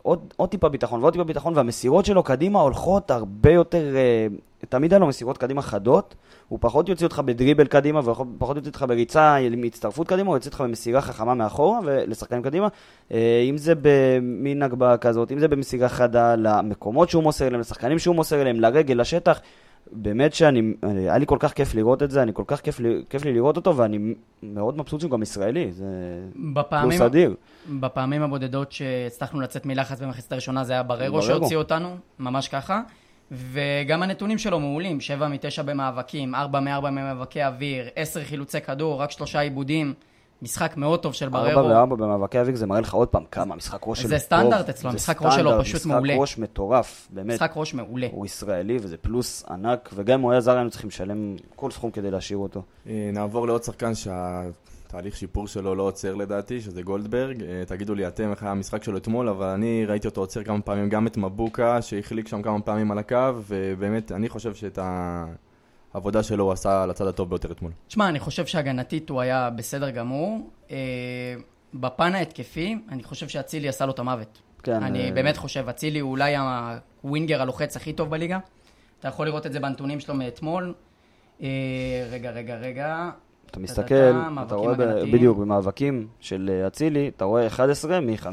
עוד, 0.03 0.33
עוד 0.35 0.49
טיפה 0.49 0.69
ביטחון 0.69 1.01
ועוד 1.01 1.13
טיפה 1.13 1.23
ביטחון, 1.23 1.57
והמסירות 1.57 2.05
שלו 2.05 2.23
קדימה 2.23 2.59
הולכות 2.59 3.11
הרבה 3.11 3.51
יותר, 3.51 3.95
אה, 3.95 4.27
תמיד 4.69 4.93
היה 4.93 4.99
לו 4.99 5.07
מסירות 5.07 5.37
קדימה 5.37 5.61
חדות, 5.61 6.15
הוא 6.51 6.59
פחות 6.61 6.89
יוציא 6.89 7.05
אותך 7.05 7.19
בדריבל 7.19 7.67
קדימה, 7.67 7.99
ופחות 7.99 8.55
יוציא 8.55 8.69
אותך 8.69 8.85
בריצה 8.87 9.35
עם 9.35 9.63
הצטרפות 9.63 10.07
קדימה, 10.07 10.29
הוא 10.29 10.37
יוציא 10.37 10.51
אותך 10.51 10.61
במסירה 10.61 11.01
חכמה 11.01 11.33
מאחורה 11.33 11.79
ולשחקנים 11.83 12.41
קדימה, 12.41 12.67
אה, 13.11 13.45
אם 13.49 13.57
זה 13.57 13.73
במין 13.81 14.63
הגבהה 14.63 14.97
כזאת, 14.97 15.31
אם 15.31 15.39
זה 15.39 15.47
במסירה 15.47 15.89
חדה 15.89 16.35
למקומות 16.35 17.09
שהוא 17.09 17.23
מוסר 17.23 17.47
אליהם, 17.47 17.61
לשחקנים 17.61 17.99
שהוא 17.99 18.15
מוסר 18.15 18.41
אליהם, 18.41 18.59
לרגל, 18.59 19.01
לשטח, 19.01 19.39
באמת 19.91 20.33
שאני, 20.33 20.73
היה 20.81 21.17
לי 21.17 21.25
כל 21.25 21.37
כך 21.39 21.53
כיף 21.53 21.75
לראות 21.75 22.03
את 22.03 22.11
זה, 22.11 22.23
אני 22.23 22.31
כל 22.33 22.43
כך 22.47 22.61
כיף 22.61 22.79
לי, 22.79 23.03
כיף 23.09 23.25
לי 23.25 23.33
לראות 23.33 23.57
אותו, 23.57 23.77
ואני 23.77 24.13
מאוד 24.43 24.77
מבסוט 24.77 24.99
שהוא 24.99 25.11
גם 25.11 25.21
ישראלי, 25.21 25.71
זה 25.71 25.85
בפעמים, 26.53 26.89
פלוס 26.89 27.01
אדיר. 27.01 27.35
בפעמים 27.79 28.21
הבודדות 28.21 28.71
שהצלחנו 28.71 29.41
לצאת 29.41 29.65
מלחץ 29.65 30.01
במחצית 30.01 30.31
הראשונה 30.31 30.63
זה 30.63 30.73
היה 30.73 30.83
בררו 30.83 31.11
בררו. 31.11 31.21
שהוציא 31.21 31.57
אותנו, 31.57 31.95
ממש 32.19 32.47
ככה. 32.47 32.81
וגם 33.31 34.03
הנתונים 34.03 34.37
שלו 34.37 34.59
מעולים, 34.59 35.01
7 35.01 35.27
מ-9 35.27 35.63
במאבקים, 35.65 36.35
4 36.35 36.59
מ-4 36.59 36.81
במאבקי 36.81 37.43
אוויר, 37.43 37.89
10 37.95 38.23
חילוצי 38.23 38.61
כדור, 38.61 39.01
רק 39.01 39.11
שלושה 39.11 39.39
עיבודים. 39.39 39.93
משחק 40.41 40.77
מאוד 40.77 40.99
טוב 40.99 41.13
של 41.13 41.25
ארבע 41.25 41.53
בררו. 41.53 41.69
וארבע 41.69 41.95
במאבקי 41.95 42.41
אביק 42.41 42.55
זה 42.55 42.67
מראה 42.67 42.81
לך 42.81 42.93
עוד 42.93 43.07
פעם 43.07 43.23
כמה 43.31 43.53
המשחק 43.53 43.79
ראש 43.87 43.99
שלו 43.99 44.09
זה 44.09 44.15
טוב. 44.15 44.23
סטנדרט 44.23 44.69
אצלו, 44.69 44.89
זה 44.89 44.95
המשחק 44.95 45.21
ראש 45.21 45.35
שלו 45.35 45.51
פשוט 45.59 45.85
מעולה. 45.85 46.13
משחק 46.13 46.21
ראש 46.21 46.37
מטורף, 46.37 47.07
באמת. 47.09 47.33
משחק 47.33 47.51
ראש 47.55 47.73
מעולה. 47.73 48.07
הוא 48.11 48.25
ישראלי 48.25 48.77
וזה 48.81 48.97
פלוס 48.97 49.43
ענק, 49.49 49.89
וגם 49.93 50.19
אם 50.19 50.23
הוא 50.23 50.31
היה 50.31 50.41
זר 50.41 50.55
היינו 50.55 50.69
צריכים 50.69 50.87
לשלם 50.87 51.35
כל 51.55 51.71
סכום 51.71 51.91
כדי 51.91 52.11
להשאיר 52.11 52.37
אותו. 52.37 52.61
אה, 52.87 53.09
נעבור 53.13 53.47
לעוד 53.47 53.63
שחקן 53.63 53.95
שהתהליך 54.91 55.17
שיפור 55.17 55.47
שלו 55.47 55.75
לא 55.75 55.83
עוצר 55.83 56.15
לדעתי, 56.15 56.61
שזה 56.61 56.81
גולדברג. 56.81 57.43
אה, 57.43 57.63
תגידו 57.67 57.95
לי 57.95 58.07
אתם 58.07 58.31
איך 58.31 58.43
היה 58.43 58.51
המשחק 58.51 58.83
שלו 58.83 58.97
אתמול, 58.97 59.29
אבל 59.29 59.47
אני 59.47 59.85
ראיתי 59.85 60.07
אותו 60.07 60.21
עוצר 60.21 60.43
כמה 60.43 60.61
פעמים 60.61 60.89
גם 60.89 61.07
את 61.07 61.17
מבוקה, 61.17 61.81
שהחליק 61.81 62.27
שם 62.27 62.41
כמה 62.41 62.61
פעמים 62.61 62.91
על 62.91 62.97
הקו, 62.97 63.33
ובאמת, 63.47 64.11
אני 64.11 64.29
חושב 64.29 64.55
שאת 64.55 64.79
העבודה 65.93 66.23
שלו 66.23 66.43
הוא 66.43 66.51
עשה 66.51 66.83
על 66.83 66.89
הצד 66.89 67.07
הטוב 67.07 67.29
ביותר 67.29 67.51
אתמול. 67.51 67.71
תשמע, 67.87 68.09
אני 68.09 68.19
חושב 68.19 68.45
שהגנתית 68.45 69.09
הוא 69.09 69.21
היה 69.21 69.49
בסדר 69.49 69.89
גמור. 69.89 70.49
אה, 70.71 70.77
בפן 71.73 72.15
ההתקפי, 72.15 72.77
אני 72.89 73.03
חושב 73.03 73.27
שאצילי 73.27 73.69
עשה 73.69 73.85
לו 73.85 73.91
את 73.91 73.99
המוות. 73.99 74.41
כן, 74.63 74.83
אני 74.83 75.05
אה, 75.05 75.11
באמת 75.11 75.37
חושב, 75.37 75.69
אצילי 75.69 75.99
הוא 75.99 76.11
אולי 76.11 76.35
הווינגר 77.03 77.41
הלוחץ 77.41 77.75
הכי 77.75 77.93
טוב 77.93 78.09
בליגה. 78.09 78.39
אתה 78.99 79.07
יכול 79.07 79.25
לראות 79.25 79.45
את 79.45 79.53
זה 79.53 79.59
בנתונים 79.59 79.99
שלו 79.99 80.15
מאתמול. 80.15 80.73
אה, 81.41 81.47
רגע, 82.11 82.31
רגע, 82.31 82.55
רגע. 82.55 83.09
אתה 83.51 83.59
מסתכל, 83.59 84.11
אתה 84.45 84.55
רואה 84.55 84.73
הגנתיים. 84.73 85.11
בדיוק 85.11 85.37
במאבקים 85.37 86.07
של 86.19 86.49
אה, 86.53 86.67
אצילי, 86.67 87.11
אתה 87.17 87.25
רואה 87.25 87.47
11 87.47 87.99
מ-15. 87.99 88.27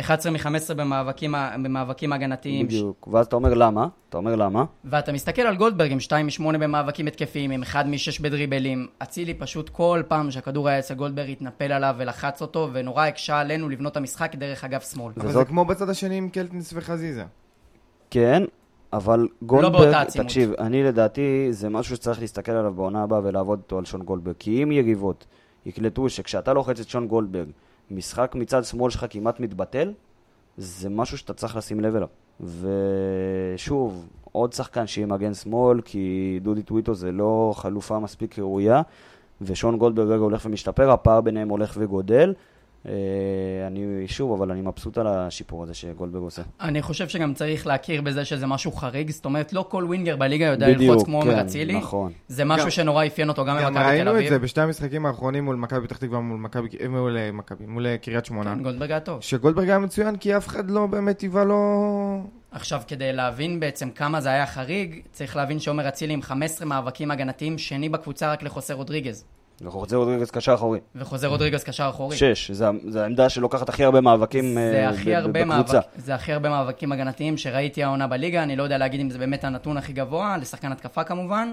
11 0.00 0.32
מ-15 0.32 0.44
במאבקים, 0.76 1.34
במאבקים 1.62 2.12
הגנתיים. 2.12 2.66
בדיוק, 2.66 3.08
ואז 3.12 3.26
אתה 3.26 3.36
אומר 3.36 3.54
למה? 3.54 3.86
אתה 4.08 4.16
אומר 4.16 4.36
למה? 4.36 4.64
ואתה 4.84 5.12
מסתכל 5.12 5.42
על 5.42 5.56
גולדברג 5.56 5.92
עם 5.92 6.00
2 6.00 6.26
מ-8 6.26 6.58
במאבקים 6.58 7.06
התקפיים, 7.06 7.50
עם 7.50 7.62
1 7.62 7.86
מ-6 7.86 8.22
בדריבלים. 8.22 8.86
אצילי 9.02 9.34
פשוט 9.34 9.68
כל 9.68 10.02
פעם 10.08 10.30
שהכדור 10.30 10.68
היה 10.68 10.78
אצל 10.78 10.94
גולדברג 10.94 11.30
התנפל 11.30 11.72
עליו 11.72 11.94
ולחץ 11.98 12.42
אותו, 12.42 12.68
ונורא 12.72 13.04
הקשה 13.06 13.38
עלינו 13.40 13.68
לבנות 13.68 13.92
את 13.92 13.96
המשחק 13.96 14.34
דרך 14.34 14.64
אגף 14.64 14.92
שמאל. 14.92 15.12
אבל 15.16 15.22
זה 15.22 15.28
וזאת- 15.28 15.48
כמו 15.48 15.64
בצד 15.64 15.88
השני 15.88 16.16
עם 16.16 16.28
קלטינס 16.28 16.72
וחזיזה. 16.76 17.24
כן, 18.10 18.42
אבל 18.92 19.28
גולדברג, 19.42 19.72
באותה 19.72 20.00
עצימות. 20.00 20.26
תקשיב, 20.26 20.52
אני 20.58 20.82
לדעתי, 20.82 21.48
זה 21.50 21.68
משהו 21.68 21.96
שצריך 21.96 22.20
להסתכל 22.20 22.52
עליו 22.52 22.74
בעונה 22.74 23.02
הבאה 23.02 23.20
ולעבוד 23.24 23.60
איתו 23.64 23.78
על 23.78 23.84
שון 23.84 24.02
גולדברג. 24.02 24.34
כי 24.38 24.62
אם 24.62 24.72
יריבות 24.72 25.26
יקלטו 25.66 26.08
שכשאתה 26.08 26.52
לוחץ 26.52 26.80
את 26.80 26.88
שון 26.88 27.08
גולדברג, 27.08 27.48
משחק 27.90 28.34
מצד 28.34 28.64
שמאל 28.64 28.90
שלך 28.90 29.06
כמעט 29.10 29.40
מתבטל, 29.40 29.92
זה 30.56 30.88
משהו 30.88 31.18
שאתה 31.18 31.34
צריך 31.34 31.56
לשים 31.56 31.80
לב 31.80 31.96
אליו. 31.96 32.08
ושוב, 33.54 34.08
עוד 34.32 34.52
שחקן 34.52 34.86
שיהיה 34.86 35.06
מגן 35.06 35.34
שמאל, 35.34 35.80
כי 35.80 36.38
דודי 36.42 36.62
טוויטו 36.62 36.94
זה 36.94 37.12
לא 37.12 37.52
חלופה 37.56 37.98
מספיק 37.98 38.38
ראויה, 38.38 38.82
ושון 39.40 39.78
גולדברג 39.78 40.20
הולך 40.20 40.46
ומשתפר, 40.46 40.90
הפער 40.90 41.20
ביניהם 41.20 41.48
הולך 41.48 41.76
וגודל. 41.78 42.34
אה, 42.86 42.92
אני, 43.66 44.08
שוב, 44.08 44.32
אבל 44.32 44.50
אני 44.50 44.60
מבסוט 44.60 44.98
על 44.98 45.06
השיפור 45.06 45.62
הזה 45.62 45.74
שגולדברג 45.74 46.22
עושה. 46.22 46.42
אני 46.60 46.82
חושב 46.82 47.08
שגם 47.08 47.34
צריך 47.34 47.66
להכיר 47.66 48.02
בזה 48.02 48.24
שזה 48.24 48.46
משהו 48.46 48.72
חריג, 48.72 49.10
זאת 49.10 49.24
אומרת, 49.24 49.52
לא 49.52 49.66
כל 49.68 49.84
ווינגר 49.84 50.16
בליגה 50.16 50.46
יודע 50.46 50.68
ללחוץ 50.68 51.04
כמו 51.04 51.18
עומר 51.20 51.34
כן, 51.34 51.38
אצילי. 51.38 51.76
נכון. 51.78 52.12
זה 52.28 52.44
משהו 52.44 52.64
גם- 52.64 52.70
שנורא 52.70 53.06
אפיין 53.06 53.28
אותו 53.28 53.44
גם 53.44 53.56
במכבי 53.56 53.74
תל 53.74 53.88
ראינו 53.88 54.10
את 54.10 54.16
אביב. 54.16 54.28
זה 54.28 54.38
בשתי 54.38 54.60
המשחקים 54.60 55.06
האחרונים 55.06 55.44
מול 55.44 55.56
מכבי 55.56 55.86
פתח 55.86 55.96
תקווה, 55.96 56.20
מול 56.20 56.38
מכבי, 56.40 56.68
מול 56.88 57.16
אה, 57.16 57.32
מכבי, 57.32 57.66
מול 57.66 57.86
אה, 57.86 57.98
קריית 57.98 58.24
שמונה. 58.24 58.54
כן, 58.54 58.62
גולדברג 58.62 58.90
היה 58.90 59.00
טוב. 59.00 59.20
שגולדברג 59.22 59.68
היה 59.68 59.78
מצוין 59.78 60.16
כי 60.16 60.36
אף 60.36 60.46
אחד 60.48 60.70
לא 60.70 60.86
באמת 60.86 61.20
היווה 61.20 61.44
לו... 61.44 61.60
עכשיו, 62.52 62.80
כדי 62.86 63.12
להבין 63.12 63.60
בעצם 63.60 63.90
כמה 63.90 64.20
זה 64.20 64.28
היה 64.28 64.46
חריג, 64.46 65.00
צריך 65.12 65.36
להבין 65.36 65.58
שעומר 65.58 65.88
אצילי 65.88 66.12
עם 66.14 66.22
15 66.22 66.66
מאבקים 66.68 67.10
הגנתיים, 67.10 67.58
שני 67.58 67.88
בקבוצה 67.88 68.32
רק 68.32 68.42
לחוסה 68.42 68.74
רודריגז. 68.74 69.24
וחוזר 69.62 69.96
רודריגז 69.96 70.30
קשר 70.30 70.54
אחורי. 70.54 70.78
וחוזר 70.94 71.28
רודריגז 71.28 71.64
קשר 71.64 71.88
אחורי. 71.88 72.16
שש, 72.16 72.50
זה, 72.50 72.66
זה 72.88 73.02
העמדה 73.02 73.28
שלוקחת 73.28 73.68
הכי 73.68 73.84
הרבה 73.84 74.00
מאבקים 74.00 74.58
אה, 74.58 74.92
זה 75.22 75.28
בקבוצה. 75.28 75.80
זה 75.96 76.14
הכי 76.14 76.32
הרבה 76.32 76.48
מאבקים 76.48 76.92
הגנתיים 76.92 77.36
שראיתי 77.36 77.82
העונה 77.82 78.06
בליגה, 78.06 78.42
אני 78.42 78.56
לא 78.56 78.62
יודע 78.62 78.78
להגיד 78.78 79.00
אם 79.00 79.10
זה 79.10 79.18
באמת 79.18 79.44
הנתון 79.44 79.76
הכי 79.76 79.92
גבוה, 79.92 80.36
לשחקן 80.36 80.72
התקפה 80.72 81.04
כמובן, 81.04 81.52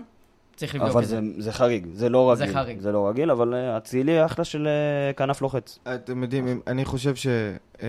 צריך 0.56 0.76
לבדוק 0.76 0.89
אבל 0.89 1.04
את 1.04 1.08
זה. 1.08 1.15
זה, 1.15 1.41
זה 1.41 1.52
חריג, 1.52 1.88
זה 1.93 2.10
לא 2.10 2.34
זה 2.38 2.43
רגיל. 2.43 2.56
חריג. 2.56 2.80
זה 2.80 2.91
לא 2.91 3.08
רגיל, 3.10 3.32
אבל 3.32 3.54
אה, 3.54 3.78
אצילי 3.78 4.26
אחלה 4.26 4.46
של 4.46 4.67
אה, 4.67 5.13
כנף 5.13 5.41
לוחץ. 5.41 5.80
אתם 5.96 6.24
יודעים, 6.24 6.62
אני 6.67 6.86
חושב 6.86 7.15
ש... 7.15 7.28
אה, 7.82 7.88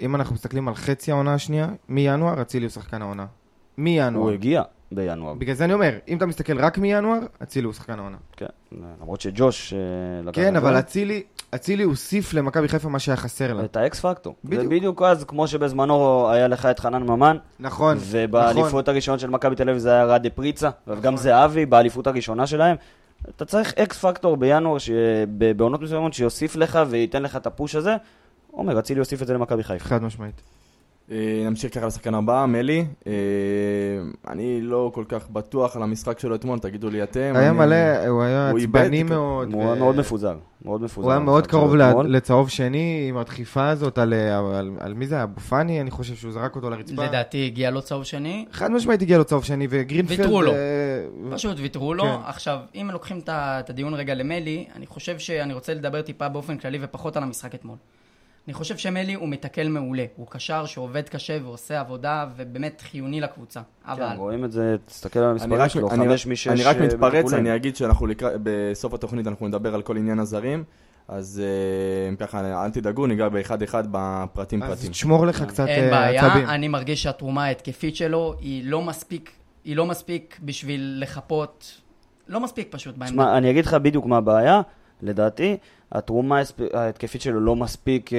אם 0.00 0.14
אנחנו 0.16 0.34
מסתכלים 0.34 0.68
על 0.68 0.74
חצי 0.74 1.12
העונה 1.12 1.34
השנייה, 1.34 1.68
מינואר 1.88 2.42
אצילי 2.42 2.64
הוא 2.64 2.70
שחקן 2.70 3.02
העונה. 3.02 3.22
הוא 3.22 3.84
מינואר. 3.84 4.32
הגיע 4.32 4.62
בינואר. 4.92 5.34
בגלל 5.34 5.54
זה 5.54 5.64
אני 5.64 5.72
אומר, 5.72 5.92
אם 6.08 6.16
אתה 6.16 6.26
מסתכל 6.26 6.58
רק 6.60 6.78
מינואר, 6.78 7.18
אצילי 7.42 7.64
הוא 7.64 7.74
שחקן 7.74 7.98
העונה. 7.98 8.16
כן, 8.36 8.46
למרות 9.00 9.20
שג'וש 9.20 9.72
אה, 10.26 10.32
כן, 10.32 10.56
אבל. 10.56 10.78
אצילי, 10.78 11.22
אצילי 11.54 11.82
הוסיף 11.82 12.34
למכבי 12.34 12.68
חיפה 12.68 12.88
מה 12.88 12.98
שהיה 12.98 13.16
חסר 13.16 13.52
לה. 13.54 13.64
את 13.64 13.76
האקס 13.76 14.00
פקטור. 14.00 14.34
זה 14.44 14.50
בדיוק. 14.50 14.72
בדיוק 14.72 15.02
אז, 15.02 15.24
כמו 15.24 15.48
שבזמנו 15.48 16.28
היה 16.30 16.48
לך 16.48 16.66
את 16.66 16.78
חנן 16.78 17.02
ממן, 17.02 17.36
נכון, 17.60 17.96
נכון. 17.96 18.08
ובאליפות 18.10 18.88
הראשונה 18.88 19.18
של 19.18 19.30
מכבי 19.30 19.56
תל 19.56 19.68
אביב 19.68 19.78
זה 19.78 19.92
היה 19.92 20.04
רדה 20.04 20.30
פריצה, 20.30 20.70
וגם 20.88 21.16
זהבי 21.16 21.66
באליפות 21.66 22.06
הראשונה 22.06 22.46
שלהם. 22.46 22.76
אתה 23.28 23.44
צריך 23.44 23.74
אקס 23.74 23.98
פקטור 24.04 24.36
בינואר, 24.36 24.78
שב- 24.78 24.94
בעונות 25.56 25.80
מסוימות, 25.80 26.12
שיוסיף 26.14 26.56
לך 26.56 26.78
וייתן 26.90 27.22
לך 27.22 27.36
את 27.36 27.46
הפוש 27.46 27.74
הזה. 27.74 27.96
עומר, 28.50 28.78
אצילי 28.78 29.00
יוסיף 29.00 29.22
את 29.22 29.26
זה 29.26 29.34
למכבי 29.34 29.62
חיפה. 29.64 29.84
חד 29.84 30.02
משמעית. 30.02 30.40
אה, 31.10 31.16
נמשיך 31.46 31.74
ככה 31.74 31.86
לשחקן 31.86 32.14
הבא, 32.14 32.44
מלי. 32.48 32.84
אה, 33.06 33.12
אני 34.28 34.60
לא 34.60 34.90
כל 34.94 35.04
כך 35.08 35.30
בטוח 35.30 35.76
על 35.76 35.82
המשחק 35.82 36.18
שלו 36.18 36.34
אתמול, 36.34 36.58
תגידו 36.58 36.90
לי 36.90 37.02
אתם. 37.02 37.32
היה 37.34 37.48
אני- 37.50 37.58
מלא, 37.58 38.06
הוא 38.06 38.22
היה 38.22 38.50
עצבני 38.50 39.02
מאוד. 39.02 39.52
הוא 39.52 39.62
ו- 39.62 39.66
היה 39.66 39.74
מאוד 39.74 39.96
מפוזר. 39.96 40.36
מאוד 40.64 40.82
מפוזר. 40.82 41.06
הוא 41.06 41.12
היה 41.12 41.20
מאוד 41.20 41.46
קרוב. 41.46 41.74
לצהוב 42.06 42.48
שני 42.50 43.06
עם 43.08 43.16
הדחיפה 43.16 43.68
הזאת 43.68 43.98
על, 43.98 44.14
על, 44.54 44.70
על 44.80 44.94
מי 44.94 45.06
זה 45.06 45.14
היה? 45.14 45.24
אבו 45.24 45.40
פאני? 45.40 45.80
אני 45.80 45.90
חושב 45.90 46.14
שהוא 46.14 46.32
זרק 46.32 46.56
אותו 46.56 46.70
לרצפה. 46.70 47.04
לדעתי 47.04 47.46
הגיע 47.46 47.70
לו 47.70 47.82
צהוב 47.82 48.04
שני, 48.04 48.44
חד 48.52 48.70
משמעית 48.70 49.02
הגיע 49.02 49.18
לו 49.18 49.24
צהוב 49.24 49.44
שני, 49.44 49.66
וגרינפלד... 49.70 50.20
ויתרו 50.20 50.42
לו. 50.42 50.52
אה, 50.52 50.56
פשוט 51.30 51.56
ויתרו 51.60 51.94
לו. 51.94 52.04
כן. 52.04 52.16
עכשיו, 52.26 52.58
אם 52.74 52.88
לוקחים 52.92 53.20
את 53.28 53.70
הדיון 53.70 53.94
רגע 53.94 54.14
למלי, 54.14 54.64
אני 54.76 54.86
חושב 54.86 55.18
שאני 55.18 55.54
רוצה 55.54 55.74
לדבר 55.74 56.02
טיפה 56.02 56.28
באופן 56.28 56.56
כללי 56.58 56.78
ופחות 56.82 57.16
על 57.16 57.22
המשחק 57.22 57.54
אתמול. 57.54 57.76
אני 58.46 58.54
חושב 58.54 58.76
שמלי 58.76 59.14
הוא 59.14 59.28
מתקל 59.28 59.68
מעולה. 59.68 60.04
הוא 60.16 60.26
קשר 60.30 60.66
שעובד 60.66 61.08
קשה 61.08 61.38
ועושה 61.42 61.80
עבודה, 61.80 62.26
ובאמת 62.36 62.80
חיוני 62.90 63.20
לקבוצה. 63.20 63.60
אבל... 63.84 64.08
כן, 64.08 64.16
רואים 64.16 64.44
את 64.44 64.52
זה, 64.52 64.76
תסתכל 64.86 65.18
על 65.18 65.30
המספרים 65.30 65.68
שלו, 65.68 65.90
אני- 65.90 66.08
חמש 66.08 66.26
משש. 66.26 66.48
אני 66.48 66.64
רק 66.64 66.76
אה, 66.76 66.86
מתפרץ. 66.86 67.32
אני 67.32 67.56
אגיד 67.56 67.76
שאנחנו 67.76 68.06
לקראת, 68.06 68.32
בסוף 68.42 68.94
התוכנית 68.94 69.26
אנחנו 69.26 69.48
נדבר 69.48 69.74
על 69.74 69.82
כל 69.82 69.96
עניין 69.96 70.18
הזרים, 70.18 70.64
אז 71.08 71.42
אה, 71.44 72.16
ככה, 72.16 72.64
אל 72.64 72.70
תדאגו, 72.70 73.06
ניגע 73.06 73.28
באחד-אחד 73.28 73.84
בפרטים 73.90 74.62
אז 74.62 74.68
פרטים. 74.70 74.90
תשמור 74.90 75.26
לך 75.26 75.42
קצת 75.42 75.66
אין 75.66 75.84
אה, 75.84 75.90
בעיה, 75.90 76.26
עצבים. 76.26 76.48
אני 76.48 76.68
מרגיש 76.68 77.02
שהתרומה 77.02 77.44
ההתקפית 77.44 77.96
שלו 77.96 78.34
היא 78.40 78.64
לא 78.64 78.82
מספיק, 78.82 79.30
היא 79.64 79.76
לא 79.76 79.86
מספיק 79.86 80.38
בשביל 80.42 80.98
לחפות, 81.02 81.80
לא 82.28 82.40
מספיק 82.40 82.68
פשוט 82.70 82.94
בעמדה. 82.96 83.12
תשמע, 83.12 83.38
אני 83.38 83.50
אגיד 83.50 83.66
לך 83.66 83.74
בדיוק 83.74 84.06
מה 84.06 84.16
הבעיה. 84.16 84.60
לדעתי, 85.02 85.56
התרומה 85.92 86.40
ההתקפית 86.74 87.20
שלו 87.20 87.40
לא 87.40 87.56
מספיק 87.56 88.12
אה, 88.12 88.18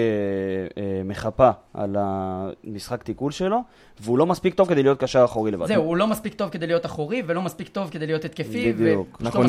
אה, 0.77 1.01
מחפה 1.05 1.49
על 1.73 1.95
המשחק 1.99 3.03
תיקול 3.03 3.31
שלו, 3.31 3.59
והוא 4.01 4.17
לא 4.17 4.25
מספיק 4.25 4.53
טוב 4.53 4.67
כדי 4.67 4.83
להיות 4.83 4.99
קשר 4.99 5.25
אחורי 5.25 5.51
לבד. 5.51 5.67
זהו, 5.67 5.83
הוא 5.83 5.97
לא 5.97 6.07
מספיק 6.07 6.33
טוב 6.33 6.49
כדי 6.49 6.67
להיות 6.67 6.85
אחורי, 6.85 7.23
ולא 7.27 7.41
מספיק 7.41 7.67
טוב 7.67 7.89
כדי 7.89 8.05
להיות 8.05 8.25
התקפי, 8.25 8.73
בדיוק. 8.73 9.07
ופשוט 9.21 9.35
אנחנו 9.35 9.43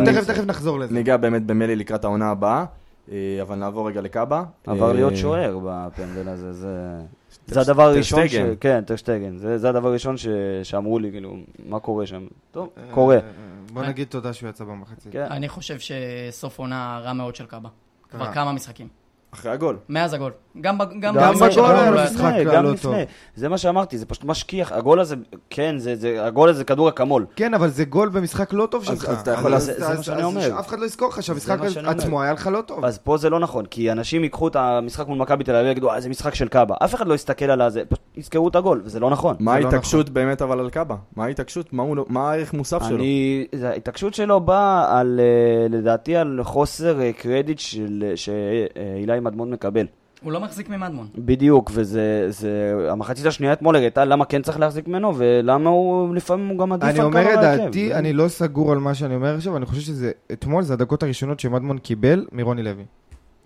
לא 0.00 0.12
תכף 0.12 0.26
תכף 0.26 0.44
נחזור 0.46 0.78
לזה. 0.78 0.94
ניגע 0.94 1.16
באמת 1.16 1.46
במלי 1.46 1.76
לקראת 1.76 2.04
העונה 2.04 2.30
הבאה. 2.30 2.64
אה, 3.12 3.38
אבל 3.42 3.56
נעבור 3.56 3.88
רגע 3.88 4.00
לקאבה. 4.00 4.44
עבר 4.66 4.88
אה, 4.88 4.92
להיות 4.92 5.16
שוער 5.16 5.58
בפנדל 5.64 6.28
הזה, 6.28 6.52
זה... 6.52 7.00
טר- 7.46 7.54
זה 7.54 7.60
הדבר 7.60 7.82
הראשון 7.82 8.28
ש... 8.28 8.34
כן, 8.60 8.84
טרשטגן. 8.86 9.36
זה 9.36 9.58
זה 9.58 9.68
הדבר 9.68 9.88
הראשון 9.88 10.16
ש- 10.16 10.26
שאמרו 10.62 10.98
לי, 10.98 11.10
כאילו, 11.10 11.36
מה 11.66 11.80
קורה 11.80 12.06
שם? 12.06 12.26
טוב, 12.50 12.68
אה, 12.78 12.82
קורה. 12.94 13.18
בוא 13.72 13.82
נגיד 13.82 14.08
תודה 14.08 14.32
שהוא 14.32 14.48
יצא 14.48 14.64
במחצית. 14.64 15.12
כן. 15.12 15.26
אני 15.30 15.48
חושב 15.48 15.76
שסוף 15.78 16.58
עונה 16.58 17.00
רע 17.04 17.12
מאוד 17.12 17.36
של 17.36 17.46
קאבה. 17.46 17.68
כבר. 18.10 18.32
כמה 18.32 18.52
משחקים. 18.52 18.88
אחרי 19.34 19.52
הגול. 19.52 19.76
מאז 19.88 20.14
הגול. 20.14 20.32
גם 20.60 20.78
גם 20.78 21.00
גם 21.00 21.14
בגול 21.34 21.48
היה 21.70 21.90
לא 21.90 22.04
משחק 22.04 22.32
לא 22.44 22.52
גם 22.54 22.62
טוב. 22.64 22.72
לפני. 22.72 23.04
זה 23.36 23.48
מה 23.48 23.58
שאמרתי, 23.58 23.98
זה 23.98 24.06
פשוט 24.06 24.24
משכיח. 24.24 24.72
הגול 24.72 25.00
הזה, 25.00 25.16
כן, 25.50 25.78
זה- 25.78 25.96
זה- 25.96 26.26
הגול 26.26 26.48
הזה 26.48 26.64
כדור 26.64 26.88
אקמול. 26.88 27.26
כן, 27.36 27.54
אבל 27.54 27.68
זה 27.68 27.84
גול 27.84 28.08
במשחק 28.08 28.52
לא 28.52 28.66
טוב 28.66 28.84
שלך. 28.84 29.08
אז 29.08 29.20
אתה 29.20 29.30
יכול 29.30 29.50
לעשות- 29.50 29.76
זה 29.78 29.86
אז- 29.88 29.96
מה 29.96 30.02
שאני 30.02 30.22
אומר. 30.24 30.40
שאף 30.40 30.68
אחד 30.68 30.78
לא 30.78 30.84
יזכור 30.84 31.08
לך 31.08 31.22
שהמשחק. 31.22 31.58
עצמו 31.84 32.22
היה 32.22 32.32
לך 32.32 32.46
לא 32.46 32.60
טוב. 32.60 32.84
אז 32.84 32.98
פה 32.98 33.16
זה 33.16 33.30
לא 33.30 33.38
נכון, 33.40 33.66
כי 33.66 33.92
אנשים 33.92 34.22
ייקחו 34.22 34.48
את 34.48 34.56
המשחק 34.56 35.06
מול 35.06 35.18
מכבי 35.18 35.44
תל 35.44 35.54
אביב 35.54 35.68
ויגידו, 35.68 35.90
אה, 35.90 36.00
זה 36.00 36.08
משחק 36.08 36.34
של 36.34 36.48
קאבה. 36.48 36.74
אף 36.84 36.94
אחד 36.94 37.06
לא 37.06 37.14
יסתכל 37.14 37.44
על 37.44 37.60
הזה, 37.60 37.82
פשוט 37.88 38.04
יזכרו 38.16 38.48
את 38.48 38.56
הגול, 38.56 38.80
וזה 38.84 39.00
לא 39.00 39.10
נכון. 39.10 39.36
מה 39.40 39.58
לא 39.60 39.64
ההתעקשות 39.64 40.10
באמת 40.10 40.42
אבל 40.42 40.60
על 40.60 40.70
קאבה? 40.70 40.96
מה 41.16 41.24
ההתעקשות? 41.24 41.72
מה 41.72 41.82
לא- 41.94 42.04
הערך 42.16 42.54
מוסף 42.54 42.82
שלו? 42.88 42.96
אני, 42.96 43.46
זה- 43.54 43.70
ההתעקשות 43.70 44.14
שלו 44.14 44.40
באה 44.40 44.98
על, 45.00 45.20
אה, 45.20 45.78
לדעתי, 45.78 46.16
על 46.16 46.40
חוסר 46.42 47.00
אה, 47.00 47.10
קרדיט 47.12 47.58
של- 47.58 48.12
שאילי 48.16 49.20
מדמון 49.22 49.50
מקבל. 49.50 49.86
הוא 50.22 50.32
לא 50.32 50.40
מחזיק 50.40 50.68
ממדמון. 50.68 51.06
בדיוק, 51.14 51.70
וזה, 51.74 52.26
זה, 52.28 52.50
המחצית 52.90 53.26
השנייה 53.26 53.52
אתמול 53.52 53.76
הראתה 53.76 54.04
למה 54.04 54.24
כן 54.24 54.42
צריך 54.42 54.58
להחזיק 54.60 54.88
ממנו, 54.88 55.12
ולמה 55.16 55.70
הוא, 55.70 56.14
לפעמים 56.14 56.48
הוא 56.48 56.58
גם 56.58 56.72
עדיף 56.72 56.88
אני 56.88 56.98
על 56.98 57.04
אומר 57.04 57.20
קאבה 57.22 57.34
את 57.34 57.38
בהרכב. 57.38 57.64
דעתי, 57.64 57.88
זה- 57.88 57.98
אני 57.98 58.12
לא 58.12 58.28
סגור 58.28 58.72
על 58.72 58.78
מה 58.78 58.94
שאני 58.94 59.14
אומר 59.14 59.34
עכשיו, 59.36 59.56
אני 59.56 59.66
חושב 59.66 59.80
שזה, 59.80 60.10
אתמול 60.32 60.62
זה 60.62 60.72
הדקות 60.72 61.02
הראשונות 61.02 61.40
שמדמון 61.40 61.78
קיבל 61.78 62.26
מרוני 62.32 62.62
לוי. 62.62 62.84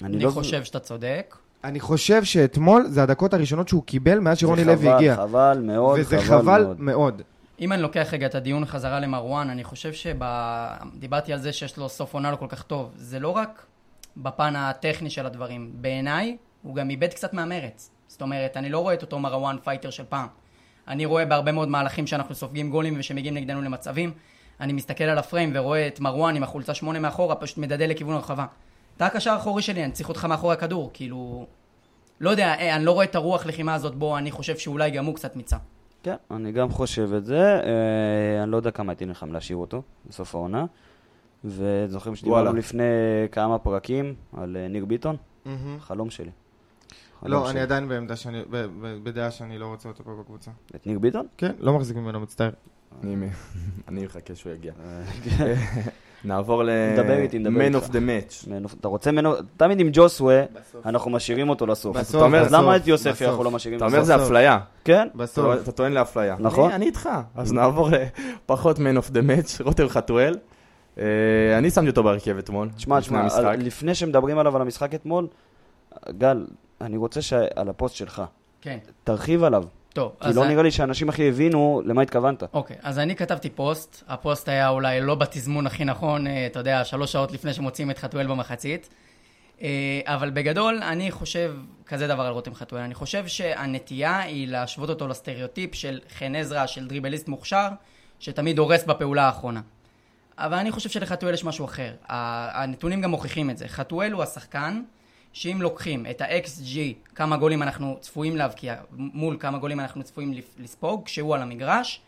אני 0.03 0.17
אני 0.17 0.25
לא... 0.25 0.31
חושב 0.31 0.65
שאתה 0.65 0.79
צודק. 0.79 1.37
אני 1.65 1.81
חושב 1.81 2.25
שאתמול 2.25 2.85
זה 2.89 3.03
הדקות 3.03 3.35
הראשונות 3.35 3.69
שהוא 3.69 3.83
קיבל 3.83 4.19
מאז 4.19 4.39
שרוני 4.39 4.65
זה 4.65 4.71
לוי 4.71 4.87
חבל, 4.87 4.95
הגיע. 4.97 5.17
חבל 5.17 5.59
מאוד, 5.63 5.99
וזה 6.01 6.19
חבל 6.19 6.39
חבל 6.39 6.65
מאוד. 6.65 6.81
מאוד. 6.81 7.23
אם 7.61 7.73
אני 7.73 7.83
לוקח 7.83 8.09
רגע 8.13 8.27
את 8.27 8.35
הדיון 8.35 8.65
חזרה 8.65 9.01
למרואן, 9.01 9.51
אני 9.51 9.65
חושב 9.65 9.91
שדיברתי 9.93 11.33
על 11.33 11.39
זה 11.39 11.53
שיש 11.53 11.77
לו 11.77 11.89
סוף 11.89 12.15
עונה 12.15 12.31
לא 12.31 12.37
כל 12.37 12.47
כך 12.49 12.63
טוב. 12.63 12.91
זה 12.97 13.19
לא 13.19 13.29
רק 13.29 13.67
בפן 14.17 14.57
הטכני 14.57 15.11
של 15.11 15.27
הדברים. 15.27 15.73
בעיניי, 15.75 16.37
הוא 16.63 16.75
גם 16.75 16.91
איבד 16.91 17.09
קצת 17.09 17.35
מהמרץ. 17.35 17.91
זאת 18.09 18.23
אומרת, 18.23 18.57
אני 18.57 18.69
לא 18.69 18.79
רואה 18.79 18.95
את 18.95 19.03
אותו 19.03 19.19
מרואן 19.19 19.57
fighter 19.65 19.91
של 19.91 20.05
פעם. 20.09 20.27
אני 20.89 21.07
רואה 21.07 21.25
בהרבה 21.25 21.53
מאוד 21.53 21.69
מהלכים 21.69 22.07
שאנחנו 22.07 22.35
סופגים 22.35 22.71
גולים 22.71 22.95
ושמגיעים 22.99 23.35
נגדנו 23.35 23.63
למצבים. 23.63 24.13
אני 24.61 24.73
מסתכל 24.73 25.05
על 25.05 25.19
הפריים 25.19 25.53
ורואה 25.55 25.87
את 25.87 26.01
מרואן 26.01 26.37
עם 26.37 26.43
החולצה 26.43 26.75
שמונה 26.75 26.99
מאחורה, 26.99 27.35
פשוט 27.35 27.59
מדדה 27.59 27.87
לכיוון 27.87 28.15
הרחבה. 28.15 28.47
אתה 28.97 29.07
הקשר 29.07 29.31
האחורי 29.31 29.63
שלי, 29.63 29.85
אני 29.85 29.93
צריך 29.93 30.09
אותך 30.09 30.25
מאחורי 30.25 30.53
הכדור, 30.53 30.91
כאילו... 30.93 31.47
לא 32.21 32.31
יודע, 32.31 32.55
אה, 32.55 32.77
אני 32.77 32.85
לא 32.85 32.93
רואה 32.93 33.05
את 33.05 33.15
הרוח 33.15 33.47
לחימה 33.47 33.75
הזאת 33.75 33.95
בו, 33.95 34.19
אני 34.19 34.31
חושב 34.31 34.57
שאולי 34.57 34.91
גם 34.91 35.05
הוא 35.05 35.15
קצת 35.15 35.37
מיצה. 35.37 35.57
כן, 36.03 36.15
אני 36.31 36.53
גם 36.53 36.71
חושב 36.71 37.15
את 37.15 37.25
זה. 37.25 37.41
אה, 37.41 38.43
אני 38.43 38.51
לא 38.51 38.57
יודע 38.57 38.71
כמה 38.71 38.93
הייתי 38.93 39.05
נלחם 39.05 39.33
להשאיר 39.33 39.57
אותו 39.57 39.83
בסוף 40.09 40.35
העונה. 40.35 40.65
וזוכרים 41.47 42.17
שדיברנו. 42.17 42.53
לפני 42.53 42.83
כמה 43.33 43.59
פרקים 43.59 44.15
על 44.37 44.57
אה, 44.57 44.69
ניר 44.69 44.85
ביטון? 44.85 45.17
חלום 45.81 46.11
שלי. 46.11 46.31
חלום 47.21 47.33
לא, 47.33 47.45
שלי. 47.45 47.53
אני 47.53 47.61
עדיין 47.61 47.89
בעמדה 47.89 48.17
שאני, 48.17 48.43
בדעה 49.03 49.31
שאני 49.31 49.59
לא 49.59 49.67
רוצה 49.67 49.89
אותו 49.89 50.05
פה 50.05 50.11
בקבוצה. 50.21 50.51
את 50.77 50.87
ניר 50.87 50.99
ביטון? 50.99 51.27
כן, 51.37 51.53
לא 51.59 51.73
מחזיק 51.73 51.97
ממנו, 51.97 52.21
מצטער. 52.21 52.51
אני 53.89 54.05
מחכה 54.05 54.35
שהוא 54.35 54.53
יגיע. 54.53 54.73
אה, 55.41 55.55
נעבור 56.25 56.63
דבר 56.97 57.17
איתי, 57.19 57.39
נדבר 57.39 57.61
איתך. 57.61 57.87
of 57.87 57.91
the 57.91 57.95
Match. 57.95 58.49
אתה 58.81 58.89
רוצה 58.89 59.13
ממנו, 59.13 59.33
תמיד 59.57 59.81
עם 59.81 59.89
ג'וסווה, 59.93 60.43
אנחנו 60.87 61.11
משאירים 61.11 61.49
אותו 61.49 61.67
לסוף. 61.67 61.97
בסוף, 61.97 62.17
אתה 62.17 62.25
אומר, 62.25 62.39
אז 62.41 62.47
בסוף, 62.47 62.59
למה 62.61 62.77
את 62.77 62.87
יוספי 62.87 63.11
בסוף. 63.11 63.23
אנחנו 63.29 63.45
לא 63.45 63.51
משאירים 63.51 63.77
אתה 63.79 63.87
לסוף? 63.87 63.95
אומר 63.97 64.05
זה 64.07 64.15
בסוף. 64.17 64.27
אפליה. 64.27 64.59
כן? 64.85 65.09
בסוף. 65.15 65.55
אתה 65.63 65.73
טוען 65.73 65.93
לאפליה. 65.93 66.37
נכון. 66.39 66.65
אני- 66.67 66.75
אני 66.75 66.87
איתך. 66.87 67.09
אז 67.35 67.53
נעבור 67.53 67.89
לפחות 68.45 68.77
Man 68.77 68.81
of 69.07 69.11
the 69.11 69.19
Match, 69.29 69.65
רותם 69.65 69.89
חתואל. 69.89 70.39
אה, 70.99 71.59
אני 71.59 71.71
שמתי 71.71 71.89
אותו 71.89 72.03
בהרכב 72.03 72.39
אתמול. 72.39 72.69
תשמע, 72.77 73.01
תשמע, 73.01 73.27
לפני 73.59 73.95
שמדברים 73.95 74.39
עליו 74.39 74.57
על 74.57 74.63
המשחק 74.63 74.95
אתמול, 74.95 75.27
גל, 76.09 76.47
אני 76.81 76.97
רוצה 76.97 77.23
שעל 77.23 77.69
הפוסט 77.69 77.95
שלך, 77.95 78.23
כן. 78.61 78.79
תרחיב 79.05 79.45
עליו. 79.45 79.65
טוב, 79.93 80.13
כי 80.21 80.29
לא 80.35 80.47
נראה 80.47 80.63
לי 80.63 80.71
שאנשים 80.71 81.09
הכי 81.09 81.29
הבינו 81.29 81.83
למה 81.85 82.03
התכוונת. 82.03 82.43
אוקיי, 82.53 82.77
אז 82.83 82.99
אני 82.99 83.17
כתבתי 83.17 83.51
פוסט, 83.51 84.03
הפוסט 84.09 84.49
היה 84.49 84.69
אולי 84.69 85.01
לא 85.01 85.15
בתזמון 85.15 85.67
הכי 85.67 85.85
נכון, 85.85 86.27
אה, 86.27 86.47
אתה 86.47 86.59
יודע, 86.59 86.85
שלוש 86.85 87.13
שעות 87.13 87.33
לפני 87.33 87.53
שמוציאים 87.53 87.91
את 87.91 87.99
חתואל 87.99 88.27
במחצית. 88.27 88.89
אה, 89.63 90.01
אבל 90.05 90.31
בגדול, 90.31 90.83
אני 90.83 91.11
חושב 91.11 91.55
כזה 91.87 92.07
דבר 92.07 92.23
על 92.23 92.33
רותם 92.33 92.55
חתואל. 92.55 92.83
אני 92.83 92.95
חושב 92.95 93.27
שהנטייה 93.27 94.19
היא 94.19 94.49
להשוות 94.49 94.89
אותו 94.89 95.09
לסטריאוטיפ 95.09 95.75
של 95.75 96.01
חן 96.19 96.35
עזרא, 96.35 96.67
של 96.67 96.89
דריבליסט 96.89 97.29
מוכשר, 97.29 97.69
שתמיד 98.19 98.59
הורס 98.59 98.85
בפעולה 98.85 99.27
האחרונה. 99.27 99.61
אבל 100.39 100.57
אני 100.57 100.71
חושב 100.71 100.89
שלחתואל 100.89 101.35
יש 101.35 101.45
משהו 101.45 101.65
אחר. 101.65 101.95
הנתונים 102.09 103.01
גם 103.01 103.11
מוכיחים 103.11 103.51
את 103.51 103.59
זה. 103.59 103.69
חתואל 103.69 104.13
הוא 104.13 104.23
השחקן 104.23 104.83
שאם 105.33 105.59
לוקחים 105.63 106.07
את 106.11 106.21
ה-XG, 106.21 106.77
כמה 107.15 107.37
גולים 107.37 107.63
אנחנו 107.63 107.97
צפויים 108.01 108.37
להבקיע, 108.37 108.75
מול 108.93 109.37
כמה 109.41 109.59
גולים 109.59 109.81
אנחנו 109.81 110.03
צפויים 110.03 110.35
לספוג, 110.59 111.05
כשהוא 111.05 111.35
על 111.35 111.43
המגרש, 111.43 112.01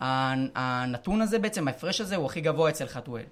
הנ- 0.00 0.48
הנתון 0.54 1.20
הזה 1.22 1.38
בעצם, 1.38 1.68
ההפרש 1.68 2.00
הזה 2.00 2.16
הוא 2.16 2.26
הכי 2.26 2.40
גבוה 2.40 2.70
אצל 2.70 2.86
חתואל. 2.86 3.24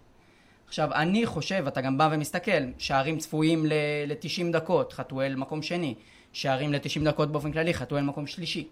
עכשיו, 0.69 0.93
אני 0.95 1.27
חושב, 1.27 1.65
אתה 1.69 1.81
גם 1.81 1.99
בא 1.99 2.09
ומסתכל, 2.13 2.51
שערים 2.79 3.19
צפויים 3.19 3.67
ל-90 3.67 4.53
דקות, 4.53 4.93
חתואל 4.93 5.35
מקום 5.37 5.63
שני, 5.63 5.95
שערים 6.33 6.73
ל-90 6.73 7.05
דקות 7.05 7.33
באופן 7.33 7.53
כללי, 7.53 7.75
חתואל 7.75 8.03
מקום 8.03 8.27
שלישי. 8.27 8.69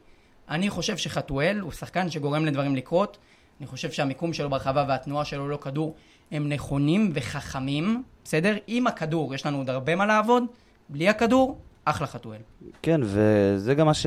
אני 0.49 0.71
חושב 0.71 0.97
שחתואל 0.97 1.59
הוא 1.61 1.73
שחקן 1.73 2.11
שגורם 2.11 2.47
לדברים 2.47 2.77
לקרות, 2.77 3.19
אני 3.63 3.69
חושב 3.69 3.91
שהמיקום 3.91 4.33
שלו 4.33 4.51
ברחבה 4.51 4.85
והתנועה 4.89 5.25
שלו 5.25 5.49
לא 5.49 5.57
כדור 5.57 5.95
הם 6.33 6.49
נכונים 6.49 7.11
וחכמים, 7.15 8.03
בסדר? 8.25 8.57
עם 8.67 8.87
הכדור 8.87 9.35
יש 9.35 9.47
לנו 9.47 9.59
עוד 9.59 9.71
הרבה 9.71 9.97
מה 9.97 10.07
לעבוד, 10.07 10.45
בלי 10.89 11.09
הכדור, 11.09 11.59
אחלה 11.85 12.07
חתואל. 12.07 12.39
כן, 12.83 13.01
וזה 13.05 13.75
גם 13.75 13.87
מה 13.87 13.95
ש... 13.95 14.07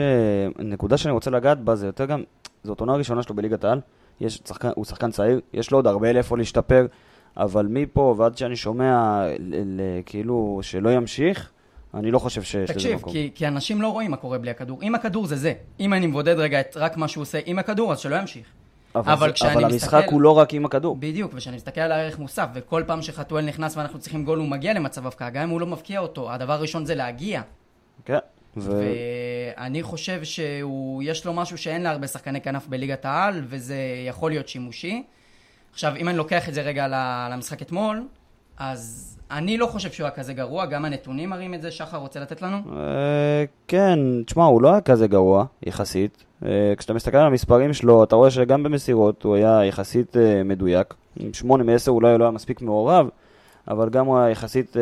נקודה 0.59 0.97
שאני 0.97 1.11
רוצה 1.11 1.31
לגעת 1.31 1.59
בה, 1.59 1.75
זה 1.75 1.85
יותר 1.85 2.05
גם... 2.05 2.23
זאת 2.63 2.79
עונה 2.79 2.93
ראשונה 2.93 3.23
שלו 3.23 3.35
בליגת 3.35 3.63
העל. 3.63 3.81
יש 4.21 4.41
שחקן, 4.47 4.69
הוא 4.75 4.85
שחקן 4.85 5.11
צעיר, 5.11 5.41
יש 5.53 5.71
לו 5.71 5.77
עוד 5.77 5.87
הרבה 5.87 6.13
לאיפה 6.13 6.37
להשתפר, 6.37 6.85
אבל 7.37 7.67
מפה 7.69 8.15
ועד 8.17 8.37
שאני 8.37 8.55
שומע 8.55 9.21
ל- 9.39 9.81
ל- 9.81 10.01
כאילו 10.05 10.59
שלא 10.61 10.89
ימשיך, 10.89 11.51
אני 11.93 12.11
לא 12.11 12.19
חושב 12.19 12.41
שיש 12.43 12.69
לזה 12.69 12.73
תקשיב, 12.73 12.95
מקום. 12.95 13.13
כי, 13.13 13.31
כי 13.35 13.47
אנשים 13.47 13.81
לא 13.81 13.87
רואים 13.87 14.11
מה 14.11 14.17
קורה 14.17 14.37
בלי 14.37 14.51
הכדור. 14.51 14.81
אם 14.81 14.95
הכדור 14.95 15.25
זה 15.25 15.35
זה, 15.35 15.53
אם 15.79 15.93
אני 15.93 16.07
מבודד 16.07 16.39
רגע 16.39 16.59
את 16.59 16.77
רק 16.77 16.97
מה 16.97 17.07
שהוא 17.07 17.21
עושה 17.21 17.39
עם 17.45 17.59
הכדור, 17.59 17.91
אז 17.91 17.99
שלא 17.99 18.15
ימשיך. 18.15 18.45
אבל, 18.95 19.11
אבל 19.13 19.27
זה- 19.27 19.33
כשאני 19.33 19.53
אבל 19.53 19.65
מסתכל- 19.65 19.95
המשחק 19.97 20.11
הוא 20.11 20.21
לא 20.21 20.37
רק 20.37 20.53
עם 20.53 20.65
הכדור. 20.65 20.95
בדיוק, 20.99 21.31
וכשאני 21.33 21.55
מסתכל 21.55 21.81
על 21.81 21.91
הערך 21.91 22.19
מוסף, 22.19 22.47
וכל 22.53 22.83
פעם 22.87 23.01
שחתואל 23.01 23.45
נכנס 23.45 23.77
ואנחנו 23.77 23.99
צריכים 23.99 24.25
גול, 24.25 24.39
הוא 24.39 24.47
מגיע 24.47 24.73
למצב 24.73 25.07
הבקעה, 25.07 25.29
גם 25.29 25.43
אם 25.43 25.49
הוא 25.49 25.61
לא 25.61 25.67
מבקיע 25.67 25.99
אותו, 25.99 26.31
הדבר 26.31 26.53
הראשון 26.53 26.85
זה 26.85 26.95
להגיע. 26.95 27.41
כן. 28.05 28.17
ו... 28.57 28.81
ואני 29.57 29.83
חושב 29.83 30.23
שיש 30.23 31.25
לו 31.25 31.33
משהו 31.33 31.57
שאין 31.57 31.81
להרבה 31.83 32.07
שחקני 32.07 32.41
כנף 32.41 32.67
בליגת 32.67 33.05
העל, 33.05 33.41
וזה 33.47 33.75
יכול 34.07 34.31
להיות 34.31 34.47
שימושי. 34.47 35.03
עכשיו, 35.73 35.93
אם 35.95 36.09
אני 36.09 36.17
לוקח 36.17 36.49
את 36.49 36.53
זה 36.53 36.61
רגע 36.61 36.87
למשחק 37.31 37.61
אתמול, 37.61 38.03
אז 38.57 39.11
אני 39.31 39.57
לא 39.57 39.67
חושב 39.67 39.91
שהוא 39.91 40.05
היה 40.05 40.15
כזה 40.15 40.33
גרוע, 40.33 40.65
גם 40.65 40.85
הנתונים 40.85 41.29
מראים 41.29 41.53
את 41.53 41.61
זה. 41.61 41.71
שחר 41.71 41.97
רוצה 41.97 42.19
לתת 42.19 42.41
לנו? 42.41 42.57
אה, 42.57 43.43
כן, 43.67 43.99
תשמע, 44.25 44.43
הוא 44.45 44.61
לא 44.61 44.71
היה 44.71 44.81
כזה 44.81 45.07
גרוע, 45.07 45.45
יחסית. 45.63 46.24
אה, 46.45 46.73
כשאתה 46.77 46.93
מסתכל 46.93 47.17
על 47.17 47.27
המספרים 47.27 47.73
שלו, 47.73 48.03
אתה 48.03 48.15
רואה 48.15 48.31
שגם 48.31 48.63
במסירות 48.63 49.23
הוא 49.23 49.35
היה 49.35 49.65
יחסית 49.65 50.17
אה, 50.17 50.43
מדויק. 50.45 50.93
שמונה 51.33 51.63
מעשר 51.63 51.91
אולי 51.91 52.17
לא 52.17 52.23
היה 52.23 52.31
מספיק 52.31 52.61
מעורב, 52.61 53.09
אבל 53.67 53.89
גם 53.89 54.05
הוא 54.05 54.17
היה 54.17 54.29
יחסית 54.29 54.77
אה, 54.77 54.81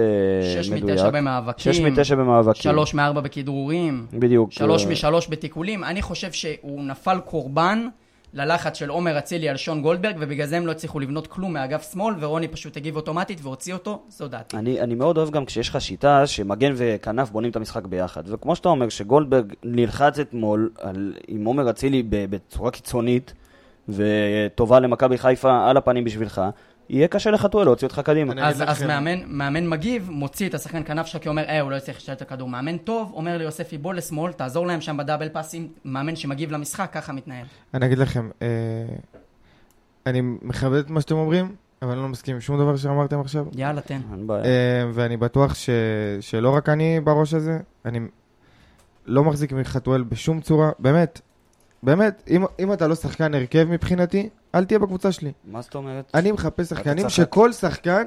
שש 0.53 0.69
מדויק. 0.69 0.93
מתשע 0.93 1.09
במאבקים. 1.09 1.73
שש 1.73 1.79
מתשע 1.79 2.15
במאבקים. 2.15 2.61
שלוש 2.61 2.93
מארבע 2.93 3.21
בכדרורים. 3.21 4.05
בדיוק. 4.13 4.51
שלוש 4.51 4.85
אה, 4.85 4.91
משלוש 4.91 5.27
בתיקולים. 5.29 5.83
אני 5.83 6.01
חושב 6.01 6.31
שהוא 6.31 6.83
נפל 6.83 7.19
קורבן 7.25 7.87
ללחץ 8.33 8.77
של 8.77 8.89
עומר 8.89 9.17
אצילי 9.17 9.49
על 9.49 9.57
שון 9.57 9.81
גולדברג, 9.81 10.15
ובגלל 10.19 10.47
זה 10.47 10.57
הם 10.57 10.67
לא 10.67 10.71
הצליחו 10.71 10.99
לבנות 10.99 11.27
כלום 11.27 11.53
מאגף 11.53 11.91
שמאל, 11.91 12.15
ורוני 12.19 12.47
פשוט 12.47 12.77
הגיב 12.77 12.95
אוטומטית 12.95 13.39
והוציא 13.41 13.73
אותו, 13.73 14.01
זו 14.09 14.27
דעתי. 14.27 14.57
אני, 14.57 14.81
אני 14.81 14.95
מאוד 14.95 15.17
אוהב 15.17 15.29
גם 15.29 15.45
כשיש 15.45 15.69
לך 15.69 15.81
שיטה 15.81 16.27
שמגן 16.27 16.73
וכנף 16.75 17.29
בונים 17.29 17.51
את 17.51 17.55
המשחק 17.55 17.85
ביחד. 17.85 18.23
וכמו 18.25 18.55
שאתה 18.55 18.69
אומר, 18.69 18.89
שגולדברג 18.89 19.53
נלחץ 19.63 20.19
אתמול 20.19 20.69
על, 20.81 21.13
עם 21.27 21.45
עומר 21.45 21.69
אצילי 21.69 22.03
בצורה 22.07 22.71
קיצונית, 22.71 23.33
וטובה 23.89 24.79
למכבי 24.79 25.17
חיפה 25.17 25.69
על 25.69 25.77
הפנים 25.77 26.03
בשבילך, 26.03 26.41
יהיה 26.89 27.07
קשה 27.07 27.31
לחתואל 27.31 27.65
להוציא 27.65 27.87
אותך 27.87 28.01
קדימה. 28.05 28.47
אז, 28.47 28.63
אז 28.67 28.83
מאמן, 28.83 29.19
מאמן 29.27 29.67
מגיב, 29.67 30.09
מוציא 30.11 30.49
את 30.49 30.53
השחקן 30.53 30.83
כנף 30.83 31.05
שלך 31.05 31.21
כי 31.21 31.29
אומר, 31.29 31.43
אה, 31.43 31.59
הוא 31.59 31.71
לא 31.71 31.75
יצליח 31.75 31.97
לשתת 31.97 32.17
את 32.17 32.21
הכדור. 32.21 32.49
מאמן 32.49 32.77
טוב, 32.77 33.11
אומר 33.13 33.37
ליוספי, 33.37 33.77
בוא 33.77 33.93
לשמאל, 33.93 34.31
תעזור 34.31 34.67
להם 34.67 34.81
שם 34.81 34.97
בדאבל 34.97 35.29
פאסים. 35.29 35.67
מאמן 35.85 36.15
שמגיב 36.15 36.51
למשחק, 36.51 36.89
ככה 36.93 37.13
מתנהל. 37.13 37.45
אני 37.73 37.85
אגיד 37.85 37.97
לכם, 37.97 38.29
אה, 38.41 38.47
אני 40.05 40.21
מכבד 40.21 40.77
את 40.77 40.89
מה 40.89 41.01
שאתם 41.01 41.15
אומרים, 41.15 41.55
אבל 41.81 41.91
אני 41.91 42.01
לא 42.01 42.07
מסכים 42.07 42.35
עם 42.35 42.41
שום 42.41 42.57
דבר 42.57 42.75
שאמרתם 42.75 43.19
עכשיו. 43.19 43.45
יאללה, 43.55 43.81
תן. 43.81 44.01
אין 44.11 44.27
בעיה. 44.27 44.45
אה, 44.45 44.83
ואני 44.93 45.17
בטוח 45.17 45.55
ש... 45.55 45.69
שלא 46.19 46.49
רק 46.49 46.69
אני 46.69 46.99
בראש 46.99 47.33
הזה, 47.33 47.59
אני 47.85 47.99
לא 49.05 49.23
מחזיק 49.23 49.53
מחתואל 49.53 50.03
בשום 50.03 50.41
צורה, 50.41 50.71
באמת, 50.79 51.21
באמת, 51.83 52.23
אם, 52.29 52.45
אם 52.59 52.73
אתה 52.73 52.87
לא 52.87 52.95
שחקן 52.95 53.33
הרכב 53.33 53.67
מבחינתי, 53.69 54.29
אל 54.55 54.65
תהיה 54.65 54.79
בקבוצה 54.79 55.11
שלי. 55.11 55.31
מה 55.45 55.61
זאת 55.61 55.75
אומרת? 55.75 56.11
אני 56.13 56.31
מחפש 56.31 56.69
שחקנים. 56.69 57.09
שכל 57.09 57.51
שחקן 57.51 58.03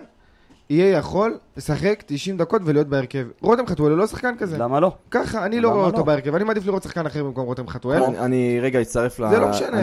יהיה 0.70 0.99
יכול 0.99 1.38
לשחק 1.57 2.03
90 2.07 2.36
דקות 2.36 2.62
ולהיות 2.64 2.86
בהרכב. 2.88 3.26
רותם 3.40 3.66
חתואל 3.66 3.90
הוא 3.90 3.99
לא 3.99 4.07
שחקן 4.07 4.34
כזה. 4.38 4.59
למה 4.59 4.80
לא? 4.80 4.92
ככה, 5.11 5.47
אני 5.47 5.61
לא 5.61 5.68
רואה 5.68 5.82
לא? 5.82 5.86
אותו 5.86 6.05
בהרכב, 6.05 6.34
אני 6.34 6.44
מעדיף 6.44 6.66
לראות 6.66 6.82
שחקן 6.82 7.07
אחר 7.07 7.24
במקום 7.24 7.47
רותם 7.47 7.68
חתואל. 7.68 8.03
אני- 8.03 8.61
רגע 8.61 8.80
אצטרף 8.82 9.20
ל... 9.20 9.28
זה 9.30 9.38
לא 9.38 9.49
משנה, 9.51 9.76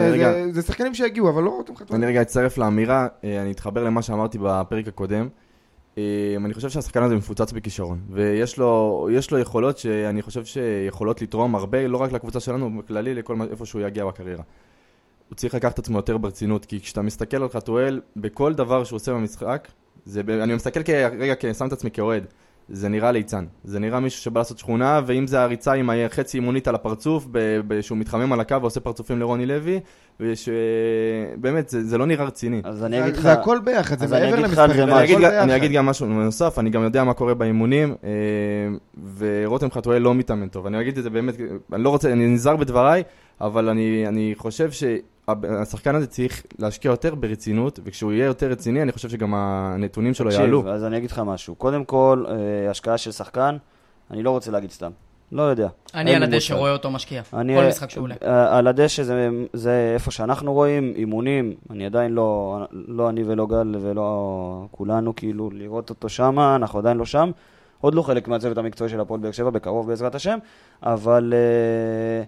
זה- 0.52 0.62
שחקנים 0.62 0.94
שהגיעו, 0.94 1.28
אבל 1.30 1.42
לא 1.42 1.50
רותם 1.50 1.76
חתואל. 1.76 1.98
אני 1.98 2.06
רגע 2.06 2.22
אצטרף 2.22 2.58
לאמירה, 2.58 3.06
אה, 3.24 3.42
אני 3.42 3.50
אתחבר 3.52 3.84
למה 3.84 4.02
שאמרתי 4.02 4.38
בפרק 4.42 4.88
הקודם. 4.88 5.28
אה, 5.98 6.02
אני 6.44 6.54
חושב 6.54 6.68
שהשחקן 6.68 7.02
הזה 7.02 7.14
מפוצץ 7.16 7.52
בכישרון, 7.52 7.98
ויש 8.10 8.58
לו, 8.58 9.08
יש 9.12 9.30
לו 9.30 9.38
יכולות 9.38 9.78
שאני 9.78 10.22
חושב 10.22 10.44
שיכולות 10.44 11.22
לתרום 11.22 11.54
הרבה, 11.54 11.88
לא 11.88 11.98
רק 11.98 12.12
לקבוצה 12.12 12.40
שלנו, 12.40 12.78
בכללי 12.78 13.14
לכל 13.14 13.36
מה- 13.36 13.44
איפה 13.50 13.66
שהוא 13.66 13.82
יגיע 13.82 14.04
בקריירה. 14.06 14.42
הוא 15.28 15.36
צריך 15.36 15.54
לקחת 15.54 15.74
את 15.74 15.78
עצמו 15.78 15.98
יותר 15.98 16.16
ברצינות, 16.16 16.64
כי 16.64 16.80
כשאתה 16.80 17.02
מסתכל 17.02 17.36
על 17.42 17.48
חתואל, 17.48 18.00
בכל 18.16 18.54
דבר 18.54 18.84
שהוא 18.84 18.96
עושה 18.96 19.12
במשחק, 19.12 19.68
זה, 20.04 20.20
אני 20.42 20.54
מסתכל 20.54 20.82
כרגע, 20.82 21.34
שם 21.58 21.66
את 21.66 21.72
עצמי 21.72 21.90
כאוהד, 21.90 22.24
זה 22.68 22.88
נראה 22.88 23.12
ליצן. 23.12 23.44
זה 23.64 23.78
נראה 23.78 24.00
מישהו 24.00 24.22
שבא 24.22 24.40
לעשות 24.40 24.58
שכונה, 24.58 25.00
ואם 25.06 25.26
זה 25.26 25.40
הריצה 25.42 25.72
עם 25.72 25.90
החצי 25.90 26.38
אימונית 26.38 26.68
על 26.68 26.74
הפרצוף, 26.74 27.26
ב- 27.30 27.60
ב- 27.68 27.80
שהוא 27.80 27.98
מתחמם 27.98 28.32
על 28.32 28.40
הקו 28.40 28.56
ועושה 28.60 28.80
פרצופים 28.80 29.20
לרוני 29.20 29.46
לוי, 29.46 29.80
ושבאמת, 30.20 31.68
זה, 31.68 31.84
זה 31.84 31.98
לא 31.98 32.06
נראה 32.06 32.24
רציני. 32.24 32.60
אז 32.64 32.84
אני 32.84 33.02
אגיד 33.02 33.16
לך... 33.16 33.22
זה 33.22 33.32
הכל 33.32 33.58
ביחד, 33.64 33.98
זה 33.98 34.06
מעבר 34.08 34.40
למספרים, 34.40 34.88
משהו. 34.88 35.18
אני 35.18 35.56
אגיד, 35.56 35.72
גם- 35.72 35.86
משהו 35.86 36.06
נוסף, 36.06 36.58
אני 36.58 36.70
גם 36.70 36.82
יודע 36.82 37.04
מה 37.04 37.14
קורה 37.14 37.34
באימונים, 37.34 37.94
אה, 38.04 38.08
ורותם 39.18 39.70
חתואל 39.70 40.02
לא 40.02 40.14
מתאמן 40.14 40.48
טוב. 40.48 40.66
אני 40.66 40.80
אגיד 40.80 40.98
את 40.98 41.04
זה 41.04 41.10
באמת, 41.10 41.34
אני 41.72 41.84
לא 41.84 41.88
רוצה, 41.88 42.12
אני 42.12 42.26
נזהר 42.26 42.56
בדבריי, 42.56 43.02
אבל 43.40 43.68
אני, 43.68 44.04
אני 44.08 44.34
חושב 44.36 44.70
שהשחקן 45.30 45.94
הזה 45.94 46.06
צריך 46.06 46.42
להשקיע 46.58 46.90
יותר 46.90 47.14
ברצינות, 47.14 47.80
וכשהוא 47.84 48.12
יהיה 48.12 48.26
יותר 48.26 48.50
רציני, 48.50 48.82
אני 48.82 48.92
חושב 48.92 49.08
שגם 49.08 49.34
הנתונים 49.34 50.14
שלו 50.14 50.30
יעלו. 50.30 50.68
אז 50.68 50.84
אני 50.84 50.96
אגיד 50.96 51.10
לך 51.10 51.18
משהו. 51.18 51.54
קודם 51.54 51.84
כל, 51.84 52.24
אה, 52.28 52.70
השקעה 52.70 52.98
של 52.98 53.12
שחקן, 53.12 53.56
אני 54.10 54.22
לא 54.22 54.30
רוצה 54.30 54.50
להגיד 54.50 54.70
סתם. 54.70 54.90
לא 55.32 55.42
יודע. 55.42 55.68
אני 55.94 56.14
על 56.14 56.22
הדשא. 56.22 56.54
רואה 56.54 56.72
אותו 56.72 56.90
משקיע. 56.90 57.22
אני, 57.34 57.56
כל 57.56 57.68
משחק 57.68 57.90
שהוא 57.90 58.02
עולה. 58.02 58.14
אה, 58.22 58.58
על 58.58 58.66
הדשא 58.66 59.02
זה, 59.02 59.28
זה 59.52 59.92
איפה 59.94 60.10
שאנחנו 60.10 60.52
רואים, 60.52 60.92
אימונים, 60.96 61.54
אני 61.70 61.86
עדיין 61.86 62.12
לא, 62.12 62.58
לא 62.72 63.08
אני 63.08 63.24
ולא 63.24 63.46
גל 63.46 63.76
ולא 63.80 64.66
כולנו, 64.70 65.16
כאילו, 65.16 65.50
לראות 65.50 65.90
אותו 65.90 66.08
שם, 66.08 66.38
אנחנו 66.38 66.78
עדיין 66.78 66.96
לא 66.96 67.04
שם. 67.04 67.30
עוד 67.80 67.94
לא 67.94 68.02
חלק 68.02 68.28
מהצוות 68.28 68.58
המקצועי 68.58 68.90
של 68.90 69.00
הפועל 69.00 69.20
באר 69.20 69.30
שבע, 69.30 69.50
בקרוב 69.50 69.86
בעזרת 69.86 70.14
השם, 70.14 70.38
אבל 70.82 71.34
אה, 71.36 72.24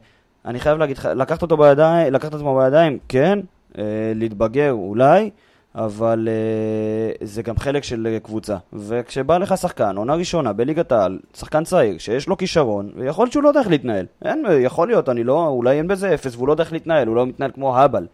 אני 0.46 0.60
חייב 0.60 0.78
להגיד 0.78 0.98
לך, 0.98 1.08
לקחת 1.16 1.42
אותו 1.42 1.56
בידיים, 1.56 2.12
לקחת 2.12 2.34
עצמו 2.34 2.56
בידיים, 2.58 2.98
כן, 3.08 3.38
אה, 3.78 3.84
להתבגר 4.14 4.72
אולי, 4.72 5.30
אבל 5.74 6.28
אה, 6.30 7.26
זה 7.26 7.42
גם 7.42 7.56
חלק 7.56 7.84
של 7.84 8.18
קבוצה. 8.22 8.56
וכשבא 8.72 9.38
לך 9.38 9.56
שחקן, 9.56 9.96
עונה 9.96 10.14
ראשונה 10.14 10.52
בליגת 10.52 10.92
העל, 10.92 11.18
שחקן 11.36 11.64
צעיר, 11.64 11.98
שיש 11.98 12.28
לו 12.28 12.36
כישרון, 12.36 12.90
ויכול 12.96 13.22
להיות 13.24 13.32
שהוא 13.32 13.42
לא 13.42 13.48
יודע 13.48 13.60
איך 13.60 13.68
להתנהל. 13.68 14.06
אין, 14.24 14.44
יכול 14.60 14.88
להיות, 14.88 15.08
אני 15.08 15.24
לא, 15.24 15.46
אולי 15.48 15.78
אין 15.78 15.88
בזה 15.88 16.14
אפס, 16.14 16.34
והוא 16.34 16.46
לא 16.48 16.52
יודע 16.52 16.64
איך 16.64 16.72
להתנהל, 16.72 17.08
הוא 17.08 17.16
לא 17.16 17.26
מתנהל 17.26 17.50
כמו 17.54 17.76
האבל. 17.76 18.06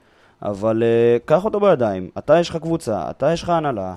אבל 0.42 0.82
אה, 0.82 1.18
קח 1.24 1.44
אותו 1.44 1.60
בידיים, 1.60 2.10
אתה 2.18 2.38
יש 2.38 2.50
לך 2.50 2.56
קבוצה, 2.56 3.10
אתה 3.10 3.32
יש 3.32 3.42
לך 3.42 3.48
הנהלה, 3.48 3.94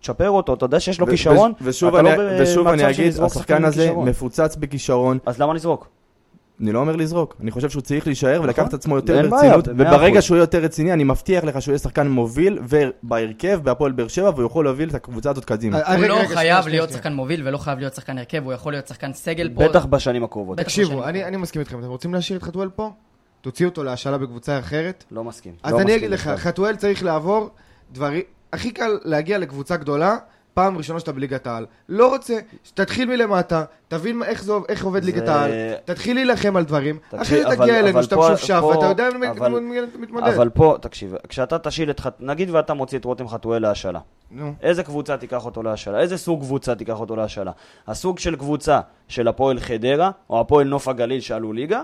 תשפר 0.00 0.30
אותו, 0.30 0.54
אתה 0.54 0.64
יודע 0.64 0.80
שיש 0.80 1.00
לו 1.00 1.06
ו- 1.06 1.10
כישרון, 1.10 1.52
ו- 1.60 1.64
ושוב 1.64 1.94
אתה 1.94 2.08
אני, 2.08 2.18
לא 2.18 2.42
ושוב 2.42 2.66
אני 2.66 2.90
אגיד, 2.90 3.12
השחקן 3.22 3.64
הזה. 3.64 3.92
מפוצץ 3.92 4.56
בכישרון. 4.56 5.18
אז 5.26 5.40
למה 5.40 5.54
לזרוק? 5.54 5.95
אני 6.60 6.72
לא 6.72 6.78
אומר 6.78 6.96
לזרוק, 6.96 7.36
אני 7.40 7.50
חושב 7.50 7.70
שהוא 7.70 7.82
צריך 7.82 8.06
להישאר 8.06 8.40
ולקחת 8.42 8.68
את 8.68 8.74
עצמו 8.74 8.96
יותר 8.96 9.28
ברצינות, 9.28 9.68
וברגע 9.68 10.12
אחוז. 10.12 10.24
שהוא 10.24 10.36
יהיה 10.36 10.42
יותר 10.42 10.58
רציני, 10.58 10.92
אני 10.92 11.04
מבטיח 11.04 11.44
לך 11.44 11.62
שהוא 11.62 11.72
יהיה 11.72 11.78
שחקן 11.78 12.08
מוביל 12.08 12.58
ובהרכב 12.68 13.60
בהפועל 13.62 13.92
באר 13.92 14.08
שבע, 14.08 14.30
והוא 14.30 14.46
יכול 14.46 14.64
להוביל 14.64 14.88
את 14.88 14.94
הקבוצה 14.94 15.30
הזאת 15.30 15.44
קדימה. 15.44 15.94
הוא 15.96 16.04
לא 16.04 16.18
חייב 16.34 16.68
להיות. 16.68 16.90
שחקן 16.90 17.12
מוביל 17.12 17.48
ולא 17.48 17.58
חייב 17.58 17.78
להיות 17.78 17.94
שחקן 17.94 18.18
הרכב, 18.18 18.44
הוא 18.44 18.52
יכול 18.52 18.72
להיות 18.72 18.86
שחקן 18.86 19.12
סגל 19.12 19.50
פה. 19.54 19.68
בטח 19.68 19.84
בשנים 19.84 20.24
הקרובות. 20.24 20.58
תקשיבו, 20.58 21.04
אני 21.04 21.24
אני 21.24 21.36
מסכים 21.36 21.60
איתכם, 21.60 21.78
אתם 21.78 21.88
רוצים 21.88 22.14
להשאיר 22.14 22.38
את 22.38 22.42
חתואל 22.42 22.68
פה? 22.68 22.90
תוציאו 23.40 23.68
אותו 23.68 23.84
להשאלה 23.84 24.18
בקבוצה 24.18 24.58
אחרת. 24.58 25.04
לא 25.10 25.24
מסכים. 25.24 25.52
אז 25.62 25.72
לא 25.72 25.80
אני 25.80 25.96
אגיד 25.96 26.10
לך. 26.10 26.30
חתואל 26.36 26.76
צריך 26.76 27.04
לעבור 27.04 27.50
דברים... 27.92 28.22
הכי 28.52 28.70
קל 28.70 28.98
להגיע 29.04 29.38
לקבוצה 29.38 29.76
גדולה, 29.76 30.16
פעם 30.56 30.76
ראשונה 30.78 31.00
שאתה 31.00 31.12
בליגת 31.12 31.46
העל. 31.46 31.66
לא 31.88 32.08
רוצה, 32.12 32.38
תתחיל 32.74 33.08
מלמטה, 33.08 33.64
תבין 33.88 34.22
איך 34.22 34.44
זה 34.44 34.52
איך 34.68 34.84
עובד 34.84 35.00
זה- 35.02 35.06
ליגת 35.06 35.28
העל, 35.28 35.50
תתחיל 35.84 36.16
להילחם 36.16 36.56
על 36.56 36.64
דברים, 36.64 36.98
אחרי 37.16 37.42
זה 37.42 37.56
תגיע 37.56 37.78
אלינו, 37.80 38.02
שאתה 38.02 38.16
משופשף, 38.16 38.60
ואתה 38.70 38.86
יודע 38.86 39.08
מי 39.20 39.28
אבל- 39.28 39.60
מי 39.60 39.78
אתה 39.78 39.98
מתמודד. 39.98 40.26
אבל 40.32 40.48
פה, 40.48 40.76
תקשיב, 40.80 41.14
כשאתה 41.28 41.58
תשאיל 41.58 41.90
את, 41.90 42.00
חת- 42.00 42.20
נגיד 42.20 42.50
ואתה 42.50 42.74
מוציא 42.74 42.98
את 42.98 43.04
רותם 43.04 43.28
חתואל 43.28 43.62
להשאלה, 43.62 44.00
נו. 44.30 44.52
איזה 44.62 44.82
קבוצה 44.82 45.16
תיקח 45.16 45.44
אותו 45.46 45.62
להשאלה? 45.62 46.00
איזה 46.00 46.16
סוג 46.18 46.40
קבוצה 46.40 46.74
תיקח 46.74 47.00
אותו 47.00 47.16
להשאלה? 47.16 47.50
הסוג 47.86 48.18
של 48.18 48.36
קבוצה 48.36 48.80
של 49.08 49.28
הפועל 49.28 49.60
חדרה, 49.60 50.10
או 50.30 50.40
הפועל 50.40 50.66
נוף 50.66 50.88
הגליל 50.88 51.20
שעלו 51.20 51.52
ליגה, 51.52 51.82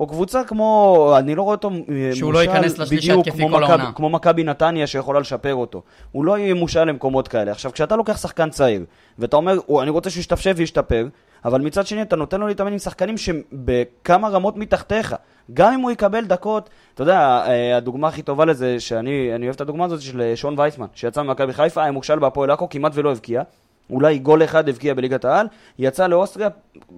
או 0.00 0.06
קבוצה 0.06 0.44
כמו, 0.44 1.14
אני 1.18 1.34
לא 1.34 1.42
רואה 1.42 1.54
אותו 1.54 1.70
אה, 1.70 2.10
שהוא 2.14 2.32
לא 2.32 2.38
ייכנס 2.38 2.78
בדיוק 2.78 3.26
התקפי 3.26 3.42
כמו 3.42 3.56
כל 3.56 3.64
העונה. 3.64 3.92
כמו 3.94 4.10
מכבי 4.10 4.44
נתניה 4.44 4.86
שיכולה 4.86 5.20
לשפר 5.20 5.54
אותו. 5.54 5.82
הוא 6.12 6.24
לא 6.24 6.38
יהיה 6.38 6.54
מושל 6.54 6.84
למקומות 6.84 7.28
כאלה. 7.28 7.50
עכשיו, 7.50 7.72
כשאתה 7.72 7.96
לוקח 7.96 8.16
שחקן 8.16 8.50
צעיר, 8.50 8.84
ואתה 9.18 9.36
אומר, 9.36 9.58
"או, 9.68 9.82
אני 9.82 9.90
רוצה 9.90 10.10
שהוא 10.10 10.20
ישתפשף 10.20 10.52
וישתפר, 10.56 11.06
אבל 11.44 11.60
מצד 11.60 11.86
שני 11.86 12.02
אתה 12.02 12.16
נותן 12.16 12.40
לו 12.40 12.46
להתאמן 12.46 12.72
עם 12.72 12.78
שחקנים 12.78 13.16
שבכמה 13.18 14.28
רמות 14.28 14.56
מתחתיך. 14.56 15.14
גם 15.54 15.72
אם 15.72 15.80
הוא 15.80 15.90
יקבל 15.90 16.24
דקות, 16.24 16.70
אתה 16.94 17.02
יודע, 17.02 17.42
אה, 17.46 17.76
הדוגמה 17.76 18.08
הכי 18.08 18.22
טובה 18.22 18.44
לזה, 18.44 18.80
שאני 18.80 19.34
אני 19.34 19.46
אוהב 19.46 19.54
את 19.54 19.60
הדוגמה 19.60 19.84
הזאת 19.84 20.00
של 20.00 20.20
אה, 20.20 20.36
שון 20.36 20.54
וייסמן, 20.58 20.86
שיצא 20.94 21.22
ממכבי 21.22 21.52
חיפה, 21.52 21.82
היה 21.82 21.92
מושל 21.92 22.18
בהפועל 22.18 22.50
עכו, 22.50 22.68
כמעט 22.68 22.92
ולא 22.94 23.10
הבקיע. 23.12 23.42
אולי 23.90 24.18
גול 24.18 24.44
אחד 24.44 24.68
הבקיע 24.68 24.94
בליגת 24.94 25.24
העל, 25.24 25.46
יצא 25.78 26.06
לאוסטריה 26.06 26.48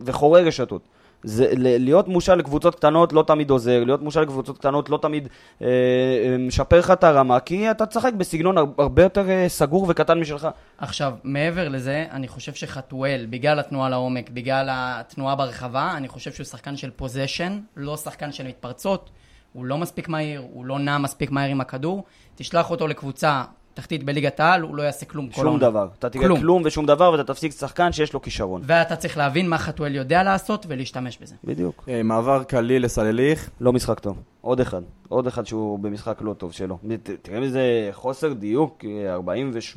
וחורר 0.04 0.46
רשתות. 0.46 0.82
זה, 1.24 1.46
להיות 1.56 2.08
מושל 2.08 2.34
לקבוצות 2.34 2.74
קטנות 2.74 3.12
לא 3.12 3.24
תמיד 3.26 3.50
עוזר, 3.50 3.84
להיות 3.84 4.02
מושל 4.02 4.20
לקבוצות 4.20 4.58
קטנות 4.58 4.90
לא 4.90 4.98
תמיד 5.02 5.28
אה, 5.62 5.66
אה, 5.66 6.36
משפר 6.38 6.78
לך 6.78 6.90
את 6.90 7.04
הרמה, 7.04 7.40
כי 7.40 7.70
אתה 7.70 7.86
תשחק 7.86 8.12
בסגנון 8.12 8.58
הר- 8.58 8.64
הרבה 8.78 9.02
יותר 9.02 9.30
אה, 9.30 9.48
סגור 9.48 9.86
וקטן 9.88 10.20
משלך. 10.20 10.48
עכשיו, 10.78 11.12
מעבר 11.24 11.68
לזה, 11.68 12.06
אני 12.10 12.28
חושב 12.28 12.54
שחתואל, 12.54 13.26
בגלל 13.30 13.58
התנועה 13.58 13.88
לעומק, 13.90 14.30
בגלל 14.30 14.68
התנועה 14.70 15.34
ברחבה, 15.36 15.94
אני 15.96 16.08
חושב 16.08 16.32
שהוא 16.32 16.44
שחקן 16.44 16.76
של 16.76 16.90
פוזיישן, 16.90 17.60
לא 17.76 17.96
שחקן 17.96 18.32
של 18.32 18.46
מתפרצות. 18.46 19.10
הוא 19.52 19.64
לא 19.64 19.78
מספיק 19.78 20.08
מהיר, 20.08 20.42
הוא 20.52 20.64
לא 20.64 20.78
נע 20.78 20.98
מספיק 20.98 21.30
מהר 21.30 21.48
עם 21.48 21.60
הכדור. 21.60 22.04
תשלח 22.34 22.70
אותו 22.70 22.86
לקבוצה 22.88 23.42
תחתית 23.74 24.04
בליגת 24.04 24.40
העל, 24.40 24.62
הוא 24.62 24.76
לא 24.76 24.82
יעשה 24.82 25.06
כלום 25.06 25.28
כל 25.28 25.34
שום 25.34 25.46
העונה. 25.46 25.60
דבר. 25.70 25.88
אתה 25.98 26.10
תראה 26.10 26.24
כלום. 26.24 26.40
כלום 26.40 26.62
ושום 26.64 26.86
דבר 26.86 27.12
ואתה 27.12 27.24
תפסיק 27.24 27.52
שחקן 27.52 27.92
שיש 27.92 28.12
לו 28.12 28.22
כישרון. 28.22 28.62
ואתה 28.64 28.96
צריך 28.96 29.16
להבין 29.18 29.48
מה 29.48 29.58
חתואל 29.58 29.94
יודע 29.94 30.22
לעשות 30.22 30.66
ולהשתמש 30.68 31.18
בזה. 31.22 31.34
בדיוק. 31.44 31.84
אה, 31.88 32.02
מעבר 32.02 32.42
קליל 32.44 32.84
לסלליך, 32.84 33.50
לא 33.60 33.72
משחק 33.72 33.98
טוב. 34.00 34.18
עוד 34.40 34.60
אחד. 34.60 34.82
עוד 35.08 35.26
אחד 35.26 35.46
שהוא 35.46 35.78
במשחק 35.78 36.18
לא 36.22 36.32
טוב 36.34 36.52
שלו. 36.52 36.78
ת- 37.02 37.10
תראה 37.22 37.38
איזה 37.42 37.62
חוסר 37.92 38.32
דיוק, 38.32 38.84
אה, 38.84 39.14
48% 39.14 39.76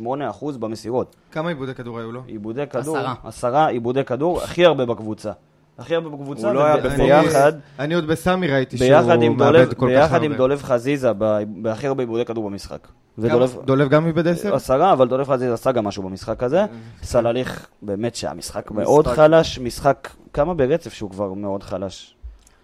במסירות. 0.59 1.15
כמה 1.31 1.49
עיבודי 1.49 1.73
כדור 1.73 1.99
היו 1.99 2.11
לו? 2.11 2.21
עיבודי 2.27 2.67
כדור. 2.67 2.97
עשרה. 2.97 3.13
עשרה 3.23 3.67
עיבודי 3.67 4.03
כדור, 4.03 4.41
הכי 4.41 4.65
הרבה 4.65 4.85
בקבוצה. 4.85 5.31
הכי 5.79 5.95
הרבה 5.95 6.09
בקבוצה. 6.09 6.47
הוא 6.47 6.55
לא 6.55 6.65
היה. 6.65 6.77
ביחד, 6.77 7.53
אני 7.79 7.93
עוד 7.93 8.07
בסמי 8.07 8.47
ראיתי 8.47 8.77
שהוא 8.77 8.89
מאבד 9.37 9.73
כל 9.73 9.85
כך 9.85 9.91
ביחד 9.91 10.23
עם 10.23 10.31
הרבה. 10.31 10.37
דולב 10.37 10.63
חזיזה, 10.63 11.11
בהכי 11.47 11.87
הרבה 11.87 12.03
עיבודי 12.03 12.25
כדור 12.25 12.49
במשחק. 12.49 12.87
דולב 13.65 13.89
גם 13.89 14.07
איבד 14.07 14.27
עשר? 14.27 14.55
עשרה, 14.55 14.93
אבל 14.93 15.07
דולב 15.07 15.27
חזיזה 15.27 15.53
עשה 15.53 15.71
גם 15.71 15.83
משהו 15.83 16.03
במשחק 16.03 16.43
הזה. 16.43 16.65
סלליך, 17.03 17.67
באמת 17.81 18.15
שהמשחק 18.15 18.71
מאוד 18.71 19.07
חלש, 19.07 19.59
משחק, 19.59 20.09
כמה 20.33 20.53
ברצף 20.53 20.93
שהוא 20.93 21.09
כבר 21.09 21.33
מאוד 21.33 21.63
חלש. 21.63 22.15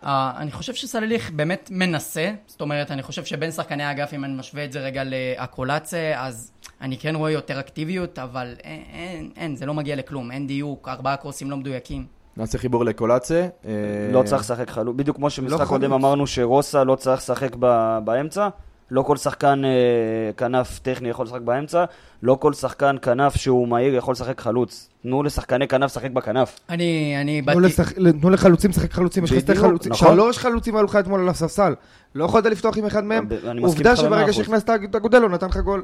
Uh, 0.03 0.05
אני 0.37 0.51
חושב 0.51 0.73
שסלליך 0.73 1.31
באמת 1.31 1.69
מנסה, 1.73 2.31
זאת 2.47 2.61
אומרת, 2.61 2.91
אני 2.91 3.03
חושב 3.03 3.25
שבין 3.25 3.51
שחקני 3.51 3.83
האגף, 3.83 4.13
אם 4.13 4.25
אני 4.25 4.33
משווה 4.33 4.65
את 4.65 4.71
זה 4.71 4.79
רגע 4.79 5.03
לאקולצה, 5.03 6.13
אז 6.15 6.51
אני 6.81 6.97
כן 6.97 7.15
רואה 7.15 7.31
יותר 7.31 7.59
אקטיביות, 7.59 8.19
אבל 8.19 8.53
אין, 8.63 8.83
אין, 8.93 9.31
אין, 9.35 9.55
זה 9.55 9.65
לא 9.65 9.73
מגיע 9.73 9.95
לכלום, 9.95 10.31
אין 10.31 10.47
דיוק, 10.47 10.87
ארבעה 10.87 11.17
קורסים 11.17 11.51
לא 11.51 11.57
מדויקים. 11.57 12.20
נעשה 12.37 12.57
חיבור 12.57 12.85
לקולציה. 12.85 13.47
אה, 13.65 13.71
לא 14.11 14.23
צריך 14.23 14.41
לשחק 14.41 14.69
חלוץ, 14.69 14.95
בדיוק 14.95 15.17
כמו 15.17 15.29
שמשחק 15.29 15.57
חלוץ. 15.57 15.69
קודם 15.69 15.93
אמרנו 15.93 16.27
שרוסה 16.27 16.83
לא 16.83 16.95
צריך 16.95 17.21
לשחק 17.21 17.55
באמצע, 18.03 18.49
לא 18.91 19.01
כל 19.01 19.17
שחקן 19.17 19.61
אה, 19.65 20.33
כנף 20.37 20.79
טכני 20.79 21.09
יכול 21.09 21.25
לשחק 21.25 21.41
באמצע, 21.41 21.85
לא 22.23 22.37
כל 22.39 22.53
שחקן 22.53 22.95
כנף 23.01 23.35
שהוא 23.35 23.67
מהיר 23.67 23.95
יכול 23.95 24.11
לשחק 24.11 24.39
חלוץ. 24.41 24.90
תנו 25.03 25.23
לשחקני 25.23 25.67
כנף 25.67 25.91
לשחק 25.91 26.11
בכנף. 26.11 26.59
אני, 26.69 27.15
אני 27.21 27.41
באתי... 27.41 27.59
לשח- 27.59 27.91
תנו 28.21 28.29
לחלוצים 28.29 28.69
לשחק 28.69 28.93
חלוצים, 28.93 29.23
יש 29.23 29.31
לך 29.31 29.39
שתי 29.39 29.55
חלוצים, 29.55 29.91
נכון. 29.91 30.07
שלוש 30.13 30.37
חלוצים 30.37 30.75
היו 30.75 30.83
לך 30.85 30.95
אתמול 30.95 31.19
על 31.19 31.29
הספסל. 31.29 31.73
לא 32.15 32.25
יכולת 32.25 32.45
לפתוח 32.45 32.77
עם 32.77 32.85
אחד 32.85 33.03
מהם. 33.03 33.27
עובדה 33.61 33.95
שברגע. 33.95 34.33
שהכנסת 34.33 34.69
את 34.89 34.95
אגודלו 34.95 35.27
נתן 35.29 35.47
לך 35.47 35.57
גול. 35.57 35.83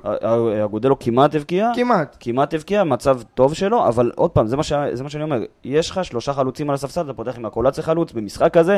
אגודלו 0.66 1.00
כמעט 1.00 1.36
הבקיע, 1.36 1.72
כמעט. 1.76 2.18
כמעט 2.20 2.54
הבקיע, 2.54 2.84
מצב 2.84 3.20
טוב 3.34 3.54
שלו, 3.54 3.88
אבל 3.88 4.12
עוד 4.16 4.32
פעם, 4.32 4.48
זה 4.48 4.58
מה, 4.58 4.64
ש... 4.64 4.74
זה 4.94 5.04
מה 5.04 5.10
שאני 5.10 5.24
אומר, 5.24 5.40
יש 5.64 5.90
לך 5.92 6.06
שלושה 6.06 6.34
חלוצים 6.34 6.70
על 6.70 6.74
הספסל, 6.74 7.02
אתה 7.02 7.14
פותח 7.14 7.38
עם 7.38 7.46
הקולציה 7.46 7.84
חלוץ, 7.84 8.12
במשחק 8.12 8.54
כזה, 8.54 8.78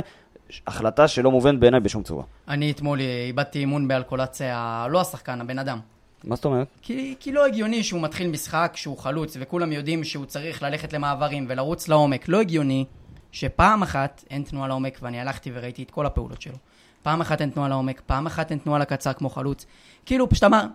ש- 0.50 0.62
החלטה 0.68 1.08
שלא 1.08 1.32
מובנת 1.32 1.60
בעיניי 1.60 1.80
בשום 1.80 2.04
צורה. 2.04 2.24
אני 2.48 2.72
אתמול 2.72 3.00
איבדתי 3.00 3.60
אימון 3.60 3.88
באלקולציה, 3.88 4.88
לא 4.90 5.02
השחקן, 5.02 5.42
הבן 5.42 5.60
אדם. 5.60 5.80
מה 6.24 6.36
זאת 6.36 6.46
אומרת? 6.46 6.68
כי, 6.82 7.16
כי 7.20 7.32
לא 7.32 7.46
הגיוני 7.46 7.84
שהוא 7.84 8.02
מתחיל 8.02 8.28
משחק 8.28 8.72
שהוא 8.76 8.98
חלוץ, 8.98 9.38
וכולם 9.40 9.72
יודעים 9.72 10.04
שהוא 10.04 10.26
צריך 10.26 10.64
ללכת 10.64 10.94
למעברים 10.94 11.46
ולרוץ 11.50 11.88
לעומק. 11.88 12.28
לא 12.28 12.42
הגיוני 12.42 12.86
שפעם 13.32 13.84
אחת 13.84 14.24
אין 14.30 14.44
תנועה 14.44 14.68
לעומק, 14.68 15.00
ואני 15.02 15.22
הלכתי 15.22 15.52
וראיתי 15.54 15.84
את 15.84 15.92
כל 15.92 16.06
הפעולות 16.06 16.42
שלו. 16.42 16.56
פעם 17.04 17.22
אחת 17.22 17.42
אין 17.42 17.50
תנועה 17.50 17.70
לעומק, 17.70 18.02
פעם 18.06 18.26
אחת 18.26 18.52
אין 18.52 18.60
תנועה 18.60 18.80
לקצר 18.80 19.14
כמו 19.14 19.30
חלוץ. 19.30 19.66
כאילו, 20.06 20.30
פשוט 20.30 20.44
אמר, 20.44 20.66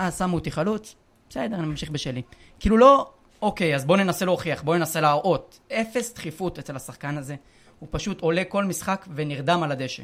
אה, 0.00 0.10
שמו 0.10 0.36
אותי 0.36 0.50
חלוץ, 0.50 0.94
בסדר, 1.28 1.56
אני 1.56 1.66
ממשיך 1.66 1.90
בשלי. 1.90 2.22
כאילו 2.58 2.76
לא, 2.76 3.10
אוקיי, 3.42 3.74
אז 3.74 3.84
בוא 3.84 3.96
ננסה 3.96 4.24
להוכיח, 4.24 4.62
בוא 4.62 4.76
ננסה 4.76 5.00
להראות. 5.00 5.60
אפס 5.72 6.14
דחיפות 6.14 6.58
אצל 6.58 6.76
השחקן 6.76 7.18
הזה. 7.18 7.36
הוא 7.78 7.88
פשוט 7.92 8.20
עולה 8.20 8.44
כל 8.44 8.64
משחק 8.64 9.06
ונרדם 9.14 9.62
על 9.62 9.72
הדשא. 9.72 10.02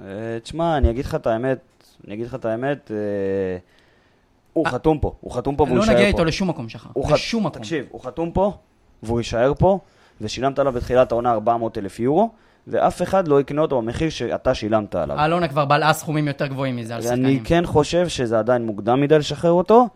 אה, 0.00 0.40
תשמע, 0.42 0.76
אני 0.76 0.90
אגיד 0.90 1.04
לך 1.04 1.14
את 1.14 1.26
האמת, 1.26 1.58
אני 2.06 2.14
אגיד 2.14 2.26
לך 2.26 2.34
את 2.34 2.44
האמת, 2.44 2.90
אה, 2.90 2.96
הוא 4.56 4.66
חתום 4.66 4.98
פה, 4.98 5.12
הוא 5.20 5.32
חתום 5.32 5.56
פה 5.56 5.62
והוא 5.62 5.76
לא 5.76 5.80
יישאר 5.80 5.92
פה. 5.92 5.98
נגיע 5.98 6.08
איתו 6.08 6.24
לשום 6.24 6.48
מקום, 6.48 6.68
שחר. 6.68 6.90
לשום 7.10 7.46
מקום. 7.46 7.62
תקשיב, 7.62 7.86
הוא 7.90 8.00
חתום 8.00 8.30
פה, 8.30 8.52
והוא 9.02 9.20
יישאר 9.20 9.52
פה, 9.58 9.78
ושילמת 10.20 10.58
עליו 10.58 10.72
בתחילת 10.72 11.12
העונה 11.12 11.32
400 11.32 11.78
אלף 11.78 12.00
יורו, 12.00 12.30
ואף 12.66 13.02
אחד 13.02 13.28
לא 13.28 13.40
יקנה 13.40 13.62
אותו 13.62 13.82
במחיר 13.82 14.10
שאתה 14.10 14.54
שילמת 14.54 14.94
עליו. 14.94 15.24
אלונה 15.24 15.48
כבר 15.48 15.64
בלעה 15.64 15.92
סכומים 15.92 16.28
יותר 16.28 16.46
גבוהים 16.46 16.76
מזה 16.76 16.94
על 16.96 17.00
אני 17.00 17.08
שחקנים. 17.08 17.44
כן 17.44 17.66
חושב 17.66 18.08
שזה 18.08 18.38
עדיין 18.38 18.66
מוקדם 18.66 19.00
מדי 19.00 19.18
לשחרר 19.18 19.52
אותו, 19.52 19.88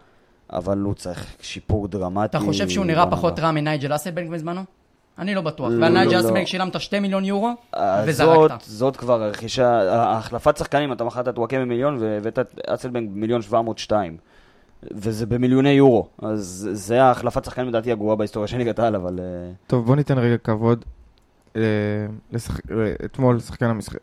אבל 0.52 0.78
הוא 0.78 0.94
צריך 0.94 1.26
שיפור 1.40 1.88
דרמטי. 1.88 2.24
אתה 2.24 2.38
חושב 2.38 2.68
שהוא 2.68 2.86
נראה 2.86 3.10
פחות. 3.10 3.38
רע 3.38 3.50
מנייג'ל 3.50 3.94
אסלבנק 3.94 4.28
בזמנו? 4.30 4.60
אני 5.18 5.34
לא 5.34 5.40
בטוח. 5.40 5.68
לא, 5.70 5.82
ועל 5.82 5.92
נייג'ל 5.92 6.14
לא, 6.14 6.20
אסלבנק 6.20 6.40
לא. 6.40 6.46
שילמת 6.46 6.80
2 6.80 7.02
מיליון 7.02 7.24
יורו, 7.24 7.50
אה, 7.76 8.02
וזרקת. 8.06 8.60
זאת, 8.60 8.96
כבר 8.96 9.22
הרכישה, 9.22 9.80
החלפת 10.02 10.56
שחקנים, 10.56 10.92
אתה 10.92 11.04
מכרת 11.04 11.28
את 11.28 11.38
וואקמה 11.38 11.60
במיליון 11.60 11.96
והבאת 12.00 12.38
את 12.38 12.58
אצלבנק 12.74 13.08
במיליון 13.10 13.42
702. 13.42 14.16
וזה 14.92 15.26
במיליוני 15.26 15.70
יורו. 15.70 16.06
אז 16.22 16.70
זה 16.72 17.02
ההחלפת 17.02 17.44
שחקנים 17.44 17.68
לדעתי 17.68 17.92
הגרועה 17.92 18.16
בהיסטוריה 18.16 18.46
של 18.46 18.58
ליגת 18.58 18.78
העל, 18.78 18.94
אבל... 18.94 19.18
אה, 19.18 19.52
טוב, 19.66 19.86
בוא 19.86 19.96
ניתן 19.96 20.18
רגע 20.18 20.36
כבוד. 20.36 20.84
אה, 21.56 21.62
אה, 22.70 22.92
אתמול 23.04 23.40
שחקן 23.40 23.66
המשחק, 23.66 23.98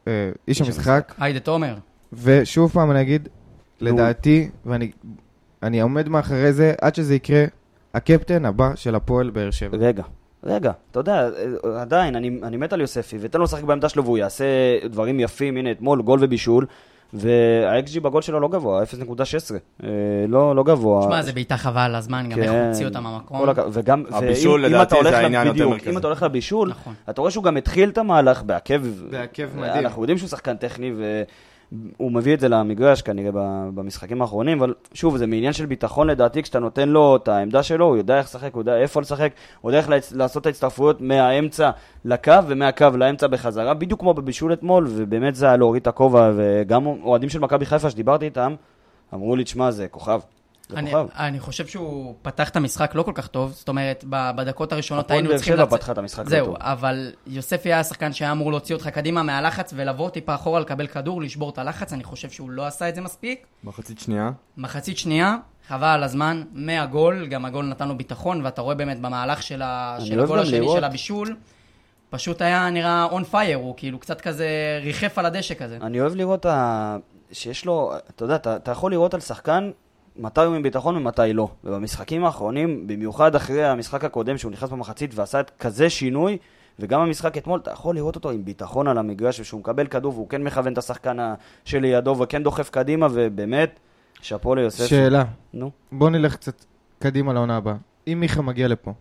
איש 0.48 0.62
המשחק, 0.62 1.14
היידה 1.18 1.40
תומר. 1.40 1.76
ושוב 2.14 2.72
פעם 2.72 2.92
אני 2.92 3.02
אגיד, 3.02 3.30
לדעתי, 3.82 4.50
ואני 4.66 4.92
אני 5.64 5.82
עומד 5.82 6.10
מאחורי 6.10 6.54
זה, 6.54 6.74
עד 6.82 6.96
שזה 6.96 7.16
יקרה, 7.16 7.46
הקפטן 7.94 8.46
הבא 8.46 8.76
של 8.76 8.96
הפועל 8.96 9.30
באר 9.30 9.52
שבע. 9.52 9.78
רגע, 9.78 10.04
רגע, 10.44 10.72
אתה 10.92 11.00
יודע, 11.00 11.30
עדיין, 11.64 12.16
אני, 12.16 12.40
אני 12.44 12.58
מת 12.58 12.74
על 12.74 12.82
יוספי, 12.82 13.18
ותן 13.22 13.40
לו 13.40 13.46
לשחק 13.46 13.64
בעמדה 13.64 13.90
שלו 13.90 14.04
והוא 14.04 14.18
יעשה 14.18 14.46
דברים 14.90 15.20
יפים, 15.20 15.58
הנה 15.58 15.72
אתמול 15.72 16.02
גול 16.02 16.20
ובישול, 16.22 16.66
וה-XG 17.14 18.00
בגול 18.00 18.22
שלו 18.22 18.40
לא 18.40 18.48
גבוה, 18.48 18.84
0.16, 18.84 19.54
אה, 19.84 19.90
לא, 20.28 20.56
לא 20.56 20.64
גבוה. 20.64 21.04
שמע, 21.04 21.22
זה 21.22 21.32
בעיטה 21.34 21.58
חבל 21.58 21.82
על 21.82 21.96
הזמן, 21.96 22.30
גם 22.30 22.40
איך 22.40 22.52
הוא 22.52 22.60
הוציא 22.60 22.86
אותם 22.86 23.04
מהמקום. 23.04 23.42
וגם, 23.72 24.04
הבישול, 24.10 24.66
לדעתי, 24.66 24.96
זה 25.04 25.18
העניין 25.18 25.48
יותר 25.48 25.54
בדיוק, 25.54 25.72
מרכזי. 25.72 25.90
אם 25.90 25.98
אתה 25.98 26.08
הולך 26.08 26.24
לבישול, 26.24 26.70
נכון. 26.70 26.94
אתה 27.10 27.22
רואה 27.22 27.32
שהוא 27.32 27.44
גם 27.44 27.58
התחיל 27.58 27.90
את 27.90 27.98
המהלך 27.98 28.44
בעקב, 28.44 28.82
בעקב 29.10 29.44
מדהים. 29.56 29.86
אנחנו 29.86 30.02
יודעים 30.02 30.18
שהוא 30.18 30.30
שחקן 30.30 30.58
טכני, 30.58 30.92
והוא 31.72 32.12
מביא 32.12 32.34
את 32.34 32.40
זה 32.40 32.50
למגרש 32.50 33.02
כנראה 33.02 33.32
במשחקים 33.76 34.22
האחרונים, 34.22 34.58
אבל 34.60 34.74
שוב, 34.94 35.18
זה 35.18 35.28
מעניין 35.28 35.54
של 35.54 35.66
ביטחון 35.66 36.08
לדעתי, 36.08 36.44
כשאתה 36.44 36.60
נותן 36.60 36.90
לו 36.90 37.16
את 37.16 37.28
העמדה 37.28 37.64
שלו, 37.64 37.86
הוא 37.86 37.98
יודע 37.98 38.18
איך 38.18 38.26
לשחק, 38.26 38.54
הוא 38.54 38.62
יודע 38.62 38.78
איפה 38.78 39.02
לשחק, 39.02 39.32
הוא 39.62 39.72
יודע 39.72 39.80
איך 39.80 39.90
לעשות 40.12 40.42
את 40.42 40.46
ההצטרפויות 40.46 41.02
מהאמצע 41.02 41.70
לקו 42.06 42.34
ומהקו 42.48 42.88
לאמצע 42.98 43.28
בחזרה, 43.28 43.74
בדיוק 43.74 44.00
כמו 44.00 44.14
בבישול 44.14 44.54
אתמול, 44.54 44.88
ובאמת 44.90 45.36
זה 45.36 45.46
היה 45.46 45.58
להוריד 45.58 45.82
את 45.82 45.88
הכובע, 45.88 46.32
וגם 46.36 46.86
אוהדים 46.86 47.30
של 47.30 47.40
מכבי 47.40 47.66
חיפה 47.66 47.90
שדיברתי 47.90 48.26
איתם, 48.26 48.56
אמרו 49.14 49.36
לי, 49.36 49.44
תשמע, 49.44 49.72
זה 49.72 49.88
כוכב. 49.88 50.20
אני. 50.76 50.92
אני 51.18 51.40
חושב 51.40 51.68
שהוא 51.68 52.16
פתח 52.22 52.50
את 52.50 52.56
המשחק 52.56 52.96
לא 52.96 53.04
כל 53.04 53.12
כך 53.16 53.28
טוב, 53.28 53.52
זאת 53.52 53.68
אומרת, 53.70 54.04
בדקות 54.10 54.72
הראשונות 54.72 55.06
הפועל 55.06 55.18
היינו 55.18 55.30
באר 55.30 55.38
צריכים... 55.38 55.54
שבע 55.56 55.64
לצאת- 55.64 55.80
פתחה 55.80 55.92
את 55.92 55.98
המשחק 55.98 56.24
לא 56.24 56.30
זהו, 56.30 56.46
טוב. 56.46 56.56
אבל 56.60 57.12
יוספי 57.28 57.70
היה 57.70 57.80
השחקן 57.80 58.14
שהיה 58.14 58.32
אמור 58.32 58.52
להוציא 58.52 58.76
אותך 58.76 58.88
קדימה 58.88 59.24
מהלחץ 59.24 59.74
ולבוא 59.76 60.10
טיפה 60.10 60.36
אחורה, 60.36 60.60
לקבל 60.60 60.88
כדור, 60.88 61.22
לשבור 61.22 61.50
את 61.50 61.58
הלחץ, 61.58 61.94
אני 61.94 62.04
חושב 62.04 62.30
שהוא 62.30 62.50
לא 62.50 62.66
עשה 62.66 62.90
את 62.90 62.96
זה 62.96 63.02
מספיק. 63.02 63.46
מחצית 63.64 64.00
שנייה. 64.00 64.32
מחצית 64.58 64.98
שנייה, 64.98 65.36
חבל 65.68 65.88
על 65.88 66.04
הזמן, 66.04 66.44
מהגול, 66.54 67.26
גם 67.28 67.46
הגול 67.46 67.66
נתן 67.66 67.88
לו 67.88 67.98
ביטחון, 67.98 68.42
ואתה 68.46 68.62
רואה 68.62 68.76
באמת 68.76 69.00
במהלך 69.02 69.44
של, 69.44 69.62
ה... 69.62 69.98
של 70.00 70.14
אוהב 70.14 70.24
הגול 70.24 70.40
השני 70.40 70.60
לראות- 70.60 70.78
של 70.78 70.84
הבישול, 70.84 71.36
פשוט 72.10 72.42
היה 72.42 72.70
נראה 72.70 73.08
on 73.12 73.34
fire, 73.34 73.56
הוא 73.56 73.74
כאילו 73.78 74.00
קצת 74.00 74.22
כזה 74.22 74.48
ריחף 74.84 75.18
על 75.18 75.26
הדשא 75.26 75.54
כזה. 75.54 75.78
אני 75.82 76.02
אוהב 76.02 76.16
לראות 76.16 76.46
ה... 76.46 76.98
שיש 77.32 77.66
לו, 77.66 77.92
אתה 78.10 78.24
יודע, 78.26 78.36
אתה, 78.36 78.56
אתה 78.56 78.72
יכול 78.72 78.92
לראות 78.92 79.14
על 79.14 79.20
שחקן 79.20 79.72
מתי 80.18 80.42
הוא 80.42 80.56
עם 80.56 80.64
ביטחון 80.64 80.98
ומתי 80.98 81.34
לא. 81.34 81.50
ובמשחקים 81.64 82.26
האחרונים, 82.26 82.88
במיוחד 82.88 83.36
אחרי 83.36 83.66
המשחק 83.66 84.04
הקודם 84.04 84.38
שהוא 84.38 84.52
נכנס 84.52 84.70
במחצית 84.70 85.12
ועשה 85.16 85.40
את 85.40 85.52
כזה 85.60 85.90
שינוי, 85.90 86.38
וגם 86.80 87.02
במשחק 87.02 87.38
אתמול, 87.38 87.60
אתה 87.60 87.72
יכול 87.72 87.96
לראות 87.96 88.16
אותו 88.16 88.30
עם 88.30 88.46
ביטחון 88.46 88.88
על 88.88 88.98
המגרש, 88.98 89.40
ושהוא 89.40 89.60
מקבל 89.60 89.88
כדור 89.88 90.14
והוא 90.14 90.30
כן 90.30 90.44
מכוון 90.44 90.74
את 90.74 90.78
השחקן 90.78 91.18
שלידו 91.66 92.18
וכן 92.18 92.44
דוחף 92.44 92.70
קדימה, 92.70 93.08
ובאמת, 93.12 93.80
שאפו 94.22 94.56
ליוסף. 94.56 94.86
שאלה, 94.86 95.24
נו. 95.54 95.72
בוא 95.92 96.10
נלך 96.10 96.36
קצת 96.36 96.66
קדימה 97.00 97.34
לעונה 97.34 97.58
הבאה. 97.58 97.76
אם 98.08 98.20
מיכה 98.20 98.42
מגיע 98.42 98.68
לפה, 98.68 98.94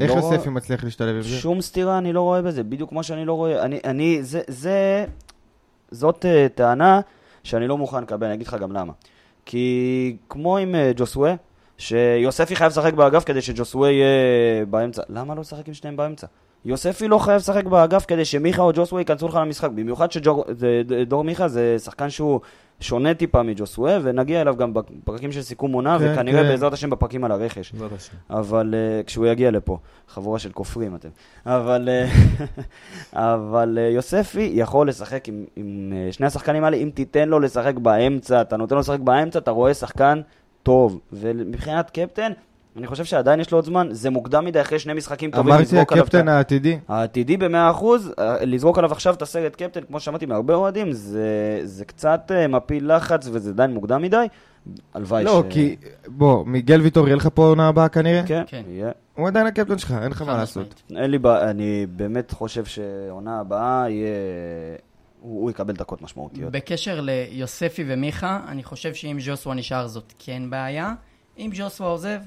איך 0.00 0.10
לא- 0.10 0.16
יוספי 0.16 0.50
מצליח 0.50 0.84
להשתלב 0.84 1.14
עם 1.16 1.22
זה? 1.22 1.28
שום 1.28 1.60
סתירה 1.60 1.98
אני 1.98 2.12
לא 2.12 2.20
רואה 2.20 2.42
בזה, 2.42 2.62
בדיוק 2.62 2.90
כמו 2.90 3.02
שאני 3.02 3.24
לא 3.24 3.32
רואה, 3.32 3.62
אני, 3.62 3.80
אני, 3.84 4.18
זה, 4.22 4.40
זה, 4.48 5.04
זאת 5.90 6.24
uh, 6.24 6.48
טענה 6.54 7.00
שאני 7.42 7.68
לא 7.68 7.78
מוכן 7.78 8.02
לקבל, 8.02 8.26
אני 8.26 8.34
אגיד 8.34 8.46
לך 8.46 8.56
גם 8.60 8.72
למה. 8.72 8.92
כי 9.46 10.16
כמו 10.28 10.58
עם 10.58 10.74
uh, 10.74 10.78
ג'וסווה, 10.96 11.34
שיוספי 11.78 12.56
חייב 12.56 12.70
לשחק 12.72 12.94
באגף 12.94 13.24
כדי 13.24 13.42
שג'וסווה 13.42 13.90
יהיה 13.90 14.66
באמצע. 14.66 15.02
למה 15.08 15.34
לא 15.34 15.40
לשחק 15.40 15.68
עם 15.68 15.74
שניהם 15.74 15.96
באמצע? 15.96 16.26
יוספי 16.64 17.08
לא 17.08 17.18
חייב 17.18 17.36
לשחק 17.36 17.64
באגף 17.64 18.04
כדי 18.04 18.24
שמיכה 18.24 18.62
או 18.62 18.70
ג'וסווה 18.74 19.00
ייכנסו 19.00 19.28
לך 19.28 19.34
למשחק. 19.34 19.70
במיוחד 19.70 20.12
שדור 20.12 21.24
מיכה 21.24 21.48
זה 21.48 21.76
שחקן 21.78 22.10
שהוא 22.10 22.40
שונה 22.80 23.14
טיפה 23.14 23.42
מג'וסווה, 23.42 23.98
ונגיע 24.02 24.40
אליו 24.40 24.56
גם 24.56 24.74
בפרקים 24.74 25.32
של 25.32 25.42
סיכום 25.42 25.72
עונה, 25.72 25.98
כן, 25.98 26.12
וכנראה 26.12 26.42
כן. 26.42 26.48
בעזרת 26.48 26.72
השם 26.72 26.90
בפרקים 26.90 27.24
על 27.24 27.32
הרכש. 27.32 27.72
בעזרת 27.72 27.92
השם. 27.92 28.12
אבל 28.30 28.74
uh, 28.74 29.06
כשהוא 29.06 29.26
יגיע 29.26 29.50
לפה, 29.50 29.78
חבורה 30.08 30.38
של 30.38 30.52
כופרים 30.52 30.94
אתם. 30.94 31.08
אבל, 31.46 31.88
אה, 31.88 32.06
אבל 33.34 33.78
uh, 33.78 33.94
יוספי 33.94 34.50
יכול 34.54 34.88
לשחק 34.88 35.28
עם, 35.28 35.44
עם 35.56 35.92
uh, 35.92 36.12
שני 36.12 36.26
השחקנים 36.26 36.64
האלה, 36.64 36.76
אם 36.76 36.90
תיתן 36.94 37.28
לו 37.28 37.40
לשחק 37.40 37.74
באמצע, 37.74 38.40
אתה 38.40 38.56
נותן 38.56 38.74
לו 38.74 38.80
לשחק 38.80 39.00
באמצע, 39.00 39.38
אתה 39.38 39.50
רואה 39.50 39.74
שחקן 39.74 40.20
טוב. 40.62 41.00
ומבחינת 41.12 41.90
קפטן, 41.90 42.32
אני 42.76 42.86
חושב 42.86 43.04
שעדיין 43.04 43.40
יש 43.40 43.50
לו 43.50 43.58
עוד 43.58 43.64
זמן, 43.64 43.88
זה 43.90 44.10
מוקדם 44.10 44.44
מדי 44.44 44.60
אחרי 44.60 44.78
שני 44.78 44.92
משחקים 44.92 45.30
טובים 45.30 45.52
אמרתי 45.52 45.62
לזרוק 45.62 45.92
עליו 45.92 46.04
את 46.04 46.08
הקפטן 46.08 46.28
העתידי. 46.28 46.78
העתידי 46.88 47.36
במאה 47.36 47.70
אחוז, 47.70 48.12
אה, 48.18 48.44
לזרוק 48.44 48.78
עליו 48.78 48.92
עכשיו 48.92 49.14
את 49.14 49.22
הסרט 49.22 49.56
קפטן, 49.56 49.80
כמו 49.88 50.00
שאמרתי 50.00 50.26
מהרבה 50.26 50.54
אוהדים, 50.54 50.92
זה, 50.92 51.60
זה 51.64 51.84
קצת 51.84 52.30
אה, 52.34 52.48
מפיל 52.48 52.96
לחץ 52.96 53.28
וזה 53.32 53.50
עדיין 53.50 53.74
מוקדם 53.74 54.02
מדי. 54.02 54.26
הלוואי 54.94 55.24
לא, 55.24 55.44
כי, 55.50 55.76
בוא, 56.06 56.46
מיגל 56.46 56.80
ויטור 56.80 57.06
יהיה 57.06 57.16
לך 57.16 57.28
פה 57.34 57.46
עונה 57.46 57.68
הבאה 57.68 57.88
כנראה? 57.88 58.22
כן, 58.26 58.42
כן. 58.46 58.62
יהיה. 58.68 58.90
הוא 59.14 59.28
עדיין 59.28 59.46
הקפטן 59.46 59.78
שלך, 59.78 59.94
אין 60.02 60.10
לך 60.10 60.22
מה 60.22 60.36
לעשות. 60.36 60.82
אין 60.96 61.10
לי 61.10 61.18
בעיה, 61.18 61.50
אני 61.50 61.86
באמת 61.96 62.30
חושב 62.30 62.64
שעונה 62.64 63.40
הבאה 63.40 63.84
יהיה... 63.88 64.08
הוא, 65.20 65.42
הוא 65.42 65.50
יקבל 65.50 65.74
דקות 65.74 66.02
משמעותיות. 66.02 66.52
בקשר 66.52 67.00
ליוספי 67.00 67.84
ומיכה, 67.86 68.40
אני 68.48 68.62
חושב 68.62 68.94
שאם 68.94 69.16
ז'וסווה 69.20 69.54
נשאר 69.54 69.86
זאת 69.86 70.12
כן 70.18 70.42
בעיה. 70.50 70.92
אם 71.38 71.50
ז'וסווה 71.54 71.88
עוזב, 71.88 72.18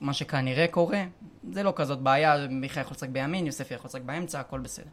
מה 0.00 0.12
שכנראה 0.12 0.66
קורה, 0.66 1.04
זה 1.52 1.62
לא 1.62 1.72
כזאת 1.76 1.98
בעיה, 1.98 2.46
מיכה 2.50 2.80
יכול 2.80 2.94
לשחק 2.94 3.08
בימין, 3.08 3.46
יוספי 3.46 3.74
יכול 3.74 3.88
לשחק 3.88 4.02
באמצע, 4.02 4.40
הכל 4.40 4.60
בסדר. 4.60 4.86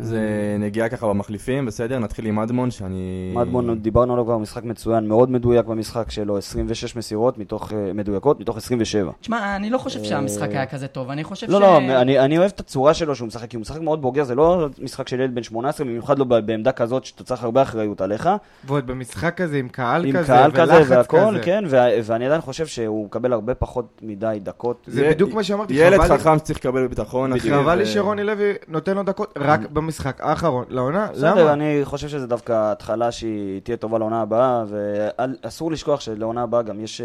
זה 0.00 0.22
נגיעה 0.58 0.88
ככה 0.88 1.06
במחליפים, 1.08 1.66
בסדר? 1.66 1.98
נתחיל 1.98 2.26
עם 2.26 2.38
אדמון, 2.38 2.70
שאני... 2.70 3.32
מדמון, 3.36 3.78
דיברנו 3.78 4.12
עליו 4.12 4.24
כבר, 4.24 4.38
משחק 4.38 4.64
מצוין, 4.64 5.08
מאוד 5.08 5.30
מדויק 5.30 5.66
במשחק 5.66 6.10
שלו, 6.10 6.38
26 6.38 6.96
מסירות 6.96 7.38
מתוך, 7.38 7.72
אה, 7.72 7.92
מדויקות, 7.94 8.40
מתוך 8.40 8.56
27. 8.56 9.12
תשמע, 9.20 9.56
אני 9.56 9.70
לא 9.70 9.78
חושב 9.78 10.04
שהמשחק 10.04 10.50
היה 10.50 10.66
כזה 10.66 10.86
טוב, 10.88 11.10
אני 11.10 11.24
חושב 11.24 11.50
לא, 11.50 11.58
ש... 11.58 11.60
לא, 11.60 11.78
אני, 11.78 12.18
אני 12.18 12.38
אוהב 12.38 12.50
את 12.54 12.60
הצורה 12.60 12.94
שלו 12.94 13.14
שהוא 13.16 13.26
משחק, 13.28 13.50
כי 13.50 13.56
הוא 13.56 13.60
משחק 13.60 13.80
מאוד 13.80 14.02
בוגר, 14.02 14.24
זה 14.24 14.34
לא 14.34 14.68
משחק 14.82 15.08
של 15.08 15.20
ילד 15.20 15.34
בן 15.34 15.42
18, 15.42 15.86
במיוחד 15.86 16.18
לא 16.18 16.24
בעמדה 16.24 16.72
כזאת 16.72 17.04
שאתה 17.04 17.24
צריך 17.24 17.44
הרבה 17.44 17.62
אחריות 17.62 18.00
עליך. 18.00 18.28
ועוד 18.64 18.86
במשחק 18.86 19.36
כזה 19.36 19.56
עם 19.58 19.68
קהל 19.68 20.04
עם 20.04 20.12
כזה, 20.18 20.26
קהל 20.26 20.50
כזה 20.50 20.82
והכל, 20.88 21.16
כזה. 21.30 21.40
כן, 21.42 21.64
ו- 21.66 21.76
ואני 22.04 22.26
עדיין 22.26 22.40
חושב 22.40 22.66
שהוא 22.66 23.04
מקבל 23.06 23.32
הרבה 23.32 23.54
פחות 23.54 24.00
מדי 24.02 24.38
דקות. 24.42 24.84
זה 24.86 25.06
י- 25.06 25.10
בדיוק 25.10 25.34
מה 25.34 25.42
שאמרתי, 25.42 25.74
ילד 25.74 26.00
חבל 26.00 26.12
לי- 26.14 26.18
חכם 26.20 26.38
שצריך 26.38 26.58
לקבל 26.58 26.84
בביטחון, 26.86 27.32
אחי. 27.32 27.50
חבל 27.50 27.74
לי 27.74 27.86
שרוני 27.86 28.24
לוי 28.24 28.52
נותן 28.68 28.94
לו 28.96 29.02
דקות 29.02 29.34
רק 29.38 29.60
במשחק 29.70 30.20
האחרון. 30.20 30.47
לעונה? 30.68 31.08
בסדר, 31.12 31.34
למה? 31.42 31.52
אני 31.52 31.80
חושב 31.84 32.08
שזה 32.08 32.26
דווקא 32.26 32.72
התחלה 32.72 33.12
שהיא 33.12 33.60
תהיה 33.60 33.76
טובה 33.76 33.98
לעונה 33.98 34.20
הבאה, 34.22 34.64
ואסור 34.68 35.72
לשכוח 35.72 36.00
שלעונה 36.00 36.42
הבאה 36.42 36.62
גם 36.62 36.80
יש 36.80 37.00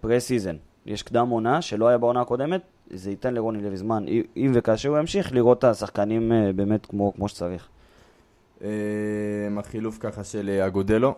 pre-season. 0.00 0.56
יש 0.86 1.02
קדם 1.02 1.28
עונה 1.28 1.62
שלא 1.62 1.88
היה 1.88 1.98
בעונה 1.98 2.20
הקודמת, 2.20 2.60
זה 2.90 3.10
ייתן 3.10 3.34
לרוני 3.34 3.62
לוי 3.62 3.76
זמן, 3.76 4.04
אם 4.36 4.52
וכאשר 4.54 4.88
הוא 4.88 4.98
ימשיך, 4.98 5.32
לראות 5.32 5.58
את 5.58 5.64
השחקנים 5.64 6.32
אה, 6.32 6.50
באמת 6.52 6.86
כמו, 6.86 7.12
כמו 7.16 7.28
שצריך. 7.28 7.68
אה, 8.64 8.68
החילוף 9.58 9.98
ככה 10.00 10.24
של 10.24 10.48
אה, 10.48 10.66
אגודלו. 10.66 11.14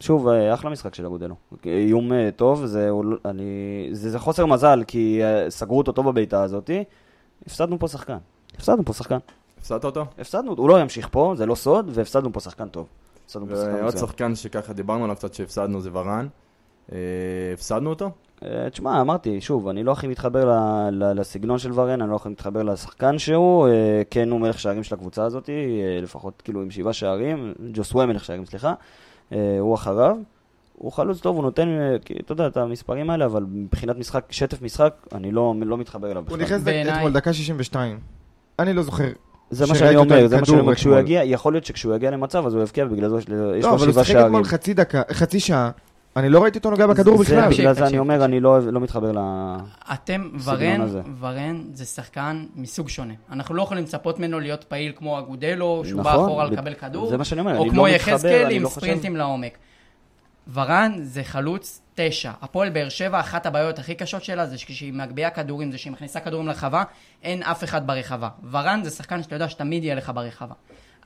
שוב, 0.00 0.28
אה, 0.28 0.54
אחלה 0.54 0.70
משחק 0.70 0.94
של 0.94 1.06
אגודלו. 1.06 1.34
איום 1.66 2.12
אה, 2.12 2.28
טוב, 2.36 2.66
זה, 2.66 2.90
לא- 3.04 3.16
אני, 3.24 3.42
זה, 3.92 4.10
זה 4.10 4.18
חוסר 4.18 4.46
מזל, 4.46 4.82
כי 4.86 5.20
אה, 5.22 5.50
סגרו 5.50 5.78
אותו 5.78 5.92
טוב 5.92 6.10
בבעיטה 6.10 6.42
הזאתי. 6.42 6.84
הפסדנו 7.46 7.78
פה 7.78 7.88
שחקן. 7.88 8.16
הפסדנו 8.56 8.84
פה 8.84 8.92
שחקן. 8.92 9.18
הפסדת 9.64 9.84
אותו? 9.84 10.04
הפסדנו, 10.18 10.54
הוא 10.58 10.68
לא 10.68 10.80
ימשיך 10.80 11.08
פה, 11.10 11.34
זה 11.36 11.46
לא 11.46 11.54
סוד, 11.54 11.90
והפסדנו 11.94 12.32
פה 12.32 12.40
שחקן 12.40 12.68
טוב. 12.68 12.86
הפסדנו 13.24 13.46
פה 13.48 13.56
שחקן 13.56 13.72
ועוד 13.74 13.84
מצוין. 13.86 14.06
שחקן 14.06 14.34
שככה 14.34 14.72
דיברנו 14.72 15.04
עליו 15.04 15.16
קצת 15.16 15.34
שהפסדנו 15.34 15.80
זה 15.80 15.90
ורן. 15.92 16.26
אה, 16.92 16.98
הפסדנו 17.54 17.90
אותו? 17.90 18.10
אה, 18.44 18.70
תשמע, 18.70 19.00
אמרתי, 19.00 19.40
שוב, 19.40 19.68
אני 19.68 19.82
לא 19.84 19.92
הכי 19.92 20.06
מתחבר 20.06 20.44
ל- 20.44 20.54
ל- 20.90 21.20
לסגנון 21.20 21.58
של 21.58 21.72
ורן, 21.80 22.02
אני 22.02 22.10
לא 22.10 22.16
הכי 22.16 22.28
מתחבר 22.28 22.62
לשחקן 22.62 23.18
שהוא, 23.18 23.68
אה, 23.68 23.72
כן 24.10 24.30
הוא 24.30 24.40
מלך 24.40 24.58
שערים 24.58 24.82
של 24.82 24.94
הקבוצה 24.94 25.24
הזאת, 25.24 25.50
לפחות 26.02 26.42
כאילו 26.44 26.62
עם 26.62 26.70
שבעה 26.70 26.92
שערים, 26.92 27.54
ג'וסווה 27.72 28.06
מלך 28.06 28.24
שערים, 28.24 28.44
סליחה, 28.46 28.74
הוא 29.60 29.74
אחריו. 29.74 30.16
הוא 30.78 30.92
חלוץ 30.92 31.20
טוב, 31.20 31.36
הוא 31.36 31.42
נותן, 31.44 31.68
אתה 32.20 32.32
יודע, 32.32 32.46
את 32.46 32.56
המספרים 32.56 33.10
האלה, 33.10 33.24
אבל 33.24 33.44
מבחינת 33.48 33.96
משחק, 33.98 34.24
שטף 34.30 34.62
משחק, 34.62 34.94
אני 35.12 35.32
לא, 35.32 35.54
לא 35.64 35.78
מתחבר 35.78 36.06
אליו 36.10 36.22
הוא 36.22 36.26
בכלל. 36.26 36.42
נכנס 36.42 36.62
בעיניי- 36.62 36.94
אתמול 36.96 37.12
דקה 37.12 37.32
62. 37.32 37.98
אני 38.58 38.72
לא 38.72 38.82
זוכר. 38.82 39.08
זה 39.54 39.66
מה 39.66 39.74
שאני 39.74 39.96
אומר, 39.96 40.26
זה 40.26 40.40
מה 40.40 40.46
שאני 40.46 40.60
אומר, 40.60 40.74
כשהוא. 40.74 40.98
יגיע, 40.98 41.24
יכול 41.24 41.52
להיות 41.52 41.64
שכשהוא 41.64 41.94
יגיע 41.94 42.10
למצב, 42.10 42.46
אז 42.46 42.54
הוא 42.54 42.62
יבקיע, 42.62 42.84
ובגלל 42.84 43.08
זה 43.08 43.16
יש 43.18 43.28
לו 43.28 43.54
יש 43.56 43.64
לא, 43.64 43.70
לו 43.70 43.76
אבל 43.76 43.84
הוא 43.84 43.92
שבעה 43.92 44.04
שיחק 44.04 44.12
שערים. 44.12 44.26
אתמול 44.26 44.44
חצי 44.44 44.74
דקה, 44.74 45.02
חצי 45.12 45.40
שעה. 45.40 45.70
אני 46.16 46.28
לא 46.28 46.42
ראיתי 46.42 46.58
אותו 46.58 46.70
נוגע 46.70 46.86
בכדור 46.86 47.18
בכלל. 47.18 47.50
בגלל 47.50 47.72
זה 47.74 47.86
אני 47.86 47.98
אומר, 47.98 48.24
אני 48.24 48.40
לא 48.40 48.60
לא 48.72 48.80
מתחבר 48.80 49.12
ל... 49.12 49.18
אתם, 49.92 50.28
הסגנון 50.36 50.58
ורן, 50.60 50.80
הזה. 50.80 51.00
ורן 51.20 51.62
זה 51.72 51.84
שחקן 51.84 52.44
מסוג 52.56 52.88
שונה. 52.88 53.14
אנחנו 53.32 53.54
לא 53.54 53.62
יכולים 53.62 53.84
לצפות 53.84 54.18
ממנו 54.18 54.40
להיות 54.40 54.64
פעיל 54.64 54.92
כמו 54.96 55.18
אגודלו, 55.18 55.82
שהוא 55.86 56.02
בא 56.02 56.10
נכון, 56.12 56.24
אחורה 56.24 56.44
לקבל 56.44 56.74
כדור, 56.74 57.08
זה 57.08 57.16
מה 57.16 57.24
שאני 57.24 57.40
אומר, 57.40 57.56
או 57.58 57.62
אני 57.62 57.70
כמו 57.70 57.86
לא 57.86 57.92
מתחבר, 57.94 58.12
יחזקאל 58.12 58.44
אני 58.44 58.54
עם 58.54 58.62
לא 58.62 58.68
חושב- 58.68 58.80
ספרינטים 58.80 59.16
לעומק. 59.16 59.58
ורן 60.54 60.92
זה 61.02 61.22
חלוץ 61.24 61.80
תשע. 61.94 62.32
הפועל 62.42 62.70
באר 62.70 62.88
שבע, 62.88 63.20
אחת 63.20 63.46
הבעיות 63.46 63.78
הכי 63.78 63.94
קשות 63.94 64.24
שלה 64.24 64.46
זה 64.46 64.58
שכשהיא 64.58 64.92
מגביה 64.92 65.30
כדורים, 65.30 65.72
זה 65.72 65.78
שהיא 65.78 65.92
מכניסה 65.92 66.20
כדורים 66.20 66.46
לרחבה, 66.46 66.82
אין 67.22 67.42
אף 67.42 67.64
אחד 67.64 67.86
ברחבה. 67.86 68.28
ורן 68.50 68.80
זה 68.84 68.90
שחקן 68.90 69.22
שאתה 69.22 69.34
יודע 69.34 69.48
שתמיד 69.48 69.84
יהיה 69.84 69.94
לך 69.94 70.12
ברחבה. 70.14 70.54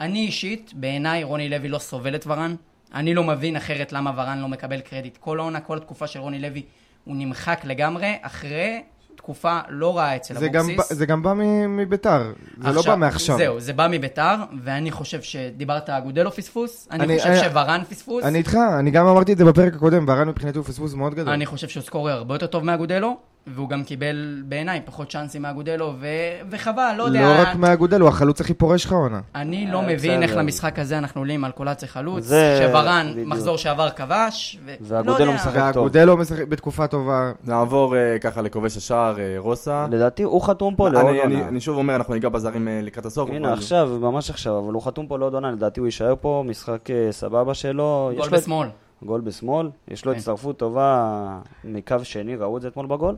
אני 0.00 0.18
אישית, 0.18 0.72
בעיניי 0.74 1.24
רוני 1.24 1.48
לוי 1.48 1.68
לא 1.68 1.78
סובל 1.78 2.14
את 2.14 2.26
ורן. 2.26 2.54
אני 2.94 3.14
לא 3.14 3.24
מבין 3.24 3.56
אחרת 3.56 3.92
למה 3.92 4.12
ורן 4.16 4.38
לא 4.38 4.48
מקבל 4.48 4.80
קרדיט. 4.80 5.16
כל 5.16 5.40
העונה, 5.40 5.60
כל 5.60 5.76
התקופה 5.76 6.06
של 6.06 6.20
רוני 6.20 6.38
לוי, 6.38 6.62
הוא 7.04 7.16
נמחק 7.16 7.60
לגמרי, 7.64 8.16
אחרי 8.22 8.82
תקופה 9.18 9.58
לא 9.68 9.96
רעה 9.98 10.16
אצל 10.16 10.34
זה 10.34 10.46
אבוקסיס. 10.46 10.92
זה 10.92 11.06
גם 11.06 11.22
בא 11.22 11.32
מביתר. 11.68 12.32
זה 12.62 12.72
לא 12.72 12.82
בא 12.82 12.94
מעכשיו. 12.96 13.36
זהו, 13.38 13.60
זה 13.60 13.72
בא 13.72 13.86
מביתר, 13.90 14.34
ואני 14.62 14.90
חושב 14.90 15.22
שדיברת 15.22 15.90
אגודלו 15.90 16.30
פספוס, 16.30 16.88
אני, 16.90 17.04
אני- 17.04 17.18
חושב 17.18 17.30
אני- 17.30 17.40
שוורן 17.40 17.82
פספוס, 17.88 18.24
אני 18.24 18.38
איתך, 18.38 18.56
אני 18.78 18.90
גם 18.90 19.06
אמרתי 19.06 19.32
את 19.32 19.38
זה 19.38 19.44
בפרק 19.44 19.74
הקודם, 19.74 20.04
והרן 20.08 20.28
מבחינתי 20.28 20.58
הוא 20.58 20.66
פספוס 20.66 20.94
מאוד 20.94 21.14
גדול. 21.14 21.32
אני 21.32 21.46
חושב 21.46 21.68
שהוא 21.68 21.82
סקורר 21.82 22.12
הרבה 22.12 22.34
יותר 22.34 22.46
טוב 22.46 22.64
מאגודלו, 22.64 23.16
והוא 23.54 23.68
גם 23.68 23.84
קיבל 23.84 24.16
בעיניי 24.44 24.80
פחות 24.84 25.10
צ'אנסים 25.10 25.42
מאגודלו, 25.42 25.92
ו... 26.00 26.06
וחבל, 26.50 26.94
לא 26.98 27.02
יודע. 27.02 27.20
לא 27.20 27.42
רק 27.42 27.56
מהאגודל, 27.56 28.00
הוא 28.00 28.08
החלוץ 28.08 28.40
הכי 28.40 28.54
פורש 28.54 28.84
לך 28.84 28.92
העונה. 28.92 29.20
אני 29.34 29.66
לא 29.72 29.80
אה, 29.80 29.86
מבין 29.86 30.22
איך. 30.22 30.36
למשחק 30.36 30.78
הזה 30.78 30.98
אנחנו 30.98 31.20
עולים 31.20 31.44
על 31.44 31.50
קולציה 31.52 31.88
חלוץ, 31.88 32.24
זה- 32.24 32.60
שוורן 32.68 33.08
בדיוק. 33.12 33.28
מחזור 33.28 33.56
שעבר 33.58 33.90
כבש, 33.90 34.58
ו... 34.66 34.74
ואגודלו 34.80 35.14
לא 35.18 35.22
יודע. 35.22 35.34
משחק 35.34 35.50
טוב. 35.52 35.60
והאגודלו 35.82 36.16
משחק 36.16 36.46
בתקופה 36.48 36.86
טובה. 36.86 37.32
נעבור 37.44 37.96
אה, 37.96 38.18
ככה 38.20 38.42
לכובש 38.42 38.76
השער, 38.76 39.18
אה, 39.18 39.34
רוסה. 39.38 39.86
לדעתי 39.90 40.22
הוא 40.22 40.42
חתום 40.42 40.74
פה 40.76 40.88
לעוד 40.88 41.06
אני- 41.06 41.22
אני- 41.22 41.34
עונה. 41.34 41.48
אני 41.48 41.60
שוב 41.60 41.76
אומר, 41.78 41.96
אנחנו 41.96 42.14
ניגע 42.14 42.28
בזרים 42.28 42.68
אה, 42.68 42.80
לקראת 42.82 43.06
הסוף. 43.06 43.30
הנה 43.30 43.52
עכשיו, 43.52 43.90
ממש 44.00 44.30
עכשיו, 44.30 44.58
אבל 44.58 44.72
הוא 44.72 44.82
חתום 44.82 45.06
פה 45.06 45.18
לעוד 45.18 45.34
עונה, 45.34 45.50
לדעתי 45.50 45.80
הוא 45.80 45.86
יישאר 45.86 46.14
פה, 46.20 46.44
משחק 46.46 46.90
אה, 46.90 47.08
סבבה 47.12 47.54
שלו. 47.54 48.10
גול 48.16 48.28
בשמאל. 48.28 48.68
גול 49.02 49.20
בשמאל, 49.20 49.70
יש 49.88 50.04
לו 50.04 50.12
כן. 50.12 50.18
הצטרפות 50.18 50.58
טובה 50.58 51.38
מקו 51.64 51.96
שני, 52.02 52.36
ראו 52.36 52.56
את 52.56 52.62
זה 52.62 52.68
אתמול 52.68 52.86
בגול, 52.86 53.16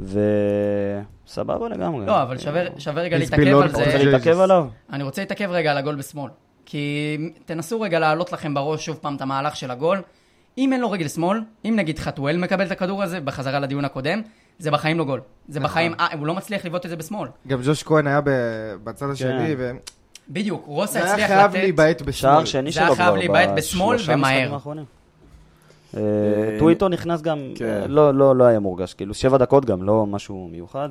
וסבבה 0.00 1.68
לגמרי. 1.68 2.06
לא, 2.06 2.22
אבל 2.22 2.38
שווה- 2.38 2.62
שווה 2.78 3.02
רגע 3.02 3.18
להתעכב 3.18 3.42
על 3.56 3.68
the 3.68 3.76
זה. 3.76 3.84
רוצה 3.84 4.04
להתעכב 4.04 4.38
עליו? 4.40 4.66
אני 4.92 5.02
רוצה 5.02 5.22
להתעכב 5.22 5.48
רגע 5.50 5.70
על 5.70 5.76
הגול 5.76 5.94
בשמאל. 5.94 6.30
כי 6.66 7.16
תנסו 7.44 7.80
רגע 7.80 7.98
להעלות 7.98 8.32
לכם 8.32 8.54
בראש 8.54 8.86
שוב 8.86 8.96
פעם 9.00 9.16
את 9.16 9.20
המהלך 9.20 9.56
של 9.56 9.70
הגול. 9.70 10.02
אם 10.58 10.72
אין 10.72 10.80
לו 10.80 10.90
רגל 10.90 11.08
שמאל, 11.08 11.40
אם 11.64 11.74
נגיד 11.76 11.98
חתואל 11.98 12.36
מקבל 12.36 12.66
את 12.66 12.70
הכדור 12.70 13.02
הזה, 13.02 13.20
בחזרה 13.20 13.58
לדיון 13.60 13.84
הקודם, 13.84 14.22
זה 14.58 14.70
בחיים 14.70 14.98
לא 14.98 15.04
גול. 15.04 15.20
זה 15.48 15.60
נכון. 15.60 15.70
בחיים, 15.70 15.94
אה, 16.00 16.06
הוא 16.18 16.26
לא 16.26 16.34
מצליח 16.34 16.64
לבעוט 16.64 16.84
את 16.84 16.90
זה 16.90 16.96
בשמאל. 16.96 17.28
גם 17.48 17.60
ג'וש 17.64 17.82
כהן 17.82 18.06
היה 18.06 18.20
ב- 18.20 18.30
בצד 18.84 19.10
השני, 19.10 19.56
כן. 19.56 19.76
בדיוק, 20.28 20.64
רוסה 20.66 20.98
היה 20.98 21.12
הצליח 21.12 21.26
חייב 21.26 21.50
לתת... 21.50 21.54
להיבעט 21.62 22.02
בשמאל. 22.02 22.32
שער 22.32 22.44
שני 22.44 22.70
זה 22.70 22.72
שלו 22.72 22.84
היה 22.84 22.94
כבר, 22.94 23.04
חייב 23.04 23.14
להיבעט 23.14 23.48
בשמאל 23.56 23.96
ומהר. 24.06 24.16
משחקים 24.18 24.54
האחרונים. 24.54 24.84
אה, 24.84 24.88
אה, 24.88 25.83
טוויטו 26.58 26.88
נכנס 26.88 27.22
גם, 27.22 27.38
כן. 27.54 27.64
אה, 27.82 27.86
לא- 27.86 28.14
לא 28.14 28.36
לא 28.36 28.44
היה 28.44 28.60
מורגש, 28.60 28.94
כאילו 28.94 29.14
שבע 29.14 29.36
דקות 29.38 29.64
גם, 29.64 29.82
לא 29.82 30.06
משהו 30.06 30.48
מיוחד, 30.52 30.88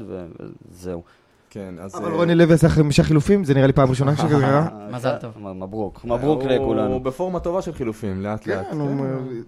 וזהו. 0.72 1.02
כן, 1.50 1.74
אז... 1.82 1.96
אבל 1.96 2.12
אה, 2.12 2.16
רוני 2.16 2.36
לוי 2.36 2.54
עשה 2.54 2.70
חמישה 2.70 3.04
חילופים, 3.04 3.44
זה 3.44 3.54
נראה 3.54 3.68
לי 3.68 3.74
פעם 3.74 3.90
ראשונה 3.90 4.16
שכזה 4.18 4.36
קרה. 4.42 4.68
מזל 4.92 5.16
טוב. 5.22 5.32
מ- 5.40 5.64
מברוק, 5.64 6.06
מברוק 6.06 6.44
לכולנו. 6.44 6.94
הוא 6.94 7.02
בפורמה 7.02 7.40
טובה 7.40 7.62
של 7.62 7.74
חילופים, 7.74 8.22
לאט 8.22 8.48
לאט. 8.48 8.66
כן, 8.72 8.80
הוא 8.80 8.90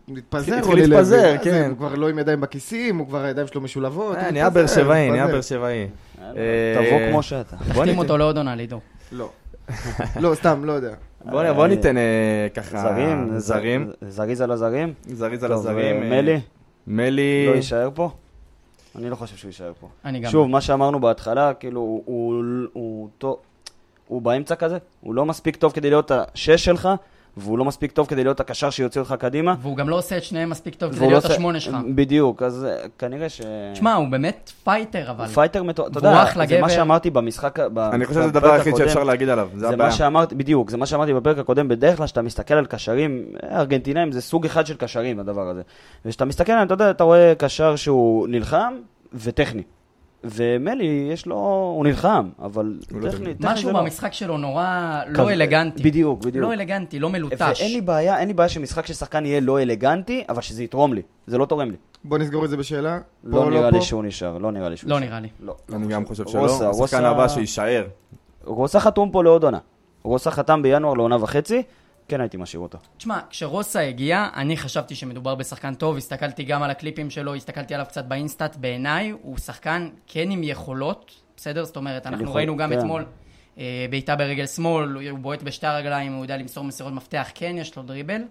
מתפזר 0.07 0.53
התחיל 0.55 0.63
רוני 0.73 0.81
לוי. 0.81 0.89
להתפזר, 0.89 1.15
מה 1.15 1.31
זה, 1.31 1.37
כן. 1.43 1.67
הוא 1.69 1.77
כבר 1.77 1.95
לא 1.95 2.09
עם 2.09 2.19
ידיים 2.19 2.41
בכיסים, 2.41 2.97
הוא 2.97 3.07
כבר 3.07 3.23
הידיים 3.23 3.47
שלו 3.47 3.61
משולבות. 3.61 4.15
אה, 4.17 4.31
נהיה 4.31 4.49
באר 4.49 4.67
שבעי, 4.67 5.11
נהיה. 5.11 5.27
באר 5.27 5.41
שבעי. 5.41 5.87
אה, 6.21 6.31
תבוא 6.75 6.99
כמו 7.11 7.23
שאתה. 7.23 7.55
תחתים 7.57 7.97
אותו 7.97 8.17
לעוד 8.17 8.37
עונה, 8.37 8.55
לידור. 8.55 8.81
לא. 9.11 9.29
לא, 10.21 10.35
סתם, 10.35 10.65
לא 10.65 10.71
יודע. 10.71 10.93
בוא 11.25 11.51
בוא 11.53 11.67
ניתן 11.67 11.97
אה, 11.97 12.47
ככה... 12.53 12.81
זרים, 12.81 13.39
זרים. 13.39 13.91
זריז 14.09 14.41
על 14.41 14.51
הזרים. 14.51 14.93
זריז 15.07 15.43
על 15.43 15.51
הזרים. 15.51 15.95
אה, 15.95 16.01
אה, 16.03 16.21
מלי, 16.21 16.39
מלי... 16.87 17.45
לא 17.49 17.55
יישאר 17.55 17.89
פה? 17.93 18.09
אני 18.95 19.09
לא 19.09 19.15
חושב 19.15 19.35
שהוא 19.37 19.49
יישאר 19.49 19.71
פה. 19.79 19.87
אני 20.05 20.19
גם. 20.19 20.31
שוב, 20.31 20.47
מה 20.49 20.61
שאמרנו 20.61 20.99
בהתחלה, 20.99 21.53
כאילו, 21.53 21.79
הוא- 21.79 22.03
הוא- 22.05 22.43
הוא 22.73 23.09
טוב, 23.17 23.37
הוא 24.07 24.21
באמצע 24.21 24.55
כזה, 24.55 24.77
הוא 25.01 25.13
לא 25.15 25.25
מספיק 25.25 25.55
טוב 25.55 25.71
כדי 25.71 25.89
להיות 25.89 26.11
השש 26.11 26.65
שלך, 26.65 26.89
והוא 27.37 27.57
לא 27.57 27.65
מספיק 27.65 27.91
טוב 27.91 28.07
כדי 28.07 28.23
להיות 28.23 28.39
הקשר 28.39 28.69
שיוציא 28.69 29.01
אותך 29.01 29.15
קדימה. 29.19 29.55
והוא 29.61 29.77
גם 29.77 29.89
לא 29.89 29.97
עושה 29.97 30.17
את 30.17 30.23
שניהם 30.23 30.49
מספיק 30.49 30.75
טוב 30.75 30.91
כדי 30.91 30.99
לא 31.01 31.07
להיות 31.07 31.23
עושה- 31.23 31.33
השמונה 31.35 31.59
שלך. 31.59 31.75
בדיוק, 31.95 32.41
אז 32.43 32.65
אה, 32.65 32.75
כנראה 32.99 33.29
ש... 33.29 33.41
תשמע, 33.73 33.93
הוא 33.93 34.07
באמת 34.07 34.51
fighter, 34.63 35.11
אבל. 35.11 35.25
הוא 35.25 35.33
fighter 35.33 35.63
מטורף, 35.63 35.91
אתה 35.91 35.99
יודע, 35.99 36.25
זה 36.35 36.35
מה 36.35 36.45
גבר. 36.45 36.67
שאמרתי 36.67 37.09
במשחק, 37.09 37.59
ב- 37.73 37.79
אני 37.79 38.05
חושב 38.05 38.19
שזה 38.19 38.29
הדבר 38.29 38.51
היחיד 38.51 38.73
הקודם. 38.73 38.87
שאפשר 38.87 39.03
להגיד 39.03 39.29
עליו, 39.29 39.49
זה 39.53 39.59
זה 39.59 39.67
מה 39.67 39.73
הבעיה. 39.73 39.91
שאמרתי, 39.91 40.35
בדיוק, 40.35 40.69
זה 40.69 40.77
מה 40.77 40.85
שאמרתי 40.85 41.13
בפרק 41.13 41.37
הקודם, 41.37 41.67
בדרך 41.67 41.97
כלל 41.97 42.05
כשאתה 42.05 42.21
מסתכל 42.21 42.53
על 42.53 42.65
קשרים, 42.65 43.25
אה, 43.43 43.59
ארגנטינאים 43.59 44.11
זה 44.11 44.21
סוג 44.21 44.45
אחד 44.45 44.65
של 44.65 44.75
קשרים, 44.75 45.19
הדבר 45.19 45.47
הזה. 45.49 45.61
וכשאתה 46.05 46.25
מסתכל 46.25 46.51
עליהם, 46.51 46.65
אתה 46.65 46.73
יודע, 46.73 46.91
אתה 46.91 47.03
רואה 47.03 47.33
קשר 47.37 47.75
שהוא 47.75 48.27
נלחם 48.27 48.73
וטכני. 49.13 49.61
ומלי, 50.25 51.09
יש 51.11 51.25
לו, 51.25 51.35
הוא 51.75 51.85
נלחם, 51.85 52.29
אבל 52.39 52.79
לא 52.91 53.09
טכני, 53.09 53.11
טכני. 53.11 53.33
טכני 53.33 53.53
משהו 53.53 53.71
לא. 53.71 53.81
במשחק 53.81 54.13
שלו 54.13 54.37
נורא 54.37 54.99
לא 55.07 55.31
אלגנטי. 55.31 55.83
בדיוק, 55.83 56.19
בדיוק. 56.25 56.43
לא 56.45 56.53
אלגנטי, 56.53 56.99
לא 56.99 57.09
מלוטש. 57.09 57.61
ואין 57.61 57.71
לי 57.73 57.81
בעיה, 57.81 58.19
אין 58.19 58.27
לי 58.27 58.33
בעיה 58.33 58.49
שמשחק 58.49 58.85
של 58.85 58.93
שחקן 58.93 59.25
יהיה 59.25 59.39
לא 59.39 59.61
אלגנטי, 59.61 60.23
אבל 60.29 60.41
שזה 60.41 60.63
יתרום 60.63 60.93
לי. 60.93 61.01
זה 61.27 61.37
לא 61.37 61.45
תורם 61.45 61.71
לי. 61.71 61.77
בוא 62.03 62.17
נסגור 62.17 62.45
את 62.45 62.49
זה 62.49 62.57
בשאלה. 62.57 62.99
לא 63.23 63.49
נראה? 63.49 63.69
לי 63.69 63.81
שהוא 63.81 64.03
נשאר, 64.03 64.37
לא 64.37 64.51
נראה 64.51 64.69
לי 64.69 64.77
שהוא 64.77 64.89
לא 64.89 64.99
נשאר. 64.99 65.09
נראה 65.09 65.19
לי. 65.19 65.27
לא. 65.39 65.55
אני 65.73 65.87
גם 65.87 66.05
חושב 66.05 66.27
שלא. 66.27 66.39
רוסה, 66.39 66.69
השחקן 66.69 67.05
הבא 67.05 67.27
שיישאר. 67.27 67.87
רוסה 68.45 68.79
חתום 68.79 69.11
פה 69.11 69.23
לעוד 69.23 69.43
עונה. 69.43 69.59
רוסה 70.03 70.31
חתם 70.31 70.61
בינואר 70.61 70.93
לעונה 70.93 71.23
וחצי, 71.23 71.63
כן 72.07 72.21
הייתי 72.21 72.37
משאיר 72.37 72.61
אותו. 72.61 72.77
תשמע, 72.97 73.19
כשרוסה 73.29 73.79
הגיע, 73.79 74.27
אני 74.35 74.57
חשבתי 74.57 74.95
שמדובר 74.95 75.35
בשחקן 75.35 75.73
טוב, 75.73 75.97
הסתכלתי 75.97 76.43
גם 76.43 76.63
על 76.63 76.69
הקליפים 76.71 77.09
שלו, 77.09 77.35
הסתכלתי 77.35 77.73
עליו 77.73 77.85
קצת 77.85 78.05
באינסטאט, 78.05 78.55
בעיניי 78.55 79.13
הוא 79.21 79.37
שחקן 79.37 79.89
כן 80.07 80.31
עם 80.31 80.43
יכולות, 80.43 81.21
בסדר? 81.37 81.65
זאת 81.65 81.75
אומרת, 81.75 82.07
אנחנו 82.07 82.23
יכול- 82.23 82.35
ראינו 82.37 82.57
גם 82.57 82.69
כן. 82.69 82.77
אתמול 82.79 83.05
אה, 83.57 83.85
בעיטה 83.89 84.15
ברגל 84.15 84.45
שמאל, 84.47 85.07
הוא 85.09 85.19
בועט 85.19 85.43
בשתי 85.43 85.67
הרגליים, 85.67 86.13
הוא 86.13 86.23
יודע 86.25 86.37
למסור 86.37 86.63
מסירות 86.63 86.93
מפתח, 86.93 87.27
כן, 87.35 87.55
יש 87.57 87.75
לו 87.75 87.83
דריבל. 87.83 88.21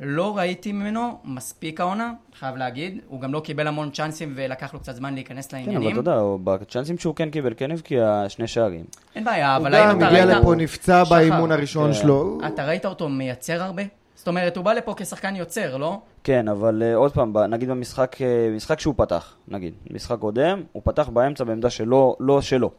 לא 0.00 0.36
ראיתי 0.36 0.72
ממנו 0.72 1.18
מספיק 1.24 1.80
העונה, 1.80 2.12
חייב 2.38 2.56
להגיד. 2.56 2.98
הוא 3.08 3.20
גם 3.20 3.32
לא 3.32 3.40
קיבל 3.40 3.66
המון 3.66 3.90
צ'אנסים 3.90 4.32
ולקח 4.36 4.74
לו 4.74 4.80
קצת 4.80 4.94
זמן 4.94 5.14
להיכנס 5.14 5.46
כן, 5.46 5.56
אבל 5.56 5.66
לעניינים. 5.66 5.90
אתה 5.90 6.00
יודע, 6.00 6.14
הוא- 6.14 6.40
בצ'אנסים 6.44 6.98
שהוא 6.98 7.14
כן 7.14 7.30
קיבל, 7.30 7.52
כן 7.56 7.70
הבקיע 7.70 8.24
שני 8.28 8.46
שערים. 8.46 8.84
אין 9.14 9.24
בעיה, 9.24 9.56
הוא 9.56 9.62
אבל 9.62 9.74
האם 9.74 9.90
גם 9.90 9.98
אתה 9.98 10.08
הגיע 10.08 10.24
ראית... 10.24 10.38
לפה, 10.38 10.54
נפצע 10.54 11.04
באימון 11.04 11.52
הראשון 11.52 11.92
כן. 11.92 11.98
שלו. 11.98 12.38
אתה 12.46 12.64
ראית 12.66 12.86
אותו 12.86 13.08
מייצר 13.08 13.62
הרבה? 13.62 13.82
זאת 14.14 14.28
אומרת, 14.28 14.56
הוא 14.56 14.64
בא 14.64 14.72
לפה 14.72 14.94
כשחקן 14.96 15.36
יוצר, 15.36 15.76
לא? 15.76 16.00
כן, 16.24 16.48
אבל 16.48 16.82
uh, 16.92 16.96
עוד 16.96 17.12
פעם, 17.12 17.36
נגיד 17.38 17.68
במשחק, 17.68 18.16
uh, 18.16 18.20
משחק 18.56 18.80
שהוא 18.80 18.94
פתח, 18.96 19.34
נגיד, 19.48 19.74
משחק 19.90 20.18
קודם, 20.18 20.62
הוא 20.72 20.82
פתח 20.84 21.08
באמצע 21.08 21.44
בעמדה 21.44 21.70
שלו, 21.70 22.16
לא 22.20 22.40
שלו. 22.40 22.70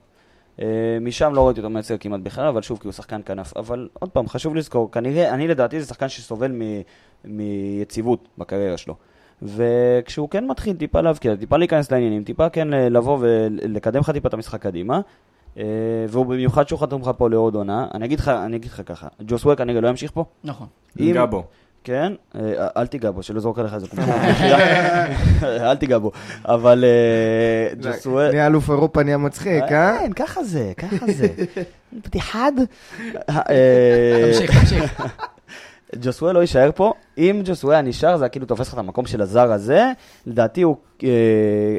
Uh, 0.58 0.60
משם 1.01 1.34
לא 1.34 1.45
ראיתי 1.47 1.60
אותו 1.60 1.70
מייצר 1.70 1.97
כמעט 1.99 2.20
בכלל, 2.24 2.47
אבל 2.47 2.62
שוב, 2.62 2.80
כי 2.80 2.88
הוא 2.88 2.93
שחקן 2.93 3.22
כנף. 3.26 3.58
אבל 3.58 3.89
עוד 3.93 4.10
פעם, 4.10 4.28
חשוב 4.28 4.55
לזכור, 4.55 4.91
כנראה, 4.91 5.34
אני 5.34 5.47
לדעתי 5.47 5.82
זה 5.82 5.88
שחקן 5.88 6.10
שסובל 6.10 6.51
מ, 6.51 6.62
מיציבות 7.26 8.28
בקריירה 8.38 8.78
שלו. 8.78 8.95
וכשהוא 9.41 10.30
כן 10.30 10.47
מתחיל 10.47 10.76
טיפה 10.76 11.01
להבקיע, 11.01 11.36
טיפה 11.36 11.58
להיכנס 11.58 11.91
לעניינים, 11.91 12.24
טיפה 12.24 12.49
כן 12.49 12.68
לבוא 12.68 13.18
ולקדם 13.22 13.99
לך 13.99 14.10
טיפה 14.10 14.28
את 14.30 14.34
המשחק 14.34 14.62
קדימה, 14.62 14.99
uh, 15.55 15.60
והוא 16.10 16.26
במיוחד 16.26 16.68
שהוא 16.68 16.80
חתום 16.80 17.01
לך 17.01 17.12
פה 17.18 17.30
לעוד 17.30 17.55
עונה, 17.55 17.88
אני 17.93 18.05
אגיד 18.05 18.20
לך, 18.20 18.28
אני 18.28 18.55
אגיד 18.58 18.72
לך 18.72 18.82
ככה, 18.86 19.08
ג'וסווה 19.22 19.55
כנראה 19.55 19.82
לא 19.82 19.88
ימשיך 19.88 20.12
פה, 20.12 20.26
נכון. 20.43 20.68
אם- 20.99 21.05
ניגע 21.05 21.26
בו. 21.26 21.43
כן, 21.88 22.14
אה, 22.36 22.68
אל 22.78 22.88
תיגע 22.88 23.12
בו, 23.12 23.24
שלא 23.24 23.40
זורק 23.40 23.60
עליך 23.60 23.74
איזה 23.74 23.88
קומפלט. 23.88 24.16
אל 25.68 25.76
תיגע 25.76 25.98
בו. 25.98 26.12
אבל 26.46 26.84
אה, 26.88 27.76
ג'וסואל... 27.82 28.32
נהיה 28.32 28.48
אלוף 28.48 28.70
אירופה, 28.70 29.04
נהיה 29.04 29.18
מצחיק, 29.18 29.64
אה? 29.64 29.98
כן, 30.00 30.14
ככה 30.14 30.44
זה, 30.44 30.72
ככה 30.78 31.06
זה. 31.08 31.28
פתיחד. 32.04 32.52
אה, 33.30 34.32
תמשיך, 34.34 34.60
תמשיך. 34.60 35.04
ג'וסואל 35.96 36.34
לא 36.36 36.40
יישאר 36.40 36.70
פה. 36.76 36.94
אם 37.18 37.42
ג'וסואל 37.46 37.82
נשאר, 37.82 38.18
זה 38.18 38.24
היה 38.24 38.30
כאילו 38.30 38.46
תופס 38.46 38.68
לך 38.68 38.74
את 38.74 38.80
המקום 38.80 39.06
של 39.06 39.22
הזר 39.22 39.52
הזה. 39.52 39.92
לדעתי, 40.26 40.64
אה, 41.04 41.10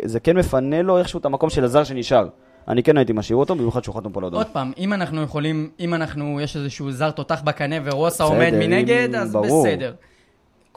זה 0.04 0.20
כן 0.20 0.36
מפנה 0.36 0.82
לו 0.82 0.98
איכשהו 0.98 1.20
את 1.20 1.24
המקום 1.24 1.50
של 1.50 1.64
הזר 1.64 1.84
שנשאר. 1.84 2.28
אני 2.68 2.82
כן 2.82 2.96
הייתי 2.96 3.12
משאיר 3.12 3.36
אותו, 3.36 3.54
במיוחד 3.54 3.84
שהוא 3.84 3.94
חתום 3.94 4.12
פה 4.12 4.20
לעוד 4.20 4.34
עוד 4.34 4.46
פעם, 4.46 4.72
אם 4.78 4.92
אנחנו 4.92 5.22
יכולים, 5.22 5.70
אם 5.80 5.94
אנחנו, 5.94 6.40
יש 6.40 6.56
איזשהו 6.56 6.90
זר 6.92 7.10
תותח 7.10 7.40
בקנה 7.44 7.76
ורוסה 7.84 8.24
בסדר, 8.24 8.34
עומד 8.36 8.52
מנגד, 8.54 9.08
אם- 9.14 9.20
אז 9.20 9.32
ברור. 9.32 9.66
בסדר. 9.66 9.94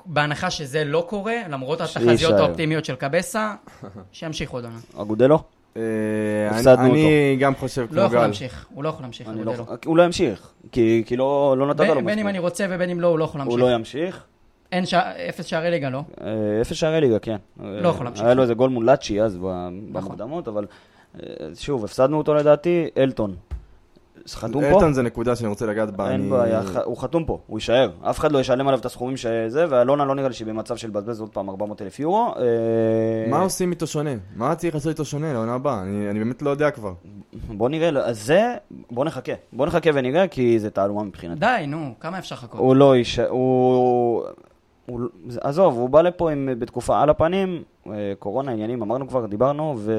בהנחה 0.06 0.50
שזה 0.50 0.84
לא 0.84 1.06
קורה, 1.10 1.34
למרות. 1.50 1.82
התחזיות 1.82 2.34
האופטימיות 2.34 2.86
של 2.86 2.96
קבסה, 2.96 3.54
שימשיך 4.12 4.52
עוד 4.52 4.64
עונה. 4.64 4.78
אגודלו? 5.02 5.40
אה, 5.78 5.82
הפסדנו 6.52 6.82
אני- 6.86 6.92
אני 6.92 7.38
גם 7.40 7.56
חושב 7.56 7.82
לא 7.82 7.88
כמו 7.88 8.02
יכול 8.02 8.18
גל. 8.18 8.22
להמשיך, 8.22 8.66
הוא 8.74 8.84
לא 8.84 8.90
יכול 8.90 9.02
להמשיך, 9.04 9.28
אגודלו. 9.28 9.54
לא- 9.54 9.66
הוא 9.86 9.98
לא 9.98 10.04
ימשיך. 10.04 10.52
כי 10.72 11.04
כי 11.06 11.16
לא 11.18 11.56
לא 11.58 11.68
נתת 11.68 11.80
לו 11.80 11.86
בין 11.86 11.94
מספיק. 11.96 12.06
בין 12.06 12.20
אם 12.20 12.28
אני 12.28 12.40
רוצה 12.40 12.66
ובין 12.70 12.90
אם 12.90 13.00
לא, 13.02 13.08
הוא 13.08 13.20
לא 13.20 13.24
יכול 13.24 13.42
הוא 13.42 13.48
להמשיך. 13.48 13.62
לא 13.70 13.76
ימשיך. 13.76 14.24
אין 14.72 14.86
שע- 14.86 15.30
אפס 15.30 15.46
שערי 15.46 15.72
ליגה, 15.72 15.90
לא? 15.90 16.02
אה, 16.24 16.28
אפס 16.62 16.76
שערי 16.76 17.02
ליגה, 17.02 17.20
כן. 17.20 17.36
לא 17.60 17.88
יכול 17.90 18.06
להמשיך. 18.06 18.26
היה 18.26 18.34
לו 18.34 18.42
איזה 18.44 18.54
גול 18.54 18.70
מול 18.70 18.86
לאצ'י 18.86 19.22
אז. 19.22 19.38
במוקדמות, 19.92 20.48
אבל 20.48 20.66
שוב, 21.56 21.86
הפסדנו 21.86 22.18
אותו 22.18 22.34
לדעתי, 22.34 22.88
אלטון. 22.98 23.36
חתום 24.30 24.62
פה? 24.62 24.68
אלטון 24.68 24.94
זה 24.94 25.02
נקודה 25.02 25.36
שאני 25.36 25.50
רוצה 25.50 25.66
לגעת 25.66 25.92
בה. 25.92 26.12
אין 26.12 26.30
בעיה, 26.30 26.62
הוא 26.84 26.98
חתום 26.98 27.26
פה, 27.26 27.40
הוא 27.48 27.60
יישאר. 27.60 27.90
אף 28.02 28.20
אחד 28.20 28.32
לא 28.32 28.40
ישלם 28.40 28.68
עליו 28.68 28.80
את 28.80 28.86
הסכומים 28.86 29.18
שזה, 29.18 29.66
ואלונה 29.70 30.06
לא 30.06 30.16
נראה 30.16 30.28
לי 30.28 30.34
שהיא 30.34 30.48
במצב 30.48 30.76
של 30.76 30.88
לבזבז 30.88 31.22
עוד 31.22 31.30
פעם 31.30 31.50
400 31.50 31.82
אלף 31.82 32.00
יורו. 32.00 32.34
אה, 32.38 33.30
מה 33.30 33.40
עושים 33.40 33.72
איתו 33.72 33.88
שונה? 33.88 34.10
מה 34.36 34.56
צריך 34.56 34.76
לעשות 34.76 34.90
איתו 34.90 35.06
שונה 35.06 35.34
לעונה 35.34 35.54
הבאה? 35.54 35.82
אני 35.82 36.20
באמת 36.20 36.42
לא 36.42 36.50
יודע 36.50 36.72
כבר. 36.72 36.94
בוא 37.48 37.70
נראה, 37.70 37.92
לא, 37.92 38.00
אז 38.00 38.26
זה, 38.26 38.56
בוא 38.92 39.06
נחכה. 39.06 39.34
בוא 39.54 39.66
נחכה 39.66 39.90
ונראה, 39.94 40.28
כי 40.28 40.60
זה 40.60 40.70
תעלומה 40.70 41.04
מבחינתי. 41.04 41.40
די, 41.40 41.66
נו, 41.68 41.94
כמה 42.00 42.20
אפשר 42.20 42.36
לחכות? 42.36 42.60
הוא 42.60 42.76
לא 42.76 42.96
יישאר, 42.96 43.30
הוא... 43.30 44.24
עזוב, 45.42 45.78
הוא 45.78 45.90
בא 45.90 46.02
לפה 46.02 46.30
בתקופה 46.60 47.02
על 47.02 47.10
הפנים, 47.10 47.64
אה, 47.88 48.14
קורונה, 48.20 48.52
עניינים, 48.52 48.82
אמרנו 48.82 49.08
כבר, 49.08 49.26
דיברנו, 49.26 49.76
ו... 49.78 49.92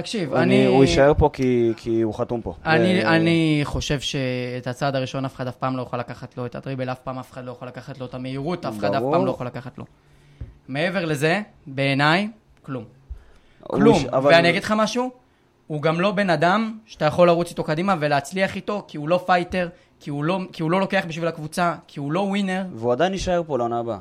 תקשיב, 0.00 0.34
אני... 0.34 0.42
אני... 0.66 0.66
הוא 0.74 0.84
יישאר 0.84 1.12
פה 1.14 1.30
כי, 1.32 1.72
כי 1.76 2.00
הוא 2.02 2.14
חתום 2.14 2.40
פה. 2.40 2.54
אני, 2.66 3.00
ו- 3.04 3.06
אני 3.08 3.60
חושב 3.64 4.00
שאת 4.00 4.66
הצעד 4.66 4.96
הראשון 4.96 5.24
אף 5.24 5.34
אחד 5.34 5.46
אף 5.46 5.56
פעם 5.56 5.76
לא 5.76 5.82
יכול 5.82 5.98
לקחת 5.98 6.36
לו, 6.36 6.46
את 6.46 6.54
הדריבל 6.54 6.90
אף 6.90 6.98
פעם 6.98 7.18
אף 7.18 7.32
אחד 7.32 7.44
לא 7.44 7.50
יכול 7.50 7.68
לקחת 7.68 7.98
לו, 8.00 8.06
את 8.06 8.14
המהירות 8.14 8.66
אף 8.66 8.78
אחד 8.78 8.94
אף. 8.94 9.02
פעם 9.12 9.26
לא 9.26 9.30
יכול 9.30 9.46
לקחת 9.46 9.78
לו. 9.78 9.84
מעבר 10.68 11.04
לזה, 11.04 11.40
בעיניי, 11.66 12.28
כלום. 12.62 12.84
כלום. 13.62 13.96
יש- 13.96 14.04
אבל- 14.04 14.30
ואני 14.34 14.50
אגיד 14.50 14.62
לך 14.62 14.74
משהו, 14.76 15.10
הוא 15.66 15.82
גם 15.82 16.00
לא 16.00 16.10
בן 16.12 16.30
אדם 16.30 16.78
שאתה 16.86 17.04
יכול 17.04 17.26
לרוץ 17.26 17.50
איתו 17.50 17.64
קדימה 17.64 17.94
ולהצליח 18.00 18.56
איתו, 18.56 18.84
כי 18.88 18.96
הוא 18.96 19.08
לא 19.08 19.20
fighter, 19.26 19.68
כי 20.00 20.10
הוא 20.10 20.24
לא, 20.24 20.38
כי 20.52 20.62
הוא 20.62 20.70
לא 20.70 20.80
לוקח 20.80 21.04
בשביל 21.08 21.28
הקבוצה, 21.28 21.74
כי 21.86 22.00
הוא 22.00 22.12
לא 22.12 22.20
winner. 22.20 22.64
והוא 22.74 22.92
עדיין 22.92 23.12
יישאר 23.12 23.42
פה 23.46 23.58
לעונה 23.58 23.78
הבאה. 23.78 23.98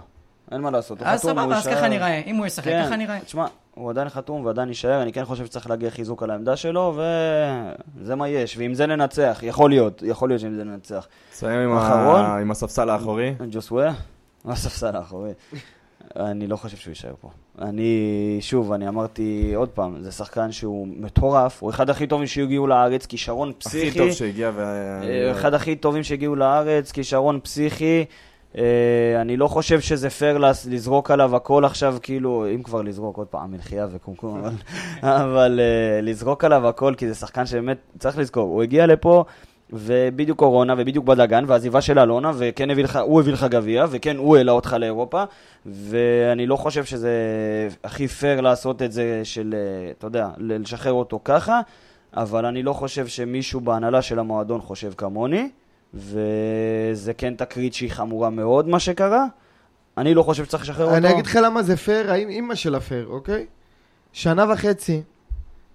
אין 0.51 0.61
מה 0.61 0.71
לעשות, 0.71 0.99
הוא 0.99 1.07
אז 1.07 1.19
חתום, 1.19 1.39
הוא 1.39 1.43
סבבה, 1.43 1.57
אז 1.57 1.67
יישאר. 1.67 1.79
ככה 1.79 1.87
נראה. 1.87 2.21
אם 2.25 2.35
הוא 2.35 2.45
ישחק, 2.45 2.65
כן, 2.65 2.83
ככה 2.85 2.95
נראה. 2.95 3.19
תשמע, 3.19 3.45
הוא 3.75 3.89
עדיין 3.89 4.09
חתום 4.09 4.45
ועדיין 4.45 4.69
יישאר, 4.69 5.01
אני 5.01 5.13
כן 5.13 5.25
חושב 5.25 5.45
שצריך 5.45 5.69
להגיע 5.69 5.89
חיזוק 5.89 6.23
על 6.23 6.31
העמדה 6.31 6.55
שלו, 6.55 6.99
וזה 8.01 8.15
מה 8.15 8.29
יש, 8.29 8.57
ועם 8.57 8.73
זה 8.73 8.85
ננצח, 8.85 9.39
יכול 9.43 9.69
להיות, 9.69 10.03
יכול 10.05 10.29
להיות 10.29 10.41
שעם 10.41 10.55
זה 10.55 10.63
ננצח. 10.63 11.07
נסיים 11.31 11.59
עם. 11.59 11.77
עם 12.41 12.51
הספסל 12.51 12.89
האחורי. 12.89 13.35
ג'וסווה, 13.51 13.93
הספסל 14.45 14.95
האחורי. 14.95 15.31
אני 16.15 16.47
לא 16.47 16.55
חושב 16.55 16.77
שהוא 16.77 16.91
יישאר 16.91 17.13
פה. 17.21 17.29
אני, 17.61 18.37
שוב, 18.41 18.71
אני 18.71 18.87
אמרתי 18.87 19.53
עוד 19.55 19.69
פעם, 19.69 20.01
זה 20.01 20.11
שחקן 20.11 20.51
שהוא 20.51 20.87
מטורף, 20.87 21.63
הוא 21.63 21.69
אחד 21.69 21.89
הכי 21.89 22.07
טובים 22.07 22.27
שהגיעו 22.27 22.67
לארץ, 22.67 23.05
כישרון 23.05 23.49
הכי 23.49 23.59
פסיכי. 23.59 23.99
טוב 23.99 24.11
שהגיע 24.11 24.51
ו... 24.55 24.61
אה, 24.61 25.31
אחד 25.31 25.53
הכי 25.53 25.75
טובים 25.75 26.03
שהגיעו 26.03 26.35
לארץ, 26.35 26.91
כישרון 26.91 27.39
פסיכי. 27.43 28.05
אה, 28.57 29.21
אני 29.21 29.37
לא 29.37 29.47
חושב 29.47 29.79
שזה 29.79 30.09
פייר 30.09 30.37
לזרוק 30.67 31.11
עליו 31.11 31.35
הכל 31.35 31.65
עכשיו, 31.65 31.97
כאילו, 32.01 32.45
אם 32.55 32.63
כבר 32.63 32.81
לזרוק 32.81 33.17
עוד 33.17 33.27
פעם 33.27 33.51
מלחייה 33.51 33.87
וקומקום, 33.91 34.37
אבל, 34.39 34.53
אבל 35.03 35.59
אה, 35.59 36.01
לזרוק 36.01 36.43
עליו 36.43 36.67
הכל, 36.67 36.93
כי 36.97 37.07
זה 37.07 37.15
שחקן 37.15 37.45
שבאמת, 37.45 37.77
צריך 37.99 38.17
לזכור, 38.17 38.43
הוא 38.43 38.63
הגיע 38.63 38.85
לפה, 38.85 39.23
ובדיוק 39.73 40.39
קורונה, 40.39 40.73
ובדיוק 40.77 41.05
בדגן, 41.05 41.43
ועזיבה 41.47 41.81
של 41.81 41.99
אלונה, 41.99 42.31
וכן 42.37 42.69
הביא 42.69 42.83
לך, 42.83 42.99
הוא 43.05 43.19
הביא 43.19 43.33
לך 43.33 43.43
גביע, 43.43 43.85
וכן 43.89 44.17
הוא 44.17 44.37
העלה 44.37 44.51
אותך 44.51 44.75
לאירופה, 44.79 45.23
ואני 45.65 46.47
לא 46.47 46.55
חושב 46.55 46.85
שזה 46.85 47.11
הכי 47.83 48.07
פייר 48.07 48.41
לעשות 48.41 48.81
את 48.81 48.91
זה 48.91 49.21
של, 49.23 49.55
אה, 49.57 49.91
אתה 49.91 50.07
יודע, 50.07 50.29
לשחרר 50.37 50.93
אותו 50.93 51.19
ככה, 51.23 51.61
אבל 52.13 52.45
אני 52.45 52.63
לא 52.63 52.73
חושב 52.73 53.07
שמישהו 53.07 53.61
בהנהלה 53.61 54.01
של 54.01 54.19
המועדון 54.19 54.61
חושב 54.61 54.93
כמוני, 54.97 55.49
וזה 55.95 57.13
כן 57.17 57.35
תקרית 57.35 57.73
שהיא 57.73 57.91
חמורה 57.91 58.29
מאוד, 58.29 58.67
מה 58.67 58.79
שקרה. 58.79 59.25
אני 59.97 60.13
לא 60.13 60.23
חושב 60.23 60.45
שצריך 60.45 60.63
לשחרר 60.63 60.85
אותו. 60.85 60.97
אני 60.97 61.11
אגיד 61.11 61.25
לך 61.25 61.39
למה 61.43 61.63
זה 61.63 61.77
פייר, 61.77 62.11
האם 62.11 62.29
אימא 62.29 62.55
שלה 62.55 62.79
פייר, 62.79 63.07
אוקיי? 63.07 63.45
שנה 64.13 64.45
וחצי, 64.53 65.01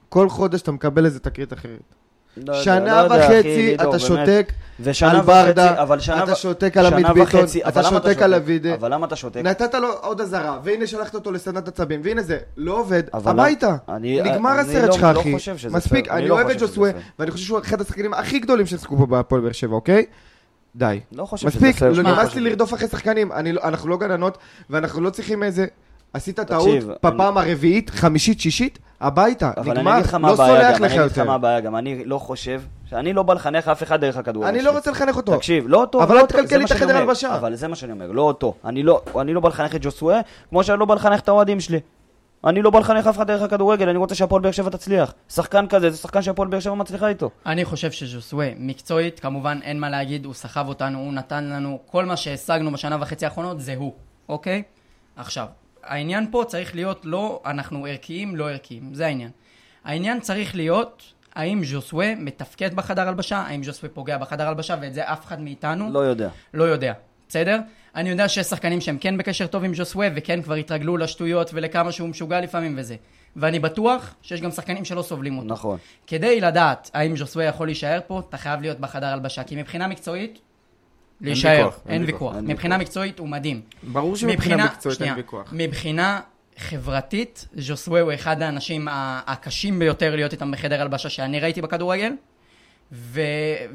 כל 0.09 0.29
חודש 0.29 0.63
אתה 0.63 0.73
מקבל 0.73 1.05
איזה 1.05 1.21
תקרית 1.21 1.53
אחרת. 1.53 1.95
לא 2.37 2.53
יודע, 2.53 2.65
שנה 2.65 3.03
לא 3.03 3.15
יודע, 3.15 3.27
אחי, 3.27 3.35
וחצי 3.39 3.67
לידור, 3.67 3.97
אתה 3.97 4.15
באמת. 4.15 4.53
ושנה 4.83 5.21
וחצי, 5.25 5.61
אבל 5.83 6.01
שנה 6.01 6.25
אתה 6.25 6.33
ו- 6.33 6.37
שותק 6.37 6.77
על 6.77 6.87
עמית 6.87 7.07
ביטון, 7.07 7.41
וחצי, 7.41 7.61
אתה 7.65 7.81
אבל 7.81 7.91
שותק 7.91 8.23
על 8.23 8.35
אבידה. 8.35 8.75
אבל 8.75 8.95
למה 8.95 9.07
אתה 9.07 9.17
שותק? 9.17 9.41
נתת 9.45 9.75
לו 9.75 9.89
עוד 9.93 10.21
אזהרה, 10.21 10.59
והנה 10.65 10.87
שלחת 10.87 11.15
אותו 11.15 11.33
לסדנת 11.33 11.69
עצבים, 11.69 12.01
והנה 12.05 12.23
זה, 12.23 12.39
לא 12.57 12.73
עובד, 12.81 13.03
אבל 13.15 13.31
הביתה. 13.41 13.77
אני- 13.89 14.23
נגמר 14.23 14.51
הסרט 14.51 14.85
לא- 14.89 14.93
שלך, 14.93 15.03
לא 15.15 15.21
אחי. 15.21 15.35
מספיק. 15.71 16.09
אני 16.09 16.29
לא 16.29 16.35
אוהב 16.35 16.49
את 16.49 16.61
ג'וסווה. 16.61 16.91
ואני 17.19 17.31
חושב 17.31 17.45
שהוא 17.47 17.59
אחד 17.59 17.81
השחקנים 17.81 18.15
הכי 18.15 18.39
גדולים 18.39 18.67
ששיחקו 18.67 18.97
פה 18.99 19.07
בהפועל 19.07 19.41
באר 19.41 19.53
שבע, 19.53 19.75
אוקיי? 19.75 20.05
די. 20.77 21.01
לא 21.13 21.25
חושב 21.25 21.51
שזה 21.51 21.69
מספיק. 21.69 21.83
לא 21.83 22.03
נמאס 22.03 22.35
לי 22.35 22.41
לרדוף 22.41 22.75
אחרי 22.75 22.89
שחקנים, 22.89 23.33
אני 23.33 23.53
לא- 23.53 23.61
אנחנו 23.65 23.89
לא 23.89 23.97
גננות, 23.97 24.39
ואנחנו 24.71 25.01
לא 25.01 25.11
צריכים 25.11 25.43
איזה... 25.43 25.67
עשית 26.13 26.41
טעות 26.41 26.69
בפעם 27.03 27.39
הרביעית, 27.39 27.91
חמישית, 27.91 28.41
שישית, 28.41 28.79
הביתה, 29.01 29.51
אבל 29.57 29.73
נגמר, 29.79 29.99
לא 30.23 30.37
סולח 30.37 30.41
לך 30.41 30.81
אני 30.81 30.87
אגיד 30.87 30.87
לך 30.87 30.95
יותר. 30.95 31.25
מה 31.25 31.35
הבעיה 31.35 31.61
גם, 31.61 31.77
אני 31.77 32.05
לא 32.05 32.19
חושב, 32.19 32.61
שאני 32.91 33.13
לא 33.13 33.23
בא 33.23 33.35
לחנך 33.35 33.69
אף 33.69 33.83
אחד 33.83 34.01
דרך 34.01 34.17
הכדורגל 34.17 34.49
אני. 34.49 34.63
לא 34.63 34.71
רוצה 34.71 34.91
לחנך 34.91 35.17
אותו. 35.17 35.37
תקשיב, 35.37 35.65
לא 35.69 35.81
אותו, 35.81 36.03
אבל 36.03 36.15
לא 36.15 36.19
אל 36.19 36.23
אותו, 36.23 36.37
זה 36.37 36.43
תקלקל 36.43 36.57
לי 36.57 36.59
מה 36.59 36.65
את 36.65 36.69
שאני 36.69 36.81
החדר 36.81 36.93
אומר. 36.93 37.03
הלבשה. 37.03 37.35
אבל 37.35 37.55
זה 37.55 37.69
מה 37.69 37.77
שאני 37.77 37.93
אומר, 37.93 38.13
לא 38.13 38.23
אותו. 38.23 38.55
אני 38.65 38.83
לא, 38.83 39.03
אני 39.21 39.35
לא 39.35 39.41
בא 39.41 39.49
לחנך 39.49 39.75
את 39.75 39.81
ג'וסווה, 39.83 40.21
כמו 40.49 40.65
שאני 40.65 40.81
לא 40.81 40.85
בא 40.85 40.95
לחנך 40.95 41.21
את 41.21 41.29
האוהדים 41.29 41.61
שלי. 41.61 41.81
אני 42.45 42.63
לא 42.63 42.71
בא 42.71 42.79
לחנך 42.79 43.07
אף 43.07 43.17
אחד 43.17 43.27
דרך 43.27 43.43
הכדורגל, 43.43 43.89
אני 43.89 43.99
רוצה 43.99 44.15
שהפועל 44.15 44.43
באר 44.43 44.51
שבע 44.51 44.71
תצליח. 44.71 45.15
שחקן 45.29 45.67
כזה, 45.67 45.91
זה 45.91 45.97
שחקן 45.97 46.23
שהפועל 46.23 46.49
באר 46.49 46.61
שבע 46.61 46.75
מצליחה 46.75 47.09
איתו. 47.09 47.31
אני 47.47 47.65
חושב 47.65 47.91
שז'וסווה, 47.91 48.49
מקצועית, 48.57 49.21
כמובן 49.21 49.59
אין 49.63 49.81
מה 49.81 49.91
להגיד, 49.91 50.25
הוא 50.25 50.35
סחב 50.35 50.69
אותנו, 50.69 50.99
הוא 50.99 51.13
נתן 51.13 51.45
לנו, 51.45 51.79
כל 51.87 52.05
מה 52.05 52.17
שהשגנו 52.17 52.73
בשנה 52.73 52.97
וחצי 53.01 53.25
האחרונות 53.25 53.61
זה 53.61 53.75
הוא, 53.77 53.93
אוקיי? 54.29 54.63
עכשיו, 55.17 55.47
העניין 55.85 56.27
פה 56.31 56.45
צריך 56.47 56.75
להיות 56.75 57.01
לא 57.05 57.43
אנחנו 57.47 57.87
ערכיים, 57.87 58.37
לא 58.37 58.51
ערכיים, 58.51 58.95
זה 58.95 59.07
העניין. 59.07 59.31
העניין 59.85 60.21
צריך 60.21 60.55
להיות, 60.55 61.03
האם 61.35 61.65
ז'וסווה 61.65 62.15
מתפקד 62.15 62.75
בחדר 62.75 63.09
הלבשה, 63.09 63.37
האם 63.37 63.65
ז'וסווה 63.65 63.89
פוגע 63.89 64.19
בחדר 64.19 64.49
הלבשה, 64.49 64.77
ואת 64.81 64.95
זה 64.95 65.13
אף 65.13 65.27
אחד 65.27 65.41
מאיתנו 65.41 65.93
לא 65.93 65.99
יודע. 65.99 66.29
לא 66.55 66.65
יודע, 66.65 66.93
בסדר? 67.29 67.59
אני 67.95 68.11
יודע 68.11 68.29
שיש 68.29 68.47
שחקנים 68.47 68.81
שהם 68.81 68.99
כן 68.99 69.17
בקשר 69.19 69.47
טוב 69.47 69.65
עם 69.65 69.73
ג'וסווה, 69.75 70.09
וכן 70.15 70.43
כבר 70.43 70.55
התרגלו 70.55 70.97
לשטויות 70.97 71.51
ולכמה 71.55 71.93
שהוא 71.93 72.09
משוגע 72.09 72.41
לפעמים 72.41 72.75
וזה. 72.79 72.97
ואני 73.37 73.59
בטוח 73.59 74.15
שיש 74.23 74.41
גם 74.41 74.51
שחקנים 74.51 74.85
שלא 74.85 75.03
סובלים 75.03 75.39
אותו. 75.39 75.49
נכון. 75.49 75.79
כדי 76.07 76.41
לדעת 76.41 76.91
האם 76.95 77.15
ג'וסווה 77.17 77.45
יכול 77.45 77.67
להישאר 77.67 78.01
פה, 78.07 78.23
אתה 78.29 78.37
חייב 78.37 78.61
להיות 78.61 78.81
בחדר 78.81 79.07
הלבשה, 79.07 79.45
כי 79.45 79.57
מבחינה 79.57 79.89
מקצועית, 79.89 80.39
להישאר, 81.21 81.71
אין 81.89 82.05
ויכוח, 82.05 82.37
מבחינה 82.43 82.79
מקצועית 82.79 83.19
הוא 83.19 83.29
מדהים. 83.29 83.61
ברור 83.83 84.17
שמבחינה 84.17 84.65
מקצועית 84.65 85.03
אין 85.03 85.15
ויכוח. 85.15 85.53
מבחינה 85.53 86.21
חברתית, 86.61 87.49
ז'וסווה 87.55 88.01
הוא 88.01 88.15
אחד 88.15 88.43
האנשים 88.43 88.89
הקשים 89.27 89.79
ביותר 89.79 90.17
להיות 90.17 90.33
איתם 90.33 90.51
בחדר 90.51 90.81
הלבשה 90.81 91.09
שאני 91.09 91.41
ראיתי 91.41 91.63
בכדורגל. 91.63 92.13
ו- 92.93 93.21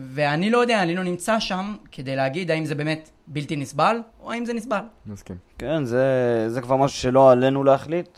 ואני 0.10 0.50
לא 0.50 0.58
יודע, 0.58 0.84
אני 0.84 0.96
לא 0.96 1.04
נמצא 1.04 1.40
שם 1.40 1.76
כדי 1.92 2.16
להגיד 2.16 2.52
האם 2.52 2.66
זה 2.66 2.76
באמת 2.76 3.10
בלתי 3.28 3.56
נסבל, 3.56 3.98
או 4.20 4.32
האם 4.32 4.46
זה 4.46 4.54
נסבל. 4.54 4.80
מסכים. 5.06 5.38
כן, 5.58 5.86
זה, 5.86 6.46
זה 6.50 6.62
כבר 6.62 6.76
משהו 6.76 6.98
שלא 6.98 7.32
עלינו 7.32 7.64
להחליט. 7.64 8.10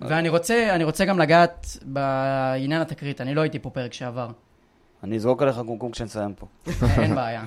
ואני 0.00 0.28
רוצה, 0.28 0.74
אני 0.74 0.84
רוצה 0.84 1.04
גם 1.04 1.18
לגעת 1.18 1.66
בעניין 1.82 2.80
התקרית, 2.80 3.20
אני 3.20 3.34
לא 3.34 3.40
הייתי 3.40 3.58
פה 3.58 3.70
פרק 3.70 3.92
שעבר. 3.92 4.30
אני 5.02 5.16
אזרוק 5.16 5.42
עליך 5.42 5.60
קומקום 5.66 5.90
כשנסיים 5.92 6.34
פה. 6.34 6.46
אין 7.02 7.14
בעיה. 7.14 7.44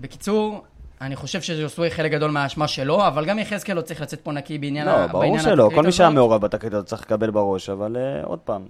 בקיצור, 0.00 0.64
אני 1.00 1.16
חושב 1.16 1.40
שז'וסווה 1.40 1.90
חלק 1.90 2.12
גדול 2.12 2.30
מהאשמה 2.30 2.68
שלו, 2.68 3.06
אבל 3.06 3.24
גם 3.24 3.38
יחזקאל 3.38 3.76
לא 3.76 3.80
צריך 3.80 4.00
לצאת 4.00 4.20
פה 4.20 4.32
נקי 4.32 4.58
בעניין 4.58 4.86
לא, 4.86 4.90
ה- 4.90 5.06
ברור 5.06 5.38
שלא, 5.38 5.70
כל 5.74 5.82
מי 5.82 5.92
שהיה. 5.92 6.10
מעורב 6.10 6.40
בתקרית 6.40 6.74
הזאת 6.74 6.86
צריך 6.86 7.02
לקבל 7.02 7.30
בראש, 7.30 7.70
אבל 7.70 7.96
אה, 7.96 8.24
עוד 8.24 8.38
פעם, 8.38 8.62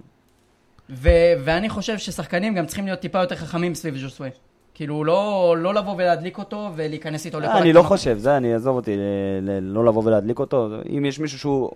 ו- 0.89 1.09
ואני 1.43 1.69
חושב 1.69 1.97
ששחקנים 1.97 2.55
גם 2.55 2.65
צריכים 2.65 2.85
להיות 2.85 2.99
טיפה 2.99 3.19
יותר 3.19 3.35
חכמים 3.35 3.75
סביב 3.75 3.97
ז'וסווה. 3.97 4.29
כאילו, 4.73 5.03
לא, 5.03 5.55
לא 5.57 5.73
לבוא 5.73 5.93
ולהדליק 5.97 6.37
אותו 6.37 6.69
ולהיכנס 6.75 7.25
איתו 7.25 7.39
לכל 7.39 7.49
אה, 7.51 7.57
אני 7.57 7.73
לא. 7.73 7.81
חושב, 7.81 8.17
זה 8.17 8.37
אני, 8.37 8.53
עזוב 8.53 8.75
אותי, 8.75 8.97
ל- 8.97 9.01
ל- 9.41 9.59
לא 9.73 9.85
לבוא 9.85 10.01
ולהדליק 10.05 10.39
אותו. 10.39 10.69
אם 10.97 11.05
יש 11.05 11.19
מישהו 11.19 11.39
שהוא, 11.39 11.71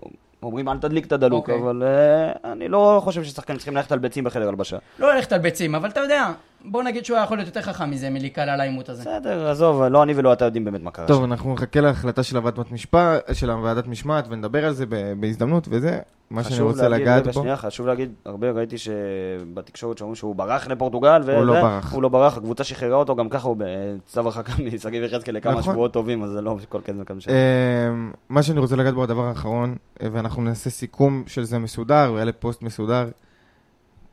אומרים 0.45 0.69
אל 0.69 0.77
תדליק 0.77 1.05
את 1.05 1.11
הדלוק, 1.11 1.49
אוקיי. 1.49 1.63
אבל 1.63 1.83
אה, 1.83 2.51
אני 2.51 2.67
לא 2.67 3.01
חושב 3.03 3.23
ששחקנים 3.23 3.57
צריכים 3.57 3.75
ללכת 3.75 3.91
על 3.91 3.99
ביצים 3.99 4.23
בחדר 4.23 4.47
הלבשה. 4.47 4.77
לא 4.99 5.15
ללכת 5.15 5.31
על 5.31 5.39
ביצים, 5.39 5.75
אבל 5.75 5.89
אתה 5.89 5.99
יודע, 5.99 6.31
בוא 6.65 6.83
נגיד 6.83 7.05
שהוא 7.05 7.17
היה 7.17 7.23
יכול 7.23 7.37
להיות 7.37 7.47
יותר 7.47 7.61
חכם 7.61 7.89
מזה 7.89 8.09
מלהיקלע 8.09 8.55
לעימות 8.55 8.89
הזה. 8.89 9.01
בסדר, 9.01 9.49
עזוב, 9.49 9.83
לא 9.83 10.03
אני 10.03 10.13
ולא 10.15 10.33
אתה 10.33 10.45
יודעים 10.45 10.65
באמת 10.65 10.83
מה 10.83 10.91
קרה 10.91 11.07
טוב, 11.07 11.17
שם. 11.17 11.31
אנחנו 11.31 11.53
נחכה 11.53 11.81
להחלטה 11.81 12.23
של 12.23 12.37
הוועדת 12.37 12.71
משפט, 12.71 13.29
של 13.33 13.49
משמעת, 13.87 14.25
ונדבר 14.29 14.65
על 14.65 14.73
זה 14.73 14.85
בהזדמנות, 15.19 15.67
וזה 15.71 15.99
מה 16.29 16.43
שאני 16.43 16.61
רוצה 16.61 16.89
להגיד, 16.89 17.07
לגעת 17.07 17.27
בו. 17.27 17.33
שנייה, 17.33 17.57
חשוב 17.57 17.87
להגיד, 17.87 18.13
הרבה 18.25 18.51
ראיתי 18.51 18.75
שבתקשורת 18.77 19.97
שאומרים 19.97 20.15
שהוא 20.15 20.35
ברח 20.35 20.67
לפורטוגל, 20.67 21.21
הוא 21.35 21.45
לא 21.45 21.61
ברח. 21.61 21.93
הוא 21.93 22.03
לא 22.03 22.09
ברח, 22.09 22.37
הקבוצה 22.37 22.63
שחררה 22.63 22.95
אותו, 22.95 23.15
גם 23.15 23.29
ככה 23.29 23.47
הוא 23.47 23.57
בצו 23.59 24.19
הרחקה 24.19 24.53
משגיב 24.73 25.03
יחזקאל 25.03 25.35
לכמה 25.35 25.51
נכון. 25.51 25.73
שבועות 25.73 25.93
טובים, 25.93 26.23
אז 26.23 26.29
זה 26.29 26.41
לא 26.41 26.57
כל 26.69 26.81
שם. 27.19 27.31
אמ, 27.31 28.11
מה 28.29 28.43
שאני 28.43 28.59
רוצה 28.59 28.75
לגעת 28.75 28.93
בו, 28.93 29.03
הדבר 29.03 29.23
האחרון, 29.23 29.75
אה, 30.01 30.07
ואנחנו 30.35 30.49
נעשה 30.49 30.69
סיכום 30.69 31.23
של 31.27 31.43
זה 31.43 31.59
מסודר, 31.59 32.11
ויעלה 32.15 32.31
פוסט 32.31 32.61
מסודר. 32.61 33.07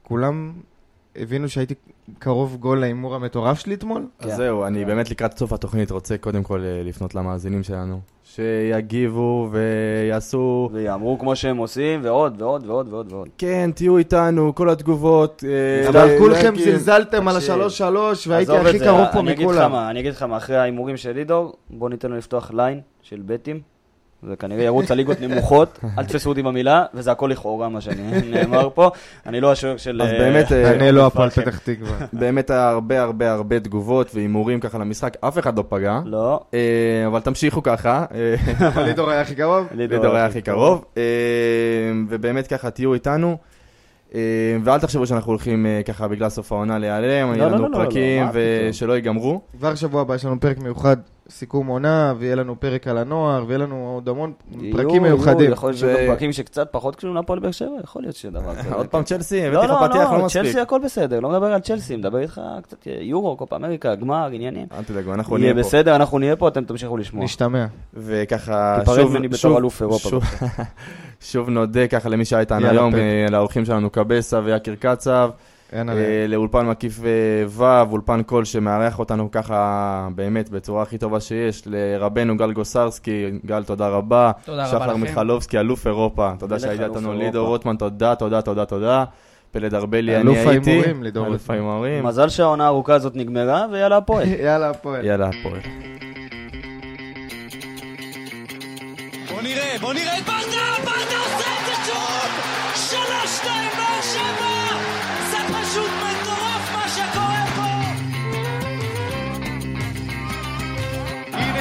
כולם 0.03 0.53
הבינו 1.17 1.49
שהייתי 1.49 1.75
קרוב 2.19 2.57
גול 2.57 2.81
להימור 2.81 3.15
המטורף 3.15 3.59
שלי 3.59 3.75
אתמול? 3.75 4.07
אז 4.19 4.31
כן. 4.31 4.37
זהו, 4.37 4.67
אני 4.67 4.85
באמת 4.85 5.11
לקראת 5.11 5.39
סוף 5.39 5.53
התוכנית 5.53 5.91
רוצה 5.91 6.19
קודם 6.19 6.43
כל 6.43 6.61
אה, 6.65 6.83
לפנות 6.85 7.15
למאזינים 7.15 7.63
שלנו, 7.63 8.01
שיגיבו 8.25 9.51
ויעשו... 9.53 10.71
ויאמרו 10.73 11.19
כמו 11.19 11.37
שהם 11.37 11.57
עושים, 11.57 12.01
ועוד 12.03 12.43
ועוד 12.43 12.67
ועוד 12.67 12.93
ועוד 12.93 13.13
ועוד. 13.13 13.29
כן, 13.39 13.71
תהיו 13.75 13.99
איתנו, 13.99 14.55
כל 14.55 14.71
התגובות. 14.71 15.45
אה, 15.47 15.89
אבל 15.89 16.19
כולכם 16.19 16.55
זלזלתם 16.59 17.29
על 17.29 17.37
השלוש 17.37 17.79
שלוש, 17.79 18.27
והייתי 18.27 18.57
הכי 18.57 18.79
קרוב 18.79 19.07
פה 19.13 19.21
אני 19.21 19.33
אגיד 19.33 19.47
לך 19.47 19.53
מכולם. 19.53 19.73
מה, 19.73 19.91
אני 19.91 20.01
אגיד 20.01 20.13
לך 20.13 20.23
מה, 20.23 20.37
אחרי 20.37 20.57
ההימורים 20.57 20.97
של 20.97 21.13
לידור, 21.13 21.55
בוא 21.71 21.91
ניתן 21.91 22.11
לו 22.11 22.17
לפתוח 22.17 22.51
ליין 22.51 22.81
של 23.03 23.23
בטים, 23.27 23.72
וכנראה 24.25 24.65
ירוץ 24.65 24.91
על 24.91 24.97
ליגות 24.97 25.21
נמוכות, 25.21 25.79
אל 25.99 26.05
תתפסו 26.05 26.29
אותי 26.29 26.43
במילה, 26.43 26.85
וזה 26.95 27.13
הכל 27.13 27.27
לכאורה 27.33 27.69
מה 27.69 27.81
שנאמר 27.81 28.69
פה. 28.75 28.91
אני 29.27 29.41
לא 29.41 29.53
השוער 29.53 29.77
של... 29.77 30.03
אז 30.03 30.09
אה, 30.09 30.19
באמת, 30.19 30.53
אה, 30.53 30.71
אני 30.71 30.93
לא 30.93 31.07
הפועל. 31.07 31.31
פתח 31.31 31.59
תקווה. 31.59 31.97
באמת 32.13 32.51
היה 32.51 32.69
הרבה 32.69 33.03
הרבה 33.03 33.33
הרבה 33.33 33.61
תגובות 33.61 34.15
והימורים 34.15 34.61
ככה 34.61 34.79
למשחק, 34.79 35.17
אף 35.21 35.39
אחד 35.39 35.59
לא 35.59 35.65
פגע. 35.69 36.01
לא, 36.05 36.41
אה, 36.55 37.05
אבל 37.07 37.21
תמשיכו 37.21 37.63
ככה, 37.63 38.05
אבל 38.59 38.83
לידור 38.83 39.11
היה 39.11 39.21
הכי 39.21 39.35
קרוב? 39.35 39.67
לידור 39.75 40.17
היה 40.17 40.27
הכי 40.27 40.43
קרוב. 40.43 40.85
ובאמת 42.09 42.47
ככה 42.47 42.71
תהיו 42.71 42.95
איתנו. 42.95 43.37
ואל 44.65 44.81
תחשבו 44.81 45.07
שאנחנו 45.07 45.31
הולכים 45.31 45.67
ככה 45.87 46.09
בגלל 46.09 46.29
סוף 46.29 46.53
העונה 46.53 46.79
להיעלם, 46.79 47.33
לא, 47.33 47.47
לנו 47.47 47.51
לא, 47.51 47.59
לא, 47.59 47.71
לא, 47.71 47.77
פרקים. 47.77 48.27
ושלא 48.33 48.93
ייגמרו. 48.93 49.41
כבר 49.59 49.75
שבוע 49.75 50.01
הבא 50.01 50.15
יש 50.15 50.25
לנו 50.25 50.41
פרק 50.41 50.59
מיוחד, 50.59 50.97
סיכום 51.33 51.67
עונה, 51.67 52.15
ויהיה 52.19 52.35
לנו 52.35 52.61
פרק 52.61 52.89
על 52.89 52.99
הנוער, 52.99 53.45
ויהיה 53.47 53.59
לנו 53.59 53.93
עוד 53.95 54.09
המון 54.09 54.33
פרקים 54.73 54.89
יהיו, 54.89 55.03
מיוחדים. 55.03 55.53
יכול 55.53 55.71
להיות 55.71 55.83
ו- 55.83 55.87
שיהיו 55.87 56.11
פרקים 56.13 56.33
שקצת 56.33 56.69
פחות 56.71 56.97
קשורים 56.97 57.17
להפועל 57.17 57.39
באר 57.39 57.51
שבע, 57.51 57.69
יכול 57.85 58.03
להיות 58.03 58.17
שדבר 58.17 58.55
כזה. 58.55 58.75
עוד 58.75 58.87
פעם 58.87 59.03
צ'לסי, 59.03 59.41
לא, 59.41 59.47
הבאתי 59.47 59.67
לך 59.67 59.81
לא, 59.83 59.89
פתיח 59.89 60.11
לא 60.11 60.19
לא, 60.19 60.25
מספיק. 60.25 60.43
צ'לסי 60.43 60.61
הכל 60.61 60.81
בסדר, 60.85 61.21
לא 61.21 61.29
מדבר 61.29 61.47
על 61.47 61.61
צ'לסי, 61.61 61.97
מדבר 61.97 62.19
איתך 62.19 62.41
קצת 62.63 62.87
יורו, 63.01 63.37
קופה 63.37 63.57
אמריקה, 63.57 63.95
גמר, 63.95 64.29
עניינים. 64.33 64.67
אל 64.79 64.83
תדאגו, 64.85 65.15
אנחנו 65.15 65.39
יהיה 65.39 65.53
נהיה 65.53 65.63
פה. 65.63 65.69
בסדר, 65.69 65.97
אנחנו 65.97 66.19
נהיה 66.19 66.37
פה, 66.37 66.49
אתם 66.49 66.65
תמשיכו 66.65 66.97
לשמוע. 66.97 67.25
נשתמע. 67.25 67.67
וככה, 67.95 68.77
תיפרד 68.81 68.97
שוב, 68.97 69.11
ממני 69.11 69.29
בתור 69.29 69.39
שוב, 69.39 69.57
אלוף 69.57 69.83
אירופה, 69.83 70.09
שוב, 70.09 70.23
שוב 71.31 71.49
נודה 71.51 71.87
ככה 71.87 72.09
למי 72.09 72.25
שהיה 72.25 72.41
איתנו 72.41 72.67
היום. 72.67 72.95
אה, 72.95 73.27
לאורחים 73.31 73.65
שלנו 73.65 73.91
קבסה 73.91 74.41
ויקיר 74.45 74.75
קצב, 74.79 75.31
אין 75.73 75.89
אה, 75.89 75.95
עליהם. 75.95 76.31
לאולפן 76.31 76.67
מקיף 76.67 77.01
אה, 77.05 77.11
ו', 77.49 77.91
אולפן 77.91 78.23
קול 78.23 78.45
שמארח 78.45 78.99
אותנו 78.99 79.31
ככה 79.31 80.09
באמת 80.15 80.51
בצורה 80.51 80.83
הכי 80.83 80.99
טובה 80.99 81.21
שיש, 81.21 81.63
לרבנו 81.67 82.37
גל 82.37 82.53
גוסרסקי, 82.53 83.31
גל 83.47 83.65
תודה 83.65 83.89
רבה, 83.89 84.33
תודה 84.45 84.63
רבה 84.69 84.71
שחר 84.71 84.87
לכם. 84.87 85.01
מיכלובסקי, 85.01 85.59
אלוף 85.59 85.87
אירופה, 85.87 86.33
תודה 86.39 86.59
שהיית 86.59 86.81
אלוף 86.81 86.97
איתנו. 86.97 87.13
לידור 87.13 87.49
רוטמן, 87.49 87.77
תודה, 87.77 88.15
תודה, 88.15 88.43
תודה, 88.43 88.65
תודה, 88.65 89.05
פלד 89.51 89.75
ארבלי, 89.75 90.17
אלוף 90.17 90.37
אני 90.37 90.49
הייתי, 90.49 90.71
ההימורים, 90.71 91.03
לידור 91.03 91.27
אלוף. 91.27 91.51
ההימורים, 91.51 92.05
מזל 92.07 92.29
שהעונה 92.29 92.65
הארוכה 92.65 92.95
הזאת 92.95 93.17
נגמרה, 93.17 93.67
ויאללה 93.73 93.97
הפועל. 93.97 94.29
יאללה, 94.45 94.71
הפועל. 94.71 95.05
יאללה, 95.05 95.29
הפועל. 95.29 95.61
בוא 99.31 99.43
נראה, 99.43 99.77
בוא 99.81 99.93
נראה 99.93 100.19
את 100.19 100.25
ברדה, 100.25 100.85
ברדה 100.85 101.32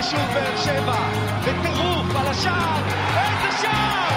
ושוב 0.02 0.20
באר 0.34 0.58
שבע, 0.58 0.96
בטירוף 1.42 2.16
על 2.16 2.28
השער, 2.28 2.84
איזה 3.18 3.58
שער! 3.62 4.12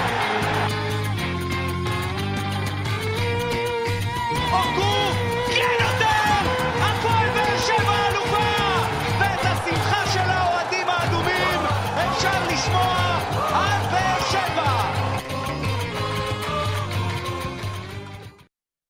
הורגו! 4.50 5.23